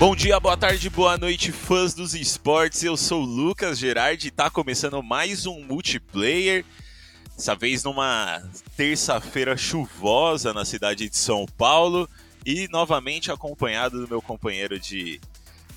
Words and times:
Bom 0.00 0.16
dia, 0.16 0.40
boa 0.40 0.56
tarde, 0.56 0.88
boa 0.88 1.18
noite, 1.18 1.52
fãs 1.52 1.92
dos 1.92 2.14
esportes. 2.14 2.82
Eu 2.82 2.96
sou 2.96 3.22
o 3.22 3.26
Lucas 3.26 3.78
Gerardi 3.78 4.28
e 4.28 4.30
tá 4.30 4.48
começando 4.48 5.02
mais 5.02 5.44
um 5.44 5.62
multiplayer. 5.62 6.64
Dessa 7.36 7.54
vez 7.54 7.84
numa 7.84 8.42
terça-feira 8.78 9.58
chuvosa 9.58 10.54
na 10.54 10.64
cidade 10.64 11.06
de 11.06 11.18
São 11.18 11.44
Paulo 11.44 12.08
e 12.46 12.66
novamente 12.68 13.30
acompanhado 13.30 14.00
do 14.00 14.08
meu 14.08 14.22
companheiro 14.22 14.80
de 14.80 15.20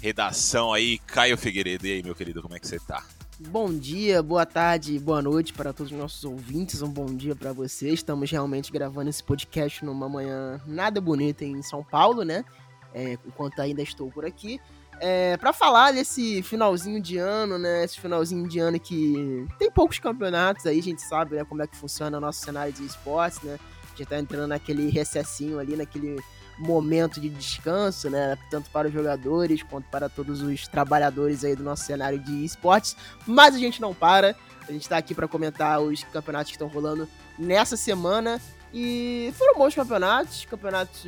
redação 0.02 0.72
aí, 0.72 1.00
Caio 1.00 1.38
Figueiredo. 1.38 1.86
E 1.86 1.92
aí, 1.92 2.02
meu 2.02 2.16
querido, 2.16 2.42
como 2.42 2.56
é 2.56 2.60
que 2.60 2.68
você 2.68 2.80
tá? 2.80 3.06
Bom 3.38 3.74
dia, 3.74 4.24
boa 4.24 4.46
tarde, 4.46 4.98
boa 5.00 5.22
noite 5.22 5.52
para 5.52 5.74
todos 5.74 5.92
os 5.92 5.98
nossos 5.98 6.24
ouvintes. 6.24 6.82
Um 6.82 6.90
bom 6.90 7.08
dia 7.08 7.36
para 7.36 7.52
vocês. 7.52 7.96
Estamos 7.96 8.32
realmente 8.32 8.72
gravando 8.72 9.10
esse 9.10 9.22
podcast 9.22 9.84
numa 9.84 10.08
manhã 10.08 10.62
nada 10.66 11.02
bonita 11.02 11.44
em 11.44 11.62
São 11.62 11.84
Paulo, 11.84 12.24
né? 12.24 12.46
É, 12.94 13.18
enquanto 13.26 13.60
ainda 13.60 13.82
estou 13.82 14.12
por 14.12 14.26
aqui. 14.26 14.60
É, 15.00 15.36
para 15.38 15.52
falar 15.52 15.92
desse 15.92 16.42
finalzinho 16.44 17.02
de 17.02 17.18
ano, 17.18 17.58
né? 17.58 17.84
Esse 17.84 18.00
finalzinho 18.00 18.48
de 18.48 18.60
ano 18.60 18.80
que 18.80 19.46
tem 19.58 19.70
poucos 19.72 20.00
campeonatos 20.00 20.66
aí, 20.66 20.80
a 20.80 20.84
gente 20.84 21.02
sabe 21.02 21.36
né, 21.36 21.44
como 21.44 21.62
é 21.62 21.68
que 21.68 21.76
funciona 21.76 22.18
o 22.18 22.22
nosso 22.22 22.40
cenário 22.40 22.72
de 22.72 22.86
esportes, 22.86 23.42
né? 23.42 23.60
Gente 23.96 24.08
tá 24.08 24.18
entrando 24.18 24.48
naquele 24.48 24.90
recessinho 24.90 25.60
ali, 25.60 25.76
naquele 25.76 26.18
momento 26.58 27.20
de 27.20 27.30
descanso, 27.30 28.10
né? 28.10 28.38
Tanto 28.50 28.70
para 28.70 28.88
os 28.88 28.94
jogadores 28.94 29.64
quanto 29.64 29.86
para 29.90 30.10
todos 30.10 30.42
os 30.42 30.68
trabalhadores 30.68 31.44
aí 31.44 31.56
do 31.56 31.64
nosso 31.64 31.84
cenário 31.84 32.20
de 32.20 32.46
esportes. 32.46 32.96
Mas 33.26 33.56
a 33.56 33.60
gente 33.60 33.82
não 33.82 33.94
para. 33.94 34.36
A 34.68 34.72
gente 34.72 34.84
está 34.84 34.98
aqui 34.98 35.14
para 35.14 35.28
comentar 35.28 35.82
os 35.82 36.04
campeonatos 36.06 36.52
que 36.52 36.56
estão 36.56 36.68
rolando 36.68 37.08
nessa 37.38 37.76
semana. 37.76 38.42
E 38.74 39.32
foram 39.38 39.56
bons 39.56 39.76
campeonatos, 39.76 40.46
campeonatos 40.46 41.04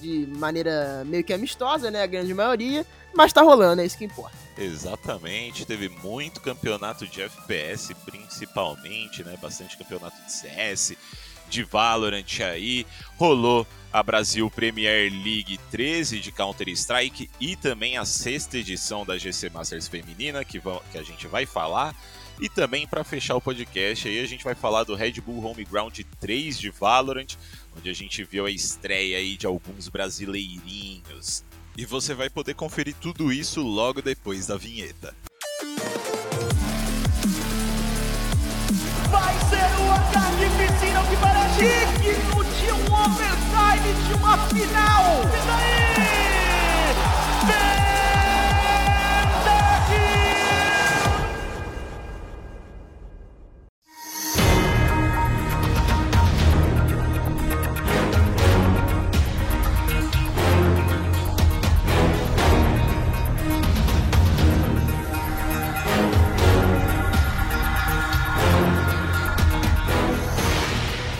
de 0.00 0.26
maneira 0.38 1.04
meio 1.04 1.22
que 1.22 1.32
amistosa, 1.32 1.90
né? 1.90 2.02
A 2.02 2.06
grande 2.06 2.32
maioria, 2.32 2.86
mas 3.14 3.32
tá 3.32 3.42
rolando, 3.42 3.82
é 3.82 3.86
isso 3.86 3.98
que 3.98 4.04
importa. 4.04 4.36
Exatamente, 4.56 5.66
teve 5.66 5.90
muito 5.90 6.40
campeonato 6.40 7.06
de 7.06 7.20
FPS, 7.20 7.94
principalmente, 8.06 9.22
né? 9.22 9.36
Bastante 9.40 9.76
campeonato 9.76 10.16
de 10.24 10.32
CS, 10.32 10.96
de 11.50 11.62
Valorant 11.62 12.40
aí. 12.40 12.86
Rolou 13.18 13.66
a 13.92 14.02
Brasil 14.02 14.50
Premier 14.50 15.12
League 15.12 15.58
13 15.70 16.18
de 16.18 16.32
Counter-Strike 16.32 17.28
e 17.38 17.56
também 17.56 17.98
a 17.98 18.06
sexta 18.06 18.56
edição 18.56 19.04
da 19.04 19.18
GC 19.18 19.50
Masters 19.50 19.86
Feminina, 19.88 20.44
que, 20.44 20.60
que 20.60 20.98
a 20.98 21.02
gente 21.02 21.26
vai 21.26 21.44
falar. 21.44 21.94
E 22.40 22.48
também 22.48 22.86
para 22.86 23.02
fechar 23.02 23.34
o 23.34 23.40
podcast 23.40 24.08
aí 24.08 24.20
a 24.20 24.26
gente 24.26 24.44
vai 24.44 24.54
falar 24.54 24.84
do 24.84 24.94
Red 24.94 25.20
Bull 25.20 25.44
Home 25.44 25.64
Ground 25.64 25.98
3 26.20 26.58
de 26.58 26.70
Valorant, 26.70 27.34
onde 27.76 27.88
a 27.88 27.94
gente 27.94 28.22
viu 28.24 28.44
a 28.44 28.50
estreia 28.50 29.18
aí 29.18 29.36
de 29.36 29.46
alguns 29.46 29.88
brasileirinhos. 29.88 31.44
E 31.76 31.84
você 31.84 32.14
vai 32.14 32.28
poder 32.30 32.54
conferir 32.54 32.94
tudo 33.00 33.32
isso 33.32 33.62
logo 33.62 34.02
depois 34.02 34.46
da 34.46 34.56
vinheta. 34.56 35.14
Vai 39.10 39.34
ser 39.48 39.66
o 39.80 39.96
piscina 40.56 41.02
que 41.08 41.16
parece 41.16 41.60
digno 42.02 42.44
de 42.44 42.72
um 42.72 42.94
overtime 42.94 43.94
de 44.06 44.14
uma 44.14 44.38
final. 44.48 45.22
E 45.22 45.46
daí? 45.46 46.25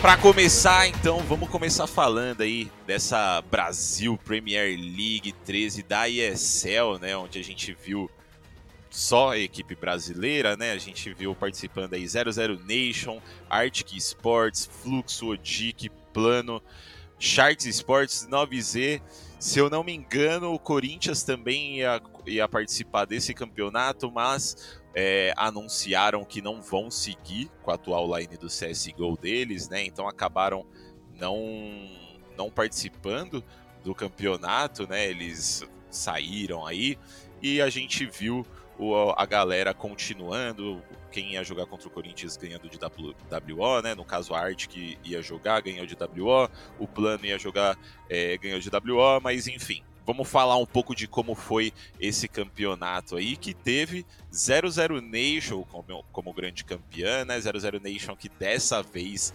Para 0.07 0.15
começar, 0.15 0.87
então, 0.87 1.19
vamos 1.19 1.49
começar 1.49 1.85
falando 1.85 2.39
aí 2.39 2.71
dessa 2.85 3.41
Brasil 3.51 4.17
Premier 4.23 4.79
League 4.79 5.33
13 5.43 5.83
da 5.83 6.07
ESL, 6.07 6.97
né, 7.01 7.17
onde 7.17 7.37
a 7.37 7.43
gente 7.43 7.77
viu 7.83 8.09
só 8.89 9.31
a 9.31 9.37
equipe 9.37 9.75
brasileira, 9.75 10.55
né? 10.55 10.71
A 10.71 10.77
gente 10.77 11.13
viu 11.13 11.35
participando 11.35 11.93
aí 11.93 12.07
00 12.07 12.57
Nation, 12.65 13.19
Arctic 13.49 13.97
Sports, 13.97 14.69
Fluxo, 14.81 15.27
Odic, 15.27 15.89
Plano, 16.13 16.63
Sharks 17.19 17.65
Sports, 17.65 18.27
9Z. 18.29 19.01
Se 19.39 19.59
eu 19.59 19.69
não 19.69 19.83
me 19.83 19.93
engano, 19.93 20.53
o 20.53 20.59
Corinthians 20.59 21.23
também 21.23 21.77
ia, 21.77 22.01
ia 22.25 22.47
participar 22.47 23.05
desse 23.05 23.33
campeonato, 23.33 24.11
mas 24.11 24.79
é, 24.95 25.31
anunciaram 25.37 26.25
que 26.25 26.41
não 26.41 26.61
vão 26.61 26.89
seguir 26.89 27.51
com 27.61 27.69
a 27.69 27.75
atual 27.75 28.17
line 28.17 28.35
do 28.37 28.47
CSGO 28.47 29.15
deles, 29.15 29.69
né? 29.69 29.85
Então 29.85 30.07
acabaram 30.07 30.65
não, 31.19 31.39
não 32.35 32.49
participando 32.49 33.43
do 33.83 33.93
campeonato, 33.93 34.87
né? 34.87 35.07
Eles 35.07 35.63
saíram 35.91 36.65
aí 36.65 36.97
e 37.41 37.61
a 37.61 37.69
gente 37.69 38.05
viu 38.05 38.45
o, 38.77 39.13
a 39.17 39.25
galera 39.25 39.73
continuando. 39.73 40.81
Quem 41.11 41.33
ia 41.33 41.43
jogar 41.43 41.65
contra 41.65 41.87
o 41.87 41.91
Corinthians 41.91 42.37
ganhando 42.37 42.69
de 42.69 42.77
WO, 42.77 43.81
né? 43.81 43.95
No 43.95 44.03
caso, 44.03 44.33
a 44.33 44.39
Arte 44.39 44.67
que 44.67 44.97
ia 45.03 45.21
jogar 45.21 45.61
ganhou 45.61 45.85
de 45.85 45.95
WO, 45.95 46.49
o 46.77 46.87
Plano 46.87 47.25
ia 47.25 47.39
jogar 47.39 47.77
é, 48.09 48.37
ganhou 48.37 48.59
de 48.59 48.69
WO, 48.69 49.21
mas 49.21 49.47
enfim, 49.47 49.81
vamos 50.05 50.29
falar 50.29 50.57
um 50.57 50.65
pouco 50.65 50.93
de 50.93 51.07
como 51.07 51.33
foi 51.33 51.73
esse 51.99 52.27
campeonato 52.27 53.15
aí, 53.15 53.35
que 53.35 53.53
teve 53.53 54.05
00 54.31 55.01
Nation 55.01 55.63
como, 55.63 56.03
como 56.11 56.33
grande 56.33 56.63
campeã, 56.63 57.25
né? 57.25 57.39
00 57.39 57.79
Nation 57.79 58.15
que 58.15 58.29
dessa 58.29 58.83
vez 58.83 59.33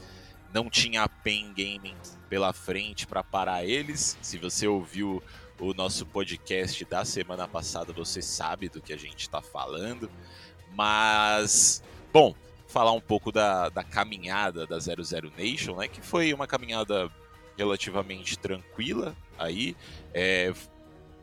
não 0.52 0.68
tinha 0.68 1.02
a 1.02 1.08
Pen 1.08 1.52
Gaming 1.56 1.96
pela 2.28 2.52
frente 2.52 3.06
para 3.06 3.22
parar 3.22 3.64
eles. 3.64 4.16
Se 4.22 4.38
você 4.38 4.66
ouviu 4.66 5.22
o 5.60 5.72
nosso 5.74 6.04
podcast 6.06 6.84
da 6.84 7.04
semana 7.04 7.46
passada, 7.46 7.92
você 7.92 8.20
sabe 8.20 8.68
do 8.68 8.80
que 8.80 8.92
a 8.92 8.96
gente 8.96 9.20
está 9.20 9.40
falando. 9.40 10.10
Mas, 10.74 11.82
bom, 12.12 12.34
falar 12.66 12.92
um 12.92 13.00
pouco 13.00 13.30
da, 13.30 13.68
da 13.68 13.84
caminhada 13.84 14.66
da 14.66 14.78
00 14.78 15.32
Nation, 15.36 15.76
né? 15.76 15.88
Que 15.88 16.00
foi 16.00 16.32
uma 16.32 16.46
caminhada 16.46 17.10
relativamente 17.56 18.38
tranquila 18.38 19.14
aí. 19.38 19.76
É, 20.14 20.52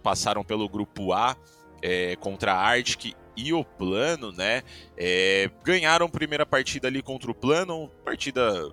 passaram 0.03 0.43
pelo 0.43 0.69
grupo 0.69 1.11
A 1.11 1.35
é, 1.81 2.15
contra 2.17 2.53
a 2.53 2.59
Arctic 2.59 3.15
e 3.35 3.53
o 3.53 3.63
Plano, 3.63 4.31
né? 4.31 4.61
É, 4.97 5.49
ganharam 5.63 6.09
primeira 6.09 6.45
partida 6.45 6.87
ali 6.87 7.01
contra 7.01 7.31
o 7.31 7.35
Plano, 7.35 7.89
partida 8.03 8.69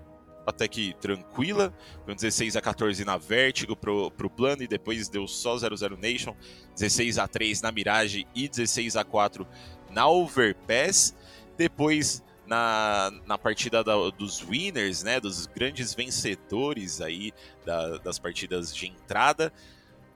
até 0.46 0.68
que 0.68 0.94
tranquila, 1.00 1.74
com 2.04 2.14
16 2.14 2.56
a 2.56 2.60
14 2.60 3.04
na 3.04 3.18
Vertigo 3.18 3.74
pro, 3.74 4.10
pro 4.12 4.30
Plano 4.30 4.62
e 4.62 4.68
depois 4.68 5.08
deu 5.08 5.26
só 5.26 5.56
0-0 5.56 5.98
Nation, 5.98 6.34
16 6.74 7.18
a 7.18 7.26
3 7.26 7.60
na 7.62 7.72
Mirage 7.72 8.26
e 8.34 8.48
16 8.48 8.96
a 8.96 9.04
4 9.04 9.46
na 9.90 10.06
Overpass. 10.08 11.14
Depois 11.56 12.22
na, 12.46 13.10
na 13.26 13.36
partida 13.36 13.82
da, 13.82 13.94
dos 14.10 14.40
winners, 14.40 15.02
né, 15.02 15.18
dos 15.18 15.46
grandes 15.46 15.94
vencedores 15.94 17.00
aí 17.00 17.32
da, 17.64 17.98
das 17.98 18.18
partidas 18.18 18.74
de 18.74 18.86
entrada, 18.86 19.52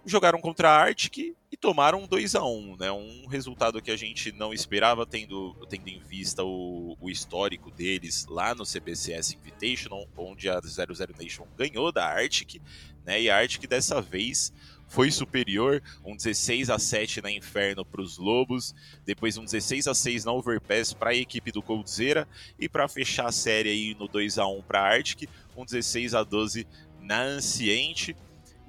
jogaram 0.05 0.41
contra 0.41 0.71
a 0.71 0.77
Arctic 0.77 1.35
e 1.53 1.57
tomaram 1.57 2.07
2 2.07 2.35
a 2.35 2.45
1 2.45 2.77
né? 2.79 2.91
Um 2.91 3.27
resultado 3.27 3.83
que 3.83 3.91
a 3.91 3.97
gente 3.97 4.33
não 4.33 4.53
esperava, 4.53 5.05
tendo, 5.05 5.55
tendo 5.69 5.89
em 5.89 6.01
vista 6.01 6.45
o, 6.45 6.97
o 7.01 7.11
histórico 7.11 7.71
deles 7.71 8.27
lá 8.29 8.55
no 8.55 8.65
CBCS 8.65 9.35
Invitational, 9.35 10.07
onde 10.17 10.49
a 10.49 10.61
00 10.61 11.15
Nation 11.19 11.47
ganhou 11.57 11.93
da 11.93 12.07
Arctic, 12.07 12.61
né? 13.05 13.21
E 13.21 13.31
a 13.31 13.37
Arctic 13.37 13.69
dessa 13.69 14.01
vez 14.01 14.53
foi 14.91 15.11
superior, 15.13 15.81
um 16.05 16.17
16 16.17 16.69
a 16.69 16.79
7 16.79 17.23
na 17.23 17.31
Inferno 17.31 17.85
para 17.85 18.01
os 18.01 18.19
Lobos, 18.19 18.75
depois 19.07 19.39
um 19.39 19.45
16 19.45 19.87
a 19.87 19.95
6 19.95 20.25
na 20.25 20.33
Overpass 20.33 20.93
para 20.93 21.11
a 21.11 21.15
equipe 21.15 21.53
do 21.53 21.63
Coldzera 21.63 22.27
e 22.59 22.69
para 22.69 22.89
fechar 22.89 23.27
a 23.27 23.33
série 23.33 23.69
aí 23.69 23.97
no 23.99 24.09
2 24.09 24.39
a 24.39 24.49
1 24.49 24.63
para 24.63 24.81
a 24.81 24.89
Arctic, 24.89 25.31
um 25.57 25.65
16 25.65 26.13
a 26.15 26.25
12 26.25 26.67
na 27.01 27.23
Anciente. 27.23 28.17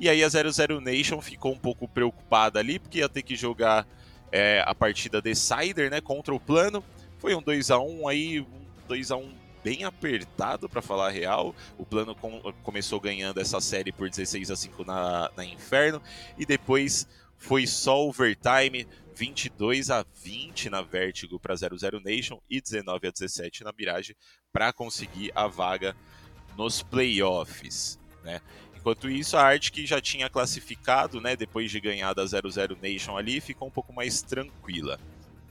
E 0.01 0.09
aí 0.09 0.23
a 0.23 0.29
00 0.29 0.81
Nation 0.81 1.21
ficou 1.21 1.53
um 1.53 1.57
pouco 1.59 1.87
preocupada 1.87 2.57
ali, 2.57 2.79
porque 2.79 2.97
ia 2.97 3.07
ter 3.07 3.21
que 3.21 3.35
jogar 3.35 3.87
é, 4.31 4.63
a 4.65 4.73
partida 4.73 5.21
Decider, 5.21 5.91
né, 5.91 6.01
contra 6.01 6.33
o 6.33 6.39
plano. 6.39 6.83
Foi 7.19 7.35
um 7.35 7.41
2 7.41 7.69
a 7.69 7.77
1 7.77 8.07
aí, 8.07 8.39
um 8.39 8.47
2 8.87 9.11
a 9.11 9.17
1 9.17 9.31
bem 9.63 9.83
apertado, 9.83 10.67
para 10.67 10.81
falar 10.81 11.09
a 11.09 11.11
real. 11.11 11.55
O 11.77 11.85
plano 11.85 12.15
com, 12.15 12.41
começou 12.63 12.99
ganhando 12.99 13.39
essa 13.39 13.61
série 13.61 13.91
por 13.91 14.09
16 14.09 14.49
a 14.49 14.55
5 14.55 14.83
na, 14.83 15.29
na 15.37 15.45
Inferno 15.45 16.01
e 16.35 16.47
depois 16.47 17.07
foi 17.37 17.67
só 17.67 18.03
overtime, 18.03 18.87
22 19.13 19.91
a 19.91 20.03
20 20.23 20.71
na 20.71 20.81
Vertigo 20.81 21.39
para 21.39 21.55
00 21.55 21.99
Nation 22.03 22.39
e 22.49 22.59
19 22.59 23.07
a 23.07 23.11
17 23.11 23.63
na 23.63 23.71
Mirage 23.71 24.17
para 24.51 24.73
conseguir 24.73 25.31
a 25.35 25.45
vaga 25.45 25.95
nos 26.57 26.81
playoffs, 26.81 27.99
né? 28.23 28.41
Enquanto 28.81 29.07
isso, 29.07 29.37
a 29.37 29.43
Arctic 29.43 29.85
já 29.85 30.01
tinha 30.01 30.27
classificado, 30.27 31.21
né, 31.21 31.35
depois 31.35 31.69
de 31.69 31.79
ganhar 31.79 32.13
da 32.13 32.25
00 32.25 32.75
Nation 32.81 33.15
ali, 33.15 33.39
ficou 33.39 33.67
um 33.67 33.71
pouco 33.71 33.93
mais 33.93 34.23
tranquila. 34.23 34.99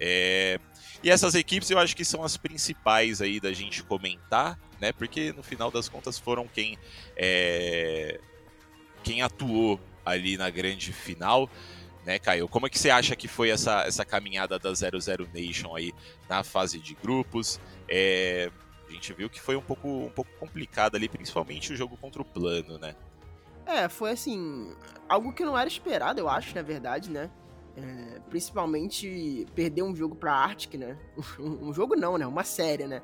É... 0.01 0.59
E 1.01 1.09
essas 1.09 1.37
equipes 1.37 1.71
eu 1.71 1.79
acho 1.79 1.95
que 1.95 2.05
são 2.05 2.25
as 2.25 2.37
principais 2.37 3.23
aí 3.23 3.39
da 3.39 3.53
gente 3.53 3.85
comentar, 3.85 4.59
né, 4.81 4.93
porque 4.93 5.33
no 5.33 5.45
final 5.45 5.71
das 5.71 5.89
contas 5.89 6.19
foram 6.19 6.49
quem, 6.49 6.77
é... 7.17 8.19
quem 9.05 9.23
atuou 9.23 9.81
ali 10.05 10.37
na 10.37 10.51
grande 10.51 10.93
final 10.93 11.49
né, 12.05 12.19
Caio? 12.19 12.49
Como 12.49 12.67
é 12.67 12.71
que 12.71 12.79
você 12.79 12.91
acha 12.91 13.15
que 13.15 13.29
foi 13.29 13.51
essa, 13.51 13.83
essa 13.83 14.05
caminhada 14.05 14.59
da 14.59 14.73
00 14.75 15.29
Nation 15.33 15.77
aí 15.77 15.93
na 16.29 16.43
fase 16.43 16.81
de 16.81 16.95
grupos? 16.95 17.61
É, 17.89 18.51
a 18.89 18.93
gente 18.93 19.13
viu 19.13 19.31
que 19.31 19.41
foi 19.41 19.55
um 19.55 19.63
pouco, 19.63 19.89
um 19.89 20.11
pouco 20.11 20.31
complicado 20.39 20.97
ali, 20.97 21.09
principalmente 21.09 21.73
o 21.73 21.77
jogo 21.77 21.97
contra 21.97 22.21
o 22.21 22.25
plano, 22.25 22.79
né? 22.79 22.97
É, 23.71 23.89
foi 23.89 24.11
assim, 24.11 24.75
algo 25.09 25.33
que 25.33 25.45
não 25.45 25.57
era 25.57 25.69
esperado, 25.69 26.19
eu 26.19 26.29
acho, 26.29 26.55
na 26.55 26.63
verdade, 26.63 27.09
né? 27.09 27.31
É, 27.77 28.21
principalmente 28.29 29.47
perder 29.55 29.83
um 29.83 29.95
jogo 29.95 30.17
pra 30.17 30.35
Arctic, 30.35 30.75
né? 30.75 30.99
um 31.39 31.73
jogo 31.73 31.95
não, 31.95 32.19
né? 32.19 32.27
Uma 32.27 32.43
série, 32.43 32.89
né? 32.89 33.01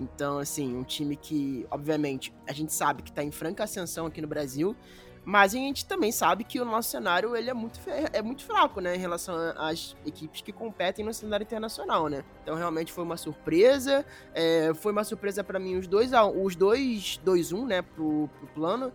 Então, 0.00 0.38
assim, 0.38 0.76
um 0.76 0.82
time 0.82 1.14
que, 1.14 1.64
obviamente, 1.70 2.34
a 2.48 2.52
gente 2.52 2.72
sabe 2.72 3.02
que 3.02 3.12
tá 3.12 3.22
em 3.22 3.30
franca 3.30 3.62
ascensão 3.62 4.06
aqui 4.06 4.20
no 4.20 4.26
Brasil, 4.26 4.76
mas 5.24 5.54
a 5.54 5.58
gente 5.58 5.86
também 5.86 6.10
sabe 6.10 6.42
que 6.42 6.60
o 6.60 6.64
nosso 6.64 6.90
cenário 6.90 7.36
ele 7.36 7.50
é 7.50 7.54
muito, 7.54 7.78
é 8.12 8.22
muito 8.22 8.42
fraco, 8.44 8.80
né, 8.80 8.96
em 8.96 8.98
relação 8.98 9.36
às 9.56 9.94
equipes 10.06 10.40
que 10.40 10.52
competem 10.52 11.04
no 11.04 11.12
cenário 11.12 11.44
internacional, 11.44 12.08
né? 12.08 12.24
Então 12.42 12.56
realmente 12.56 12.92
foi 12.92 13.04
uma 13.04 13.16
surpresa. 13.16 14.04
É, 14.34 14.72
foi 14.74 14.90
uma 14.90 15.04
surpresa 15.04 15.44
para 15.44 15.58
mim 15.58 15.76
os 15.76 15.86
dois 15.86 16.12
os 16.34 16.56
dois 16.56 17.20
2-1, 17.24 17.66
né, 17.66 17.82
pro, 17.82 18.28
pro 18.38 18.46
plano, 18.48 18.92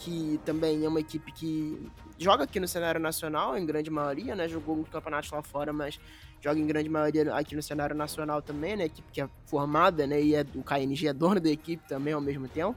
que 0.00 0.40
também 0.44 0.84
é 0.84 0.88
uma 0.88 0.98
equipe 0.98 1.30
que 1.30 1.78
joga 2.18 2.44
aqui 2.44 2.58
no 2.58 2.66
cenário 2.66 3.00
nacional, 3.00 3.56
em 3.56 3.64
grande 3.64 3.90
maioria, 3.90 4.34
né? 4.34 4.48
Jogou 4.48 4.76
um 4.76 4.82
campeonato 4.82 5.32
lá 5.34 5.42
fora, 5.42 5.72
mas 5.72 6.00
joga 6.40 6.58
em 6.58 6.66
grande 6.66 6.88
maioria 6.88 7.34
aqui 7.34 7.54
no 7.54 7.62
cenário 7.62 7.94
nacional 7.94 8.40
também, 8.40 8.76
né? 8.76 8.86
Equipe 8.86 9.08
que 9.12 9.20
é 9.20 9.28
formada, 9.44 10.06
né? 10.06 10.20
E 10.20 10.34
é, 10.34 10.44
o 10.54 10.62
KNG 10.62 11.08
é 11.08 11.12
dono 11.12 11.38
da 11.38 11.50
equipe 11.50 11.86
também 11.86 12.14
ao 12.14 12.20
mesmo 12.20 12.48
tempo. 12.48 12.76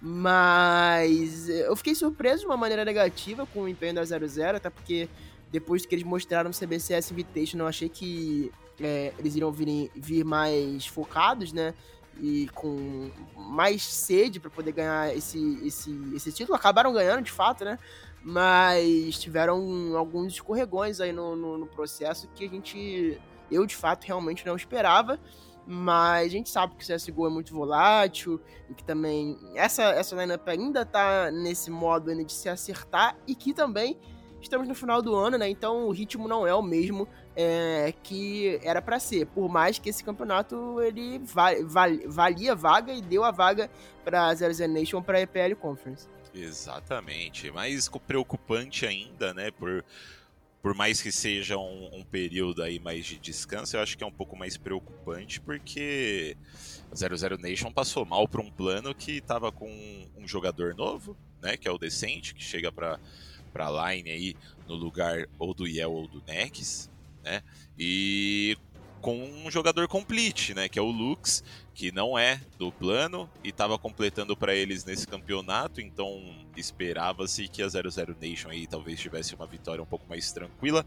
Mas 0.00 1.48
eu 1.48 1.76
fiquei 1.76 1.94
surpreso 1.94 2.40
de 2.40 2.46
uma 2.46 2.56
maneira 2.56 2.84
negativa 2.84 3.46
com 3.46 3.62
o 3.62 3.68
empenho 3.68 3.94
da 3.94 4.04
00, 4.04 4.56
até 4.56 4.70
porque 4.70 5.08
depois 5.52 5.84
que 5.84 5.94
eles 5.94 6.04
mostraram 6.04 6.50
o 6.50 6.54
CBCS 6.54 7.10
Invitation, 7.12 7.58
eu 7.58 7.66
achei 7.66 7.88
que 7.88 8.50
é, 8.80 9.12
eles 9.18 9.34
iriam 9.36 9.52
vir, 9.52 9.90
vir 9.94 10.24
mais 10.24 10.86
focados, 10.86 11.52
né? 11.52 11.74
E 12.20 12.48
com 12.54 13.10
mais 13.36 13.82
sede 13.82 14.40
para 14.40 14.50
poder 14.50 14.72
ganhar 14.72 15.14
esse, 15.14 15.60
esse, 15.64 15.90
esse 16.14 16.32
título. 16.32 16.56
Acabaram 16.56 16.92
ganhando, 16.92 17.22
de 17.22 17.30
fato, 17.30 17.64
né? 17.64 17.78
Mas 18.22 19.18
tiveram 19.18 19.96
alguns 19.96 20.32
escorregões 20.32 21.00
aí 21.00 21.12
no, 21.12 21.36
no, 21.36 21.58
no 21.58 21.66
processo 21.66 22.28
que 22.34 22.44
a 22.44 22.48
gente, 22.48 23.20
eu 23.50 23.66
de 23.66 23.76
fato, 23.76 24.04
realmente 24.04 24.44
não 24.46 24.56
esperava 24.56 25.20
mas 25.66 26.26
a 26.26 26.30
gente 26.30 26.48
sabe 26.48 26.76
que 26.76 26.84
o 26.84 26.96
CSGO 26.96 27.26
é 27.26 27.30
muito 27.30 27.52
volátil 27.52 28.40
e 28.70 28.74
que 28.74 28.84
também 28.84 29.36
essa, 29.56 29.82
essa 29.82 30.14
lineup 30.14 30.46
ainda 30.46 30.86
tá 30.86 31.30
nesse 31.32 31.70
modo 31.70 32.08
ainda 32.08 32.24
de 32.24 32.32
se 32.32 32.48
acertar 32.48 33.18
e 33.26 33.34
que 33.34 33.52
também 33.52 33.98
estamos 34.40 34.68
no 34.68 34.74
final 34.76 35.02
do 35.02 35.12
ano, 35.14 35.36
né? 35.36 35.48
Então 35.48 35.88
o 35.88 35.90
ritmo 35.90 36.28
não 36.28 36.46
é 36.46 36.54
o 36.54 36.62
mesmo 36.62 37.08
é, 37.36 37.92
que 38.02 38.58
era 38.62 38.80
para 38.80 38.98
ser. 38.98 39.26
Por 39.26 39.48
mais 39.48 39.78
que 39.78 39.90
esse 39.90 40.02
campeonato 40.02 40.80
ele 40.80 41.18
val, 41.18 41.52
valia 42.06 42.54
vaga 42.54 42.92
e 42.92 43.02
deu 43.02 43.22
a 43.22 43.30
vaga 43.30 43.70
para 44.04 44.34
Zero 44.34 44.54
Zero 44.54 44.72
Nation 44.72 45.02
para 45.02 45.20
EPL 45.20 45.54
Conference. 45.60 46.08
Exatamente, 46.34 47.50
mais 47.50 47.88
preocupante 48.06 48.86
ainda, 48.86 49.34
né? 49.34 49.50
Por 49.50 49.84
por 50.62 50.74
mais 50.74 51.00
que 51.00 51.12
seja 51.12 51.56
um, 51.56 52.00
um, 52.00 52.02
período 52.02 52.60
aí 52.60 52.80
mais 52.80 53.06
de 53.06 53.20
descanso, 53.20 53.76
eu 53.76 53.80
acho 53.80 53.96
que 53.96 54.02
é 54.02 54.06
um 54.06 54.10
pouco 54.10 54.36
mais 54.36 54.56
preocupante 54.56 55.40
porque 55.40 56.36
a 56.90 56.96
00 56.96 57.38
Nation 57.38 57.70
passou 57.70 58.04
mal 58.04 58.26
para 58.26 58.40
um 58.40 58.50
plano 58.50 58.92
que 58.92 59.12
estava 59.12 59.52
com 59.52 59.70
um 60.16 60.26
jogador 60.26 60.74
novo, 60.74 61.16
né, 61.40 61.56
que 61.56 61.68
é 61.68 61.70
o 61.70 61.78
Decente, 61.78 62.34
que 62.34 62.42
chega 62.42 62.72
para 62.72 62.98
para 63.52 63.94
line 63.94 64.10
aí 64.10 64.36
no 64.66 64.74
lugar 64.74 65.28
ou 65.38 65.54
do 65.54 65.68
Yel 65.68 65.92
ou 65.92 66.08
do 66.08 66.20
Nex, 66.26 66.90
né? 67.26 67.42
E 67.76 68.56
com 69.02 69.22
um 69.44 69.50
jogador 69.50 69.86
complete, 69.86 70.54
né, 70.54 70.68
que 70.68 70.78
é 70.78 70.82
o 70.82 70.90
Lux, 70.90 71.44
que 71.74 71.92
não 71.92 72.18
é 72.18 72.40
do 72.58 72.72
plano 72.72 73.28
e 73.44 73.50
estava 73.50 73.78
completando 73.78 74.36
para 74.36 74.54
eles 74.54 74.84
nesse 74.84 75.06
campeonato, 75.06 75.80
então 75.80 76.34
esperava-se 76.56 77.46
que 77.48 77.62
a 77.62 77.68
00 77.68 78.16
Nation 78.20 78.48
aí 78.48 78.66
talvez 78.66 78.98
tivesse 78.98 79.34
uma 79.34 79.46
vitória 79.46 79.82
um 79.82 79.86
pouco 79.86 80.08
mais 80.08 80.32
tranquila, 80.32 80.84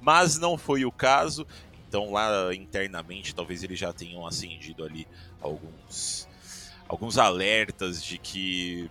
mas 0.00 0.38
não 0.38 0.56
foi 0.56 0.84
o 0.84 0.92
caso. 0.92 1.46
Então 1.88 2.12
lá 2.12 2.54
internamente 2.54 3.34
talvez 3.34 3.62
eles 3.62 3.78
já 3.78 3.92
tenham 3.92 4.26
acendido 4.26 4.84
ali 4.84 5.06
alguns 5.40 6.28
alguns 6.86 7.18
alertas 7.18 8.02
de 8.02 8.16
que 8.16 8.90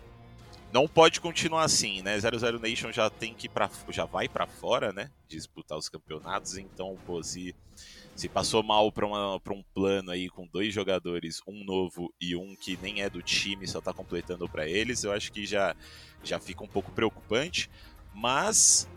não 0.72 0.88
pode 0.88 1.22
continuar 1.22 1.64
assim, 1.64 2.02
né? 2.02 2.20
00 2.20 2.60
Nation 2.60 2.92
já 2.92 3.10
tem 3.10 3.34
que 3.34 3.48
para 3.48 3.70
já 3.90 4.06
vai 4.06 4.28
para 4.28 4.46
fora, 4.48 4.92
né? 4.92 5.10
Disputar 5.28 5.78
os 5.78 5.90
campeonatos, 5.90 6.58
então 6.58 6.98
pô, 7.06 7.22
se 7.24 7.56
se 8.18 8.28
passou 8.28 8.64
mal 8.64 8.92
para 8.92 9.06
um 9.06 9.64
plano 9.76 10.10
aí 10.10 10.28
com 10.28 10.48
dois 10.48 10.74
jogadores, 10.74 11.40
um 11.48 11.64
novo 11.64 12.12
e 12.20 12.36
um 12.36 12.56
que 12.56 12.76
nem 12.82 13.04
é 13.04 13.10
do 13.10 13.22
time, 13.22 13.68
só 13.68 13.78
está 13.78 13.94
completando 13.94 14.50
para 14.50 14.68
eles, 14.68 15.04
eu 15.04 15.12
acho 15.12 15.32
que 15.32 15.46
já, 15.46 15.76
já 16.24 16.40
fica 16.40 16.64
um 16.64 16.68
pouco 16.68 16.92
preocupante. 16.92 17.70
Mas 18.16 18.90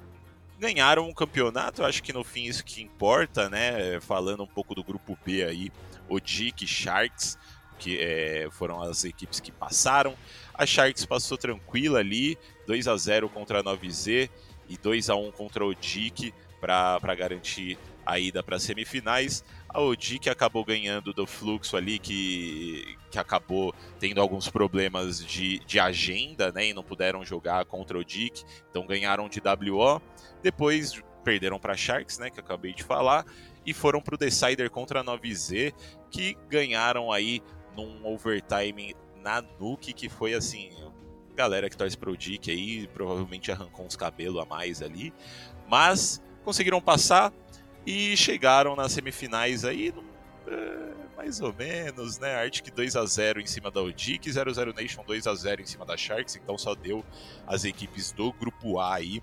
ganharam 0.58 1.06
um 1.06 1.12
campeonato, 1.12 1.82
eu 1.82 1.86
acho 1.86 2.02
que 2.02 2.14
no 2.14 2.24
fim 2.24 2.44
isso 2.44 2.64
que 2.64 2.80
importa, 2.80 3.50
né? 3.50 4.00
Falando 4.00 4.42
um 4.42 4.46
pouco 4.46 4.74
do 4.74 4.82
grupo 4.82 5.18
B 5.22 5.44
aí, 5.44 5.70
o 6.08 6.18
Dick 6.18 6.66
Sharks, 6.66 7.36
que 7.78 7.98
é, 7.98 8.48
foram 8.50 8.80
as 8.80 9.04
equipes 9.04 9.38
que 9.38 9.52
passaram. 9.52 10.16
A 10.60 10.66
Sharks 10.66 11.06
passou 11.06 11.38
tranquila 11.38 12.00
ali, 12.00 12.36
2 12.66 12.86
a 12.86 12.94
0 12.94 13.30
contra 13.30 13.60
a 13.60 13.64
9Z 13.64 14.28
e 14.68 14.76
2 14.76 15.08
a 15.08 15.16
1 15.16 15.30
contra 15.30 15.64
o 15.64 15.74
Dick 15.74 16.34
para 16.60 17.14
garantir 17.16 17.78
a 18.04 18.18
ida 18.18 18.42
para 18.42 18.56
as 18.56 18.62
semifinais. 18.62 19.42
A 19.66 19.80
Odic 19.80 20.28
acabou 20.28 20.62
ganhando 20.62 21.14
do 21.14 21.26
fluxo 21.26 21.78
ali, 21.78 21.98
que, 21.98 22.94
que 23.10 23.18
acabou 23.18 23.74
tendo 23.98 24.20
alguns 24.20 24.50
problemas 24.50 25.24
de, 25.24 25.60
de 25.60 25.80
agenda, 25.80 26.52
né? 26.52 26.66
E 26.66 26.74
não 26.74 26.84
puderam 26.84 27.24
jogar 27.24 27.64
contra 27.64 27.96
o 27.96 28.02
Odic, 28.02 28.44
então 28.68 28.86
ganharam 28.86 29.30
de 29.30 29.40
WO. 29.40 30.02
Depois 30.42 31.02
perderam 31.24 31.58
para 31.58 31.74
Sharks, 31.74 32.18
né? 32.18 32.28
Que 32.28 32.38
eu 32.38 32.44
acabei 32.44 32.74
de 32.74 32.84
falar. 32.84 33.24
E 33.64 33.72
foram 33.72 34.02
para 34.02 34.14
o 34.14 34.18
Decider 34.18 34.68
contra 34.68 35.00
a 35.00 35.04
9Z, 35.04 35.72
que 36.10 36.36
ganharam 36.50 37.10
aí 37.10 37.42
num 37.74 38.06
overtime 38.06 38.94
na 39.22 39.42
Nuke, 39.58 39.92
que 39.92 40.08
foi 40.08 40.34
assim. 40.34 40.70
Galera 41.34 41.70
que 41.70 41.76
torce 41.76 41.96
pro 41.96 42.16
Dick 42.16 42.50
aí 42.50 42.86
provavelmente 42.88 43.50
arrancou 43.50 43.86
uns 43.86 43.96
cabelos 43.96 44.42
a 44.42 44.44
mais 44.44 44.82
ali. 44.82 45.12
Mas 45.68 46.20
conseguiram 46.44 46.80
passar, 46.80 47.32
e 47.86 48.16
chegaram 48.16 48.76
nas 48.76 48.92
semifinais 48.92 49.64
aí, 49.64 49.92
é, 50.46 50.90
mais 51.16 51.40
ou 51.40 51.52
menos, 51.52 52.18
né? 52.18 52.34
Arctic 52.36 52.74
2 52.74 52.96
a 52.96 53.04
0 53.04 53.40
em 53.40 53.46
cima 53.46 53.70
da 53.70 53.82
Odic, 53.82 54.30
00 54.30 54.72
Nation 54.72 55.02
2 55.06 55.26
a 55.26 55.34
0 55.34 55.62
em 55.62 55.66
cima 55.66 55.84
da 55.84 55.96
Sharks, 55.96 56.36
então 56.36 56.56
só 56.58 56.74
deu 56.74 57.04
as 57.46 57.64
equipes 57.64 58.12
do 58.12 58.32
grupo 58.32 58.78
A 58.78 58.94
aí. 58.96 59.22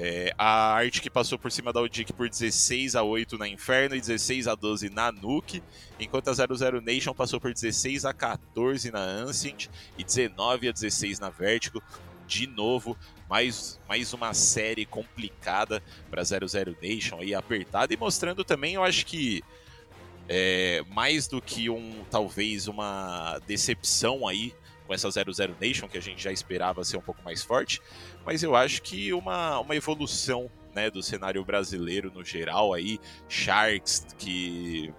É, 0.00 0.32
a 0.38 0.74
Arctic 0.74 1.10
passou 1.10 1.36
por 1.36 1.50
cima 1.50 1.72
da 1.72 1.80
Odic 1.80 2.12
por 2.12 2.28
16 2.28 2.94
a 2.94 3.02
8 3.02 3.36
na 3.36 3.48
Inferno 3.48 3.96
e 3.96 4.00
16 4.00 4.46
a 4.46 4.54
12 4.54 4.90
na 4.90 5.10
Nuke, 5.10 5.60
enquanto 5.98 6.28
a 6.28 6.32
00 6.32 6.80
Nation 6.80 7.12
passou 7.12 7.40
por 7.40 7.52
16 7.52 8.04
a 8.04 8.14
14 8.14 8.92
na 8.92 9.00
Ancient 9.00 9.66
e 9.98 10.04
19 10.04 10.68
a 10.68 10.72
16 10.72 11.18
na 11.18 11.30
Vertigo. 11.30 11.82
De 12.28 12.46
novo, 12.46 12.96
mais, 13.28 13.80
mais 13.88 14.12
uma 14.12 14.32
série 14.34 14.86
complicada 14.86 15.82
para 16.08 16.22
00 16.22 16.76
Nation 16.80 17.20
aí 17.20 17.34
apertada 17.34 17.92
e 17.92 17.96
mostrando 17.96 18.44
também, 18.44 18.74
eu 18.74 18.84
acho 18.84 19.04
que 19.04 19.42
é, 20.28 20.84
mais 20.90 21.26
do 21.26 21.42
que 21.42 21.68
um 21.68 22.04
talvez 22.08 22.68
uma 22.68 23.40
decepção 23.48 24.28
aí 24.28 24.54
com 24.88 24.94
essa 24.94 25.10
00 25.10 25.54
Nation 25.60 25.86
que 25.86 25.98
a 25.98 26.02
gente 26.02 26.22
já 26.22 26.32
esperava 26.32 26.82
ser 26.82 26.96
um 26.96 27.02
pouco 27.02 27.22
mais 27.22 27.42
forte, 27.42 27.80
mas 28.28 28.42
eu 28.42 28.54
acho 28.54 28.82
que 28.82 29.10
uma, 29.14 29.58
uma 29.58 29.74
evolução 29.74 30.50
né, 30.74 30.90
do 30.90 31.02
cenário 31.02 31.42
brasileiro 31.42 32.12
no 32.14 32.22
geral 32.22 32.74
aí, 32.74 32.98
Sharks 33.26 34.06
que 34.18 34.92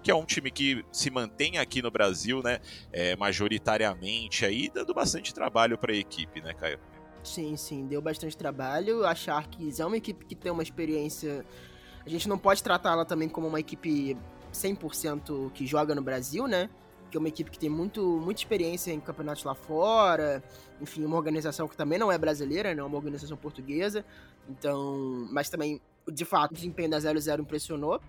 que 0.00 0.12
é 0.12 0.14
um 0.14 0.24
time 0.24 0.48
que 0.48 0.84
se 0.92 1.10
mantém 1.10 1.58
aqui 1.58 1.82
no 1.82 1.90
Brasil, 1.90 2.40
né, 2.40 2.60
é, 2.92 3.16
majoritariamente 3.16 4.46
aí, 4.46 4.70
dando 4.72 4.94
bastante 4.94 5.34
trabalho 5.34 5.76
para 5.76 5.92
a 5.92 5.96
equipe, 5.96 6.40
né, 6.40 6.54
Caio? 6.54 6.78
Sim, 7.24 7.56
sim, 7.56 7.84
deu 7.84 8.00
bastante 8.00 8.36
trabalho. 8.36 9.04
A 9.04 9.12
Sharks 9.12 9.80
é 9.80 9.84
uma 9.84 9.96
equipe 9.96 10.24
que 10.24 10.36
tem 10.36 10.52
uma 10.52 10.62
experiência. 10.62 11.44
A 12.06 12.08
gente 12.08 12.28
não 12.28 12.38
pode 12.38 12.62
tratá-la 12.62 13.04
também 13.04 13.28
como 13.28 13.48
uma 13.48 13.58
equipe 13.58 14.16
100% 14.52 15.50
que 15.50 15.66
joga 15.66 15.96
no 15.96 16.00
Brasil, 16.00 16.46
né? 16.46 16.70
Que 17.10 17.16
é 17.16 17.20
uma 17.20 17.28
equipe 17.28 17.50
que 17.50 17.58
tem 17.58 17.68
muito, 17.68 18.02
muita 18.20 18.40
experiência 18.40 18.92
em 18.92 19.00
campeonatos 19.00 19.44
lá 19.44 19.54
fora, 19.54 20.42
enfim, 20.80 21.04
uma 21.04 21.16
organização 21.16 21.66
que 21.66 21.76
também 21.76 21.98
não 21.98 22.12
é 22.12 22.18
brasileira, 22.18 22.74
né, 22.74 22.82
uma 22.82 22.96
organização 22.96 23.36
portuguesa, 23.36 24.04
então, 24.48 25.26
mas 25.30 25.48
também, 25.48 25.80
de 26.10 26.24
fato, 26.24 26.52
o 26.52 26.54
desempenho 26.54 26.90
da 26.90 27.00
00 27.00 27.42
impressionou, 27.42 28.00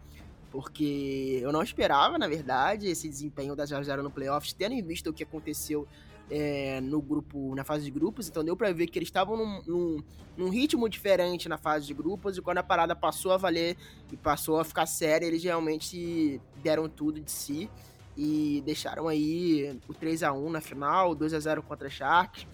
porque 0.51 1.39
eu 1.41 1.51
não 1.51 1.61
esperava, 1.61 2.17
na 2.17 2.27
verdade, 2.27 2.87
esse 2.87 3.07
desempenho 3.07 3.55
da 3.55 3.65
00 3.65 4.03
no 4.03 4.11
playoffs, 4.11 4.53
tendo 4.53 4.73
em 4.73 4.81
vista 4.81 5.09
o 5.09 5.13
que 5.13 5.23
aconteceu 5.23 5.87
é, 6.29 6.79
no 6.81 7.01
grupo, 7.01 7.55
na 7.55 7.63
fase 7.63 7.85
de 7.85 7.91
grupos, 7.91 8.27
então 8.27 8.43
deu 8.43 8.55
para 8.55 8.71
ver 8.71 8.87
que 8.87 8.99
eles 8.99 9.07
estavam 9.07 9.35
num, 9.35 9.61
num, 9.65 10.03
num, 10.37 10.49
ritmo 10.49 10.87
diferente 10.87 11.49
na 11.49 11.57
fase 11.57 11.87
de 11.87 11.93
grupos, 11.93 12.37
e 12.37 12.41
quando 12.41 12.59
a 12.59 12.63
parada 12.63 12.95
passou 12.95 13.31
a 13.31 13.37
valer 13.37 13.75
e 14.11 14.17
passou 14.17 14.59
a 14.59 14.63
ficar 14.63 14.85
séria, 14.85 15.25
eles 15.25 15.43
realmente 15.43 16.39
deram 16.61 16.87
tudo 16.87 17.19
de 17.19 17.31
si 17.31 17.69
e 18.21 18.61
deixaram 18.65 19.07
aí 19.07 19.79
o 19.88 19.93
3 19.93 20.23
a 20.23 20.33
1 20.33 20.49
na 20.49 20.59
final, 20.59 21.15
2 21.15 21.33
a 21.33 21.39
0 21.39 21.63
contra 21.63 21.88
a 21.88 21.89
Sharks. 21.89 22.45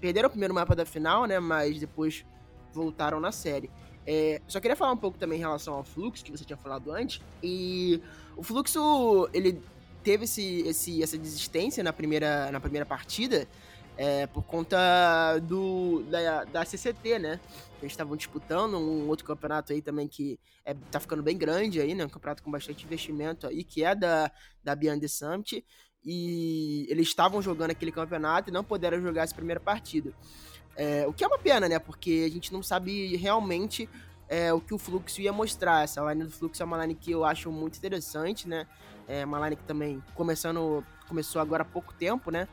Perderam 0.00 0.26
o 0.26 0.30
primeiro 0.30 0.52
mapa 0.52 0.74
da 0.74 0.84
final, 0.84 1.26
né, 1.26 1.38
mas 1.38 1.78
depois 1.78 2.26
voltaram 2.72 3.20
na 3.20 3.30
série. 3.30 3.70
É, 4.04 4.42
só 4.48 4.58
queria 4.58 4.76
falar 4.76 4.90
um 4.90 4.96
pouco 4.96 5.16
também 5.16 5.38
em 5.38 5.40
relação 5.40 5.74
ao 5.74 5.84
fluxo 5.84 6.24
que 6.24 6.32
você 6.32 6.44
tinha 6.44 6.56
falado 6.56 6.90
antes. 6.90 7.22
E 7.40 8.02
o 8.36 8.42
fluxo, 8.42 9.28
ele 9.32 9.62
teve 10.02 10.24
esse, 10.24 10.62
esse, 10.66 11.00
essa 11.00 11.16
desistência 11.16 11.84
na 11.84 11.92
primeira, 11.92 12.50
na 12.50 12.58
primeira 12.58 12.84
partida 12.84 13.46
é, 13.96 14.26
por 14.26 14.42
conta 14.44 15.38
do, 15.42 16.02
da, 16.04 16.44
da 16.44 16.64
CCT, 16.64 17.18
né? 17.18 17.40
Eles 17.80 17.92
estavam 17.92 18.16
disputando 18.16 18.78
um 18.78 19.08
outro 19.08 19.24
campeonato 19.24 19.72
aí 19.72 19.82
também 19.82 20.06
que 20.06 20.38
é, 20.64 20.74
tá 20.90 21.00
ficando 21.00 21.22
bem 21.22 21.36
grande 21.36 21.80
aí, 21.80 21.94
né? 21.94 22.04
Um 22.04 22.08
campeonato 22.08 22.42
com 22.42 22.50
bastante 22.50 22.84
investimento 22.84 23.46
aí, 23.46 23.64
que 23.64 23.84
é 23.84 23.94
da, 23.94 24.30
da 24.62 24.74
Beyond 24.74 25.06
Summit. 25.08 25.64
E 26.04 26.86
eles 26.88 27.08
estavam 27.08 27.40
jogando 27.40 27.70
aquele 27.70 27.92
campeonato 27.92 28.50
e 28.50 28.52
não 28.52 28.64
puderam 28.64 29.00
jogar 29.00 29.22
essa 29.22 29.34
primeira 29.34 29.60
partida. 29.60 30.12
É, 30.74 31.06
o 31.06 31.12
que 31.12 31.22
é 31.22 31.26
uma 31.26 31.38
pena, 31.38 31.68
né? 31.68 31.78
Porque 31.78 32.24
a 32.26 32.30
gente 32.30 32.52
não 32.52 32.62
sabe 32.62 33.16
realmente 33.16 33.88
é, 34.28 34.52
o 34.52 34.60
que 34.60 34.72
o 34.72 34.78
Fluxo 34.78 35.20
ia 35.20 35.32
mostrar. 35.32 35.84
Essa 35.84 36.00
line 36.12 36.24
do 36.24 36.30
Fluxo 36.30 36.62
é 36.62 36.66
uma 36.66 36.80
line 36.82 36.94
que 36.94 37.10
eu 37.10 37.24
acho 37.24 37.52
muito 37.52 37.76
interessante, 37.76 38.48
né? 38.48 38.66
É 39.06 39.24
uma 39.24 39.38
line 39.44 39.56
que 39.56 39.64
também 39.64 40.02
começando, 40.14 40.84
começou 41.06 41.40
agora 41.40 41.62
há 41.62 41.66
pouco 41.66 41.92
tempo, 41.92 42.30
né? 42.30 42.48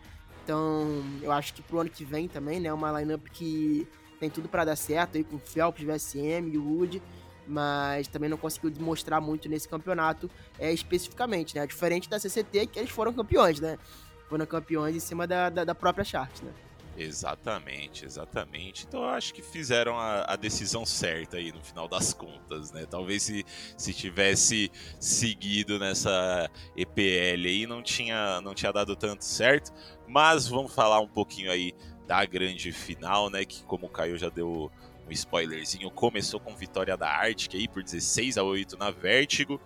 Então, 0.50 1.04
eu 1.22 1.32
acho 1.32 1.54
que 1.54 1.62
pro 1.62 1.80
ano 1.80 1.92
que 1.92 2.04
vem 2.04 2.28
também, 2.28 2.60
né? 2.60 2.74
Uma 2.74 3.00
lineup 3.00 3.24
que 3.30 3.88
tem 4.20 4.32
tudo 4.32 4.50
para 4.50 4.66
dar 4.66 4.76
certo 4.76 5.16
aí 5.16 5.24
com 5.24 5.36
o 5.36 5.40
Phelps, 5.40 5.84
VSM 5.84 6.58
o 6.58 6.80
Wood, 6.80 7.04
mas 7.48 8.08
também 8.08 8.28
não 8.28 8.36
conseguiu 8.36 8.72
demonstrar 8.72 9.22
muito 9.22 9.48
nesse 9.48 9.70
campeonato 9.70 10.28
é, 10.58 10.74
especificamente, 10.74 11.54
né? 11.54 11.68
Diferente 11.68 12.10
da 12.10 12.18
CCT, 12.18 12.66
que 12.66 12.80
eles 12.80 12.90
foram 12.90 13.14
campeões, 13.14 13.60
né? 13.60 13.78
Foram 14.28 14.44
campeões 14.48 14.96
em 14.96 15.00
cima 15.00 15.28
da, 15.28 15.52
da, 15.52 15.64
da 15.64 15.76
própria 15.76 16.04
Sharks, 16.04 16.42
né? 16.42 16.52
Exatamente, 17.00 18.06
exatamente. 18.06 18.86
Então 18.86 19.04
eu 19.04 19.10
acho 19.10 19.34
que 19.34 19.42
fizeram 19.42 19.98
a, 19.98 20.34
a, 20.34 20.36
decisão 20.36 20.86
certa 20.86 21.38
aí 21.38 21.50
no 21.50 21.64
final 21.64 21.88
das 21.88 22.14
contas, 22.14 22.74
né? 22.74 22.86
Talvez 22.86 23.24
se, 23.24 23.46
se 23.78 23.94
tivesse 23.94 24.70
seguido 25.00 25.80
nessa 25.80 26.52
EPL 26.76 27.48
aí 27.48 27.66
não 27.66 27.82
tinha, 27.82 28.42
não 28.42 28.54
tinha 28.54 28.74
dado 28.74 28.98
tanto 28.98 29.24
certo. 29.24 29.72
Mas 30.10 30.46
vamos 30.46 30.76
falar 30.76 31.00
um 31.00 31.08
pouquinho 31.08 31.50
aí 31.50 31.74
da 32.06 32.26
grande 32.26 32.74
final, 32.74 33.30
né? 33.30 33.46
Que 33.46 33.64
como 33.64 33.86
o 33.86 33.90
Caio 33.90 34.18
já 34.18 34.28
deu 34.28 34.70
um 35.08 35.12
spoilerzinho, 35.12 35.90
começou 35.90 36.38
com 36.38 36.54
vitória 36.54 36.98
da 36.98 37.10
Arctic 37.10 37.56
aí 37.56 37.68
por 37.70 37.82
16 37.82 38.38
a 38.38 38.44
8 38.44 38.78
na 38.78 38.92
Vertigo 38.92 39.60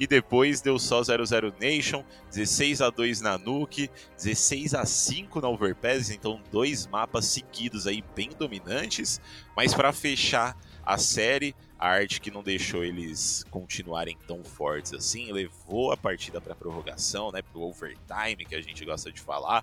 e 0.00 0.06
depois 0.06 0.62
deu 0.62 0.78
só 0.78 1.02
0-0 1.02 1.52
Nation, 1.60 2.02
16 2.30 2.80
a 2.80 2.88
2 2.88 3.20
na 3.20 3.36
Nuke, 3.36 3.90
16 4.16 4.74
a 4.74 4.86
5 4.86 5.42
na 5.42 5.48
Overpass, 5.50 6.10
então 6.10 6.40
dois 6.50 6.86
mapas 6.86 7.26
seguidos 7.26 7.86
aí 7.86 8.02
bem 8.16 8.30
dominantes, 8.30 9.20
mas 9.54 9.74
para 9.74 9.92
fechar 9.92 10.56
a 10.82 10.96
série, 10.96 11.54
a 11.78 11.86
arte 11.86 12.18
que 12.18 12.30
não 12.30 12.42
deixou 12.42 12.82
eles 12.82 13.44
continuarem 13.50 14.16
tão 14.26 14.42
fortes 14.42 14.94
assim, 14.94 15.30
levou 15.30 15.92
a 15.92 15.98
partida 15.98 16.40
para 16.40 16.54
prorrogação, 16.54 17.30
né, 17.30 17.42
pro 17.42 17.60
overtime 17.60 18.46
que 18.48 18.54
a 18.54 18.62
gente 18.62 18.82
gosta 18.86 19.12
de 19.12 19.20
falar. 19.20 19.62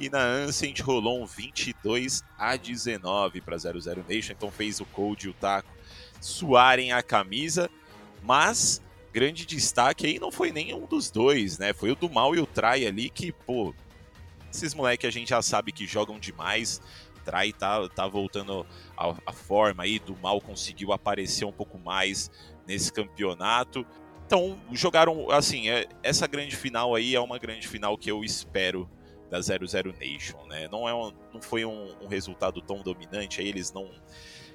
E 0.00 0.10
na 0.10 0.20
Ancient 0.20 0.80
rolou 0.80 1.22
um 1.22 1.26
22 1.26 2.24
a 2.36 2.56
19 2.56 3.40
para 3.40 3.56
00 3.56 4.04
Nation, 4.08 4.32
então 4.32 4.50
fez 4.50 4.80
o 4.80 4.84
Cold 4.86 5.26
e 5.26 5.30
o 5.30 5.34
Taco 5.34 5.70
suarem 6.20 6.92
a 6.92 7.02
camisa, 7.02 7.70
mas 8.22 8.82
grande 9.12 9.44
destaque 9.46 10.06
aí 10.06 10.18
não 10.18 10.30
foi 10.30 10.52
nenhum 10.52 10.86
dos 10.86 11.10
dois, 11.10 11.58
né? 11.58 11.72
Foi 11.72 11.90
o 11.90 11.96
do 11.96 12.08
Mal 12.08 12.34
e 12.34 12.40
o 12.40 12.46
Trai 12.46 12.86
ali 12.86 13.10
que, 13.10 13.32
pô, 13.32 13.74
esses 14.52 14.74
moleques 14.74 15.06
a 15.06 15.10
gente 15.10 15.30
já 15.30 15.42
sabe 15.42 15.72
que 15.72 15.86
jogam 15.86 16.18
demais. 16.18 16.80
Trai 17.24 17.52
tá, 17.52 17.88
tá 17.88 18.08
voltando 18.08 18.66
a, 18.96 19.32
forma 19.32 19.82
aí, 19.82 19.98
do 19.98 20.16
Mal 20.16 20.40
conseguiu 20.40 20.92
aparecer 20.92 21.44
um 21.44 21.52
pouco 21.52 21.78
mais 21.78 22.30
nesse 22.66 22.92
campeonato. 22.92 23.86
Então, 24.26 24.58
jogaram, 24.72 25.30
assim, 25.30 25.68
é, 25.68 25.86
essa 26.02 26.26
grande 26.26 26.56
final 26.56 26.94
aí 26.94 27.14
é 27.14 27.20
uma 27.20 27.38
grande 27.38 27.66
final 27.66 27.98
que 27.98 28.10
eu 28.10 28.24
espero 28.24 28.88
da 29.28 29.40
00 29.40 29.92
Nation, 29.98 30.44
né? 30.46 30.68
Não, 30.70 30.88
é 30.88 30.94
um, 30.94 31.12
não 31.32 31.42
foi 31.42 31.64
um, 31.64 31.94
um 32.00 32.06
resultado 32.08 32.60
tão 32.60 32.82
dominante, 32.82 33.40
aí 33.40 33.48
eles 33.48 33.72
não 33.72 33.90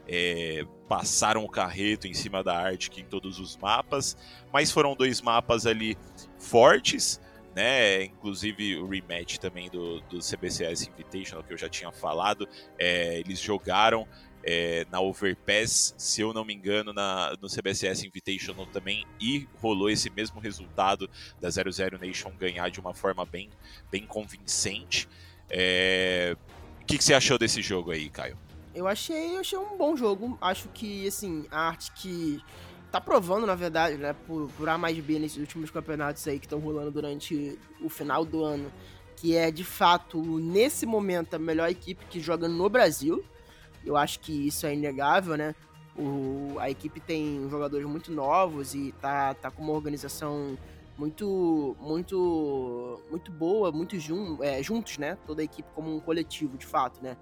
é, 0.08 0.66
passaram 0.88 1.44
o 1.44 1.50
carreto 1.50 2.08
em 2.08 2.14
cima 2.14 2.44
da 2.44 2.58
Arctic 2.58 3.00
em 3.00 3.06
todos 3.06 3.40
os 3.40 3.58
mapas, 3.58 4.18
mas 4.52 4.72
foram 4.72 4.96
dois 4.96 5.22
mapas 5.22 5.66
ali 5.66 5.98
fortes, 6.38 7.20
né? 7.56 8.04
Inclusive 8.04 8.78
o 8.78 8.88
rematch 8.88 9.38
também 9.38 9.70
do, 9.70 10.02
do 10.02 10.20
CBCS 10.20 10.88
Invitational 10.88 11.44
que 11.44 11.54
eu 11.54 11.58
já 11.58 11.70
tinha 11.70 11.92
falado, 11.92 12.48
é, 12.78 13.20
eles 13.20 13.40
jogaram 13.40 14.08
é, 14.48 14.86
na 14.92 15.02
Overpass, 15.02 15.96
se 15.98 16.22
eu 16.22 16.32
não 16.32 16.46
me 16.46 16.54
engano, 16.54 16.94
na, 16.94 17.36
no 17.42 17.50
CBCS 17.50 18.04
Invitational 18.04 18.68
também, 18.68 19.04
e 19.20 19.48
rolou 19.60 19.90
esse 19.90 20.08
mesmo 20.12 20.40
resultado 20.40 21.10
da 21.42 21.50
00 21.50 21.98
Nation 21.98 22.32
ganhar 22.38 22.70
de 22.70 22.80
uma 22.80 22.94
forma 22.94 23.26
bem, 23.26 23.50
bem 23.90 24.06
convincente. 24.06 25.10
É... 25.50 26.38
O 26.82 26.86
que, 26.86 27.00
que 27.00 27.04
você 27.04 27.16
achou 27.16 27.40
desse 27.40 27.64
jogo 27.64 27.90
aí, 27.90 28.08
Caio? 28.12 28.38
Eu 28.76 28.90
achei, 28.90 29.38
eu 29.38 29.40
achei 29.40 29.58
um 29.58 29.78
bom 29.78 29.96
jogo. 29.96 30.38
Acho 30.42 30.68
que, 30.68 31.08
assim, 31.08 31.46
a 31.50 31.70
arte 31.70 31.94
que 31.94 32.44
tá 32.92 33.00
provando, 33.00 33.48
na 33.48 33.56
verdade, 33.56 33.96
né, 33.96 34.14
por, 34.28 34.50
por 34.58 34.68
A 34.68 34.78
mais 34.78 34.98
B 35.00 35.18
nesses 35.18 35.38
últimos 35.38 35.72
campeonatos 35.72 36.28
aí 36.28 36.38
que 36.38 36.46
estão 36.46 36.60
rolando 36.60 36.92
durante 36.92 37.58
o 37.82 37.88
final 37.90 38.26
do 38.26 38.44
ano, 38.44 38.70
que 39.16 39.36
é, 39.36 39.50
de 39.50 39.64
fato, 39.64 40.22
nesse 40.40 40.86
momento, 40.86 41.36
a 41.36 41.40
melhor 41.40 41.70
equipe 41.70 42.06
que 42.06 42.20
joga 42.20 42.50
no 42.50 42.70
Brasil. 42.70 43.24
Eu 43.86 43.96
acho 43.96 44.20
que 44.20 44.48
isso 44.48 44.66
é 44.66 44.74
inegável, 44.74 45.38
né? 45.38 45.56
O, 45.98 46.58
a 46.60 46.70
equipe 46.70 47.00
tem 47.00 47.48
jogadores 47.50 47.88
muito 47.88 48.12
novos 48.12 48.76
e 48.76 48.94
tá, 49.00 49.34
tá 49.36 49.50
com 49.50 49.64
uma 49.64 49.72
organização 49.72 50.58
muito 50.98 51.76
muito 51.80 53.02
muito 53.10 53.32
boa, 53.32 53.72
muito 53.72 53.98
jun, 54.00 54.38
é, 54.42 54.62
juntos, 54.62 54.98
né? 54.98 55.18
Toda 55.26 55.42
a 55.42 55.46
equipe 55.46 55.70
como 55.74 55.96
um 55.96 56.00
coletivo, 56.02 56.58
de 56.58 56.66
fato, 56.66 57.02
né? 57.02 57.16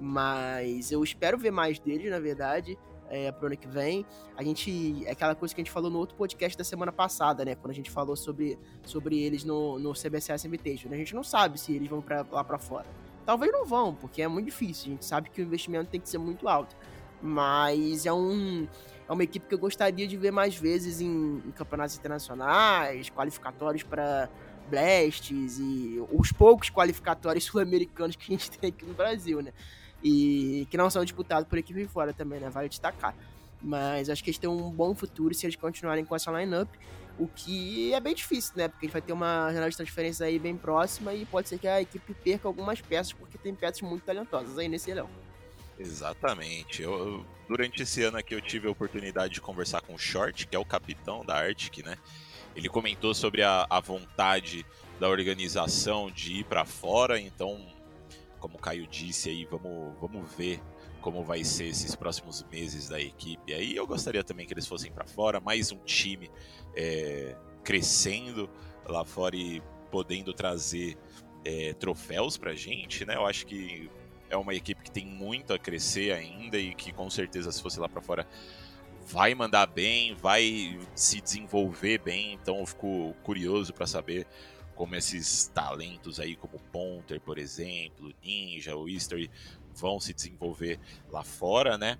Mas 0.00 0.90
eu 0.90 1.04
espero 1.04 1.36
ver 1.36 1.50
mais 1.50 1.78
deles, 1.78 2.10
na 2.10 2.18
verdade, 2.18 2.78
é, 3.10 3.30
pro 3.30 3.48
ano 3.48 3.56
que 3.56 3.68
vem. 3.68 4.06
A 4.34 4.42
gente. 4.42 5.04
É 5.04 5.10
aquela 5.10 5.34
coisa 5.34 5.54
que 5.54 5.60
a 5.60 5.64
gente 5.64 5.72
falou 5.72 5.90
no 5.90 5.98
outro 5.98 6.16
podcast 6.16 6.56
da 6.56 6.64
semana 6.64 6.90
passada, 6.90 7.44
né? 7.44 7.54
Quando 7.54 7.72
a 7.72 7.74
gente 7.74 7.90
falou 7.90 8.16
sobre, 8.16 8.58
sobre 8.82 9.20
eles 9.20 9.44
no, 9.44 9.78
no 9.78 9.92
CBCS 9.92 10.46
Invitation. 10.46 10.88
A 10.90 10.96
gente 10.96 11.14
não 11.14 11.22
sabe 11.22 11.60
se 11.60 11.74
eles 11.74 11.88
vão 11.88 12.00
pra, 12.00 12.24
lá 12.30 12.42
para 12.42 12.58
fora. 12.58 12.86
Talvez 13.26 13.52
não 13.52 13.66
vão, 13.66 13.94
porque 13.94 14.22
é 14.22 14.28
muito 14.28 14.46
difícil. 14.46 14.86
A 14.86 14.90
gente 14.92 15.04
sabe 15.04 15.28
que 15.28 15.42
o 15.42 15.44
investimento 15.44 15.90
tem 15.90 16.00
que 16.00 16.08
ser 16.08 16.18
muito 16.18 16.48
alto. 16.48 16.74
Mas 17.20 18.06
é 18.06 18.12
um. 18.12 18.66
É 19.06 19.12
uma 19.12 19.24
equipe 19.24 19.46
que 19.46 19.54
eu 19.54 19.58
gostaria 19.58 20.06
de 20.06 20.16
ver 20.16 20.30
mais 20.30 20.56
vezes 20.56 21.00
em, 21.00 21.42
em 21.44 21.50
campeonatos 21.50 21.96
internacionais, 21.98 23.10
qualificatórios 23.10 23.82
para 23.82 24.30
Blasts 24.70 25.58
e 25.58 26.00
os 26.12 26.30
poucos 26.30 26.70
qualificatórios 26.70 27.44
sul-americanos 27.44 28.14
que 28.14 28.32
a 28.32 28.38
gente 28.38 28.50
tem 28.52 28.70
aqui 28.70 28.86
no 28.86 28.94
Brasil, 28.94 29.42
né? 29.42 29.52
E 30.02 30.66
que 30.70 30.76
não 30.76 30.88
são 30.90 31.04
disputados 31.04 31.48
por 31.48 31.58
equipe 31.58 31.86
fora 31.86 32.12
também, 32.12 32.40
né? 32.40 32.48
Vale 32.50 32.68
destacar. 32.68 33.14
Mas 33.62 34.08
acho 34.08 34.24
que 34.24 34.30
eles 34.30 34.38
têm 34.38 34.48
um 34.48 34.70
bom 34.70 34.94
futuro 34.94 35.34
se 35.34 35.46
eles 35.46 35.56
continuarem 35.56 36.04
com 36.04 36.16
essa 36.16 36.30
lineup, 36.30 36.68
o 37.18 37.28
que 37.28 37.92
é 37.92 38.00
bem 38.00 38.14
difícil, 38.14 38.54
né? 38.56 38.68
Porque 38.68 38.86
a 38.86 38.88
gente 38.88 38.92
vai 38.92 39.02
ter 39.02 39.12
uma 39.12 39.48
janela 39.48 39.70
de 39.70 39.76
transferência 39.76 40.24
aí 40.24 40.38
bem 40.38 40.56
próxima 40.56 41.12
e 41.12 41.26
pode 41.26 41.48
ser 41.48 41.58
que 41.58 41.68
a 41.68 41.80
equipe 41.80 42.14
perca 42.14 42.48
algumas 42.48 42.80
peças, 42.80 43.12
porque 43.12 43.36
tem 43.36 43.54
peças 43.54 43.82
muito 43.82 44.02
talentosas 44.02 44.56
aí 44.56 44.68
nesse 44.68 44.92
leão. 44.92 45.08
Exatamente. 45.78 46.82
Eu, 46.82 47.24
durante 47.48 47.82
esse 47.82 48.02
ano 48.02 48.16
aqui 48.16 48.34
eu 48.34 48.40
tive 48.40 48.68
a 48.68 48.70
oportunidade 48.70 49.34
de 49.34 49.40
conversar 49.40 49.82
com 49.82 49.94
o 49.94 49.98
Short, 49.98 50.46
que 50.46 50.56
é 50.56 50.58
o 50.58 50.64
capitão 50.64 51.24
da 51.24 51.36
Arctic, 51.36 51.84
né? 51.84 51.96
Ele 52.56 52.68
comentou 52.68 53.14
sobre 53.14 53.42
a, 53.42 53.66
a 53.68 53.80
vontade 53.80 54.64
da 54.98 55.08
organização 55.08 56.10
de 56.10 56.40
ir 56.40 56.44
para 56.44 56.64
fora, 56.64 57.20
então 57.20 57.66
como 58.40 58.56
o 58.56 58.58
Caio 58.58 58.86
disse 58.86 59.28
aí, 59.28 59.44
vamos, 59.44 59.94
vamos 60.00 60.32
ver 60.34 60.60
como 61.00 61.22
vai 61.22 61.44
ser 61.44 61.66
esses 61.66 61.94
próximos 61.94 62.44
meses 62.50 62.88
da 62.88 63.00
equipe. 63.00 63.54
Aí 63.54 63.76
eu 63.76 63.86
gostaria 63.86 64.24
também 64.24 64.46
que 64.46 64.52
eles 64.52 64.66
fossem 64.66 64.90
para 64.90 65.06
fora, 65.06 65.40
mais 65.40 65.70
um 65.70 65.78
time 65.78 66.30
é, 66.74 67.36
crescendo 67.62 68.50
lá 68.84 69.04
fora 69.04 69.36
e 69.36 69.62
podendo 69.90 70.32
trazer 70.32 70.96
é, 71.44 71.72
troféus 71.74 72.36
pra 72.36 72.54
gente, 72.54 73.04
né? 73.04 73.14
Eu 73.14 73.26
acho 73.26 73.46
que 73.46 73.90
é 74.28 74.36
uma 74.36 74.54
equipe 74.54 74.82
que 74.82 74.90
tem 74.90 75.06
muito 75.06 75.52
a 75.52 75.58
crescer 75.58 76.12
ainda 76.12 76.58
e 76.58 76.74
que 76.74 76.92
com 76.92 77.08
certeza 77.10 77.50
se 77.50 77.62
fosse 77.62 77.80
lá 77.80 77.88
para 77.88 78.00
fora 78.00 78.26
vai 79.06 79.34
mandar 79.34 79.66
bem, 79.66 80.14
vai 80.14 80.78
se 80.94 81.20
desenvolver 81.20 81.98
bem. 81.98 82.34
Então 82.34 82.60
eu 82.60 82.66
fico 82.66 83.14
curioso 83.22 83.72
para 83.72 83.86
saber 83.86 84.26
como 84.80 84.96
esses 84.96 85.46
talentos 85.48 86.18
aí, 86.18 86.34
como 86.34 86.58
Ponter, 86.72 87.20
por 87.20 87.36
exemplo, 87.36 88.14
Ninja, 88.24 88.74
o 88.74 88.88
History, 88.88 89.30
vão 89.74 90.00
se 90.00 90.14
desenvolver 90.14 90.80
lá 91.10 91.22
fora, 91.22 91.76
né? 91.76 91.98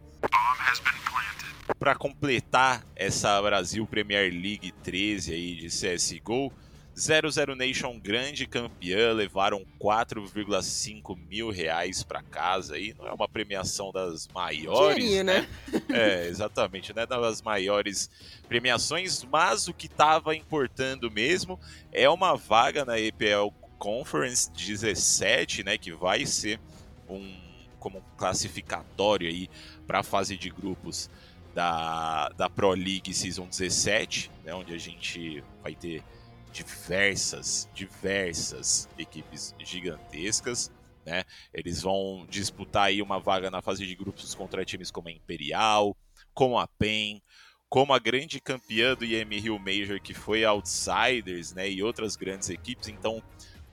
Para 1.79 1.95
completar 1.95 2.83
essa 2.97 3.39
Brasil 3.43 3.87
Premier 3.87 4.33
League 4.33 4.73
13 4.83 5.35
aí 5.35 5.57
de 5.57 5.67
CSGO, 5.67 6.51
00 6.97 7.55
Nation 7.55 7.99
grande 7.99 8.47
campeã, 8.47 9.13
levaram 9.13 9.65
4,5 9.81 11.17
mil 11.29 11.51
reais 11.51 12.03
para 12.03 12.23
casa 12.23 12.75
aí, 12.75 12.95
não 12.99 13.07
é 13.07 13.13
uma 13.13 13.29
premiação 13.29 13.91
das 13.91 14.29
maiores, 14.29 14.97
Dinheirinho, 14.97 15.25
né? 15.25 15.49
É, 15.89 16.27
exatamente, 16.27 16.95
né? 16.95 17.07
Das 17.07 17.43
maiores 17.43 18.11
premiações, 18.49 19.25
mas 19.25 19.69
o 19.69 19.75
que 19.75 19.87
estava 19.87 20.35
importando 20.35 21.11
mesmo 21.11 21.59
é 21.93 22.09
uma 22.09 22.37
vaga 22.37 22.85
na 22.85 22.99
EPL 22.99 23.49
Conference 23.79 24.51
17, 24.53 25.65
né, 25.65 25.79
que 25.79 25.91
vai 25.91 26.27
ser 26.27 26.61
um 27.09 27.51
como 27.79 27.99
um 27.99 28.03
classificatório 28.19 29.27
aí 29.27 29.49
para 29.87 30.01
a 30.01 30.03
fase 30.03 30.37
de 30.37 30.51
grupos 30.51 31.09
da, 31.55 32.29
da 32.37 32.49
Pro 32.51 32.73
League 32.73 33.13
Season 33.15 33.47
17, 33.47 34.31
né, 34.45 34.55
onde 34.55 34.75
a 34.75 34.79
gente 34.79 35.43
vai 35.63 35.75
ter 35.75 36.05
diversas, 36.53 37.69
diversas 37.75 38.89
equipes 38.99 39.55
gigantescas. 39.59 40.71
Né? 41.05 41.25
Eles 41.53 41.83
vão 41.83 42.27
disputar 42.29 42.85
aí 42.85 43.01
uma 43.01 43.19
vaga 43.19 43.51
na 43.51 43.63
fase 43.63 43.87
de 43.87 43.95
grupos 43.95 44.35
contra 44.35 44.65
times 44.65 44.91
como 44.91 45.09
a 45.09 45.13
Imperial, 45.13 45.97
como 46.35 46.59
a 46.59 46.67
PEN, 46.67 47.23
como 47.69 47.93
a 47.93 47.99
grande 47.99 48.41
campeã 48.41 48.95
do 48.95 49.05
IM 49.05 49.39
Rio 49.39 49.59
Major, 49.59 50.01
que 50.01 50.13
foi 50.13 50.45
Outsiders, 50.45 51.53
né? 51.55 51.71
E 51.71 51.83
outras 51.83 52.17
grandes 52.17 52.51
equipes. 52.51 52.89
Então 52.89 53.23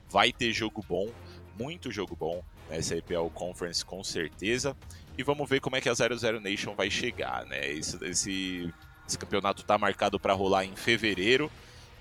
vai 0.08 0.32
ter 0.32 0.52
jogo 0.52 0.84
bom, 0.88 1.10
muito 1.58 1.90
jogo 1.90 2.16
bom 2.16 2.42
nessa 2.70 2.96
EPL 2.96 3.28
Conference 3.34 3.84
com 3.84 4.02
certeza. 4.02 4.76
E 5.16 5.22
vamos 5.22 5.48
ver 5.48 5.60
como 5.60 5.74
é 5.74 5.80
que 5.80 5.88
a 5.88 5.94
00 5.94 6.40
Nation 6.40 6.74
vai 6.74 6.88
chegar, 6.88 7.44
né? 7.46 7.68
Esse, 7.72 8.02
esse, 8.04 8.74
esse 9.06 9.18
campeonato 9.18 9.62
está 9.62 9.76
marcado 9.76 10.18
para 10.18 10.32
rolar 10.32 10.64
em 10.64 10.76
fevereiro 10.76 11.50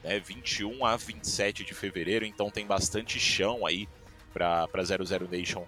né, 0.07 0.19
21 0.19 0.85
a 0.85 0.95
27 0.95 1.63
de 1.63 1.73
fevereiro, 1.73 2.25
então 2.25 2.49
tem 2.49 2.65
bastante 2.65 3.19
chão 3.19 3.65
aí 3.65 3.87
para 4.33 4.67
00 4.83 5.27
Nation 5.29 5.65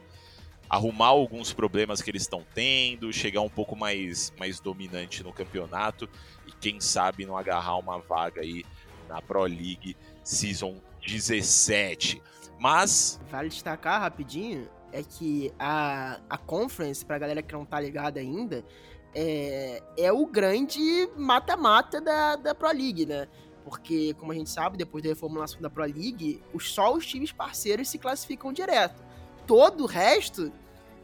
arrumar 0.69 1.07
alguns 1.07 1.51
problemas 1.51 2.01
que 2.01 2.11
eles 2.11 2.21
estão 2.21 2.45
tendo, 2.53 3.11
chegar 3.11 3.41
um 3.41 3.49
pouco 3.49 3.75
mais, 3.75 4.31
mais 4.37 4.59
dominante 4.59 5.23
no 5.23 5.33
campeonato 5.33 6.07
e 6.45 6.51
quem 6.51 6.79
sabe 6.79 7.25
não 7.25 7.35
agarrar 7.35 7.77
uma 7.77 7.97
vaga 7.97 8.41
aí 8.41 8.63
na 9.07 9.19
Pro 9.19 9.43
League 9.43 9.97
Season 10.23 10.75
17. 11.05 12.21
Mas. 12.59 13.19
Vale 13.31 13.49
destacar 13.49 13.99
rapidinho 13.99 14.69
é 14.91 15.03
que 15.03 15.51
a, 15.57 16.19
a 16.29 16.37
Conference, 16.37 17.05
pra 17.05 17.17
galera 17.17 17.41
que 17.41 17.53
não 17.53 17.65
tá 17.65 17.79
ligada 17.79 18.19
ainda, 18.19 18.65
é, 19.13 19.81
é 19.97 20.11
o 20.11 20.25
grande 20.25 21.09
mata-mata 21.15 21.99
da, 21.99 22.35
da 22.35 22.55
Pro 22.55 22.71
League, 22.71 23.05
né? 23.05 23.27
Porque, 23.63 24.13
como 24.15 24.31
a 24.31 24.35
gente 24.35 24.49
sabe, 24.49 24.77
depois 24.77 25.03
da 25.03 25.09
reformulação 25.09 25.61
da 25.61 25.69
Pro 25.69 25.83
League, 25.83 26.41
só 26.59 26.93
os 26.93 27.05
times 27.05 27.31
parceiros 27.31 27.89
se 27.89 27.97
classificam 27.97 28.51
direto. 28.53 29.03
Todo 29.45 29.83
o 29.83 29.87
resto 29.87 30.51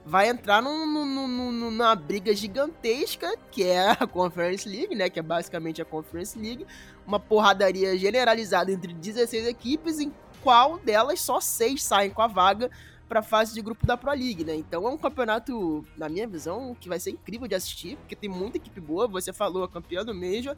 vai 0.05 0.29
entrar 0.29 0.61
num, 0.61 0.85
num, 0.85 1.27
num, 1.27 1.51
numa 1.51 1.95
briga 1.95 2.33
gigantesca, 2.35 3.35
que 3.51 3.63
é 3.63 3.89
a 3.89 4.05
Conference 4.07 4.67
League, 4.69 4.95
né? 4.95 5.09
Que 5.09 5.19
é 5.19 5.23
basicamente 5.23 5.81
a 5.81 5.85
Conference 5.85 6.37
League. 6.37 6.65
Uma 7.05 7.19
porradaria 7.19 7.97
generalizada 7.97 8.71
entre 8.71 8.93
16 8.93 9.47
equipes, 9.47 9.99
em 9.99 10.13
qual 10.43 10.77
delas 10.77 11.21
só 11.21 11.41
seis 11.41 11.83
saem 11.83 12.11
com 12.11 12.21
a 12.21 12.27
vaga 12.27 12.69
para 13.09 13.19
a 13.19 13.23
fase 13.23 13.53
de 13.53 13.61
grupo 13.61 13.85
da 13.85 13.97
Pro 13.97 14.11
League, 14.11 14.43
né? 14.43 14.55
Então 14.55 14.87
é 14.87 14.91
um 14.91 14.97
campeonato, 14.97 15.85
na 15.97 16.07
minha 16.07 16.27
visão, 16.27 16.75
que 16.79 16.89
vai 16.89 16.99
ser 16.99 17.11
incrível 17.11 17.47
de 17.47 17.55
assistir, 17.55 17.97
porque 17.97 18.15
tem 18.15 18.29
muita 18.29 18.57
equipe 18.57 18.79
boa. 18.79 19.07
Você 19.07 19.33
falou, 19.33 19.63
a 19.63 19.69
campeã 19.69 20.03
do 20.03 20.13
Major, 20.13 20.55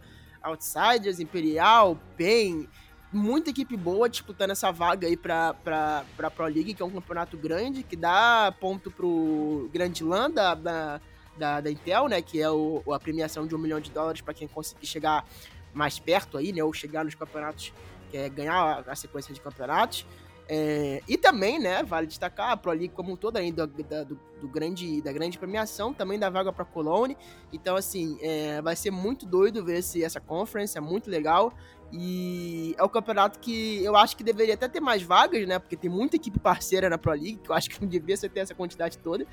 Outsiders, 0.48 1.20
Imperial, 1.20 1.98
PEN, 2.16 2.68
muita 3.12 3.50
equipe 3.50 3.76
boa 3.78 4.10
disputando 4.10 4.52
essa 4.52 4.72
vaga 4.72 5.08
aí 5.08 5.16
pra, 5.16 5.54
pra, 5.54 6.06
pra 6.16 6.32
Pro 6.32 6.46
League, 6.46 6.74
que 6.74 6.82
é 6.82 6.86
um 6.86 6.92
campeonato 6.92 7.38
grande, 7.38 7.84
que 7.84 7.96
dá 7.96 8.54
ponto 8.60 8.92
pro 8.92 9.70
Grand 9.74 9.94
Land 10.02 10.36
da, 10.36 10.56
da, 10.56 11.02
da, 11.38 11.62
da 11.62 11.72
Intel, 11.72 12.08
né? 12.08 12.22
Que 12.22 12.42
é 12.42 12.50
o, 12.50 12.84
a 12.92 13.00
premiação 13.00 13.48
de 13.48 13.56
um 13.56 13.58
milhão 13.58 13.80
de 13.80 13.92
dólares 13.92 14.22
para 14.22 14.34
quem 14.34 14.48
conseguir 14.48 14.86
chegar 14.86 15.26
mais 15.74 16.00
perto 16.00 16.38
aí, 16.38 16.52
né? 16.52 16.64
Ou 16.64 16.74
chegar 16.74 17.06
nos 17.06 17.16
campeonatos, 17.16 17.74
que 18.10 18.18
é 18.18 18.30
ganhar 18.30 18.84
a 18.88 18.96
sequência 18.96 19.34
de 19.34 19.42
campeonatos. 19.42 20.06
É, 20.50 21.02
e 21.08 21.18
também, 21.18 21.60
né, 21.60 21.84
vale 21.84 22.08
destacar 22.08 22.52
a 22.52 22.58
Pro 22.58 22.72
League 22.72 22.90
como 22.90 23.12
um 23.12 23.16
todo 23.18 23.36
ainda 23.36 23.68
da, 23.68 24.04
do, 24.04 24.18
do, 24.40 24.48
grande, 24.48 25.02
da 25.02 25.12
grande 25.12 25.38
premiação, 25.38 25.94
também 25.94 26.18
da 26.18 26.30
vaga 26.30 26.54
para 26.54 26.64
Cologne. 26.64 27.18
Então, 27.52 27.76
assim, 27.76 28.18
é, 28.22 28.62
vai 28.62 28.76
ser 28.76 28.92
muito 28.92 29.26
doido 29.26 29.64
ver 29.64 29.80
esse, 29.80 30.04
essa 30.04 30.22
conference, 30.22 30.78
é 30.78 30.82
muito 30.82 31.10
legal. 31.10 31.54
E 31.92 32.76
é 32.78 32.84
o 32.84 32.86
um 32.86 32.90
campeonato 32.90 33.40
que 33.40 33.84
eu 33.84 33.96
acho 33.96 34.16
que 34.16 34.24
deveria 34.24 34.54
até 34.54 34.68
ter 34.68 34.80
mais 34.80 35.02
vagas, 35.02 35.48
né? 35.48 35.58
Porque 35.58 35.76
tem 35.76 35.90
muita 35.90 36.18
equipe 36.18 36.38
parceira 36.40 36.90
na 36.90 36.98
Pro 36.98 37.12
League, 37.12 37.40
que 37.44 37.50
eu 37.50 37.56
acho 37.56 37.70
que 37.70 37.82
não 37.82 37.88
devia 37.88 38.16
ser 38.18 38.30
ter 38.30 38.42
essa 38.42 38.54
quantidade 38.54 38.98
toda. 38.98 39.26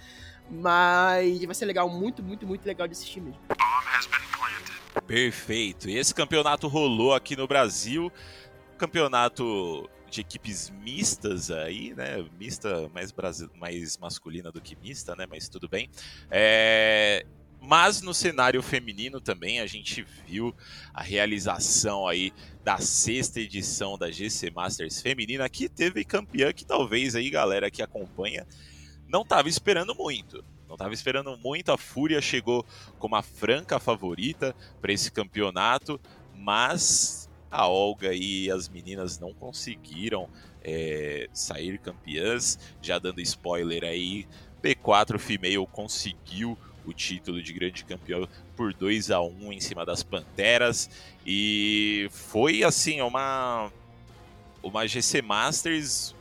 Mas 0.51 1.45
vai 1.45 1.55
ser 1.55 1.65
legal, 1.65 1.89
muito, 1.89 2.23
muito, 2.23 2.47
muito 2.47 2.65
legal 2.65 2.87
de 2.87 2.93
assistir 2.93 3.21
mesmo. 3.21 3.41
Perfeito. 5.07 5.89
E 5.89 5.97
esse 5.97 6.15
campeonato 6.15 6.69
rolou 6.69 7.13
aqui 7.13 7.37
no 7.37 7.47
Brasil. 7.49 8.11
Campeonato 8.79 9.89
de 10.15 10.21
equipes 10.21 10.71
mistas 10.71 11.51
aí, 11.51 11.93
né? 11.95 12.25
Mista 12.39 12.89
mais, 12.95 13.11
brasil, 13.11 13.51
mais 13.59 13.99
masculina 13.99 14.53
do 14.53 14.61
que 14.61 14.77
mista, 14.77 15.17
né? 15.17 15.27
Mas 15.29 15.49
tudo 15.49 15.69
bem. 15.69 15.91
É... 16.31 17.27
Mas 17.61 18.03
no 18.03 18.13
cenário 18.13 18.63
feminino 18.63 19.21
também 19.21 19.59
a 19.59 19.67
gente 19.67 20.07
viu 20.27 20.55
a 20.93 21.03
realização 21.03 22.07
aí 22.07 22.31
da 22.63 22.79
sexta 22.79 23.41
edição 23.41 23.97
da 23.97 24.11
GC 24.11 24.51
Masters 24.51 25.01
feminina, 25.01 25.49
que 25.49 25.69
teve 25.69 26.05
campeã 26.05 26.53
que 26.53 26.65
talvez 26.65 27.17
aí 27.17 27.31
galera 27.31 27.71
que 27.71 27.83
acompanha 27.83 28.47
não 29.09 29.23
estava 29.23 29.49
esperando 29.49 29.95
muito. 29.95 30.45
Não 30.69 30.75
estava 30.75 30.93
esperando 30.93 31.37
muito, 31.39 31.73
a 31.73 31.79
Fúria 31.79 32.21
chegou 32.21 32.67
como 32.99 33.17
a 33.17 33.23
franca 33.23 33.79
favorita 33.79 34.55
para 34.81 34.93
esse 34.93 35.11
campeonato, 35.11 36.01
mas 36.35 37.24
a 37.55 37.69
Olga 37.69 38.13
e 38.13 38.51
as 38.51 38.69
meninas 38.69 39.21
não 39.21 39.33
conseguiram 39.33 40.29
é, 40.63 41.29
sair 41.33 41.79
campeãs. 41.79 42.59
Já 42.83 42.99
dando 42.99 43.21
spoiler 43.21 43.85
aí, 43.85 44.27
P4 44.61 45.21
Female 45.21 45.65
conseguiu 45.71 46.59
o 46.85 46.93
título 46.93 47.41
de 47.41 47.53
grande 47.53 47.85
campeão 47.85 48.29
por 48.57 48.75
2 48.75 49.13
a 49.13 49.21
1 49.21 49.53
em 49.53 49.61
cima 49.61 49.87
das 49.87 50.03
Panteras 50.03 50.91
e 51.25 52.09
foi 52.11 52.65
assim 52.65 53.01
uma 53.01 53.73
uma 54.63 54.87
GC 54.87 55.23
Masters 55.23 56.15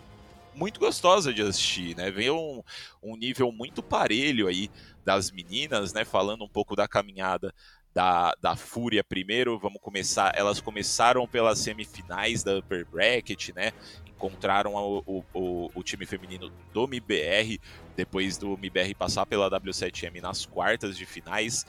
muito 0.53 0.79
gostosa 0.79 1.33
de 1.33 1.41
assistir, 1.41 1.95
né? 1.97 2.11
Veio 2.11 2.37
um, 2.37 2.61
um 3.01 3.17
nível 3.17 3.51
muito 3.51 3.81
parelho 3.81 4.47
aí 4.47 4.69
das 5.03 5.31
meninas, 5.31 5.93
né? 5.93 6.05
Falando 6.05 6.43
um 6.43 6.49
pouco 6.49 6.75
da 6.75 6.87
caminhada 6.87 7.53
da, 7.93 8.33
da 8.41 8.55
Fúria 8.55 9.03
primeiro. 9.03 9.59
Vamos 9.59 9.81
começar. 9.81 10.33
Elas 10.35 10.59
começaram 10.59 11.27
pelas 11.27 11.59
semifinais 11.59 12.43
da 12.43 12.57
Upper 12.57 12.85
Bracket, 12.89 13.49
né? 13.49 13.71
Encontraram 14.07 14.73
o, 14.73 15.23
o, 15.33 15.71
o 15.75 15.83
time 15.83 16.05
feminino 16.05 16.51
do 16.73 16.85
MBR, 16.85 17.59
depois 17.95 18.37
do 18.37 18.53
MBR 18.53 18.95
passar 18.95 19.25
pela 19.25 19.49
W7M 19.49 20.21
nas 20.21 20.45
quartas 20.45 20.97
de 20.97 21.05
finais. 21.05 21.65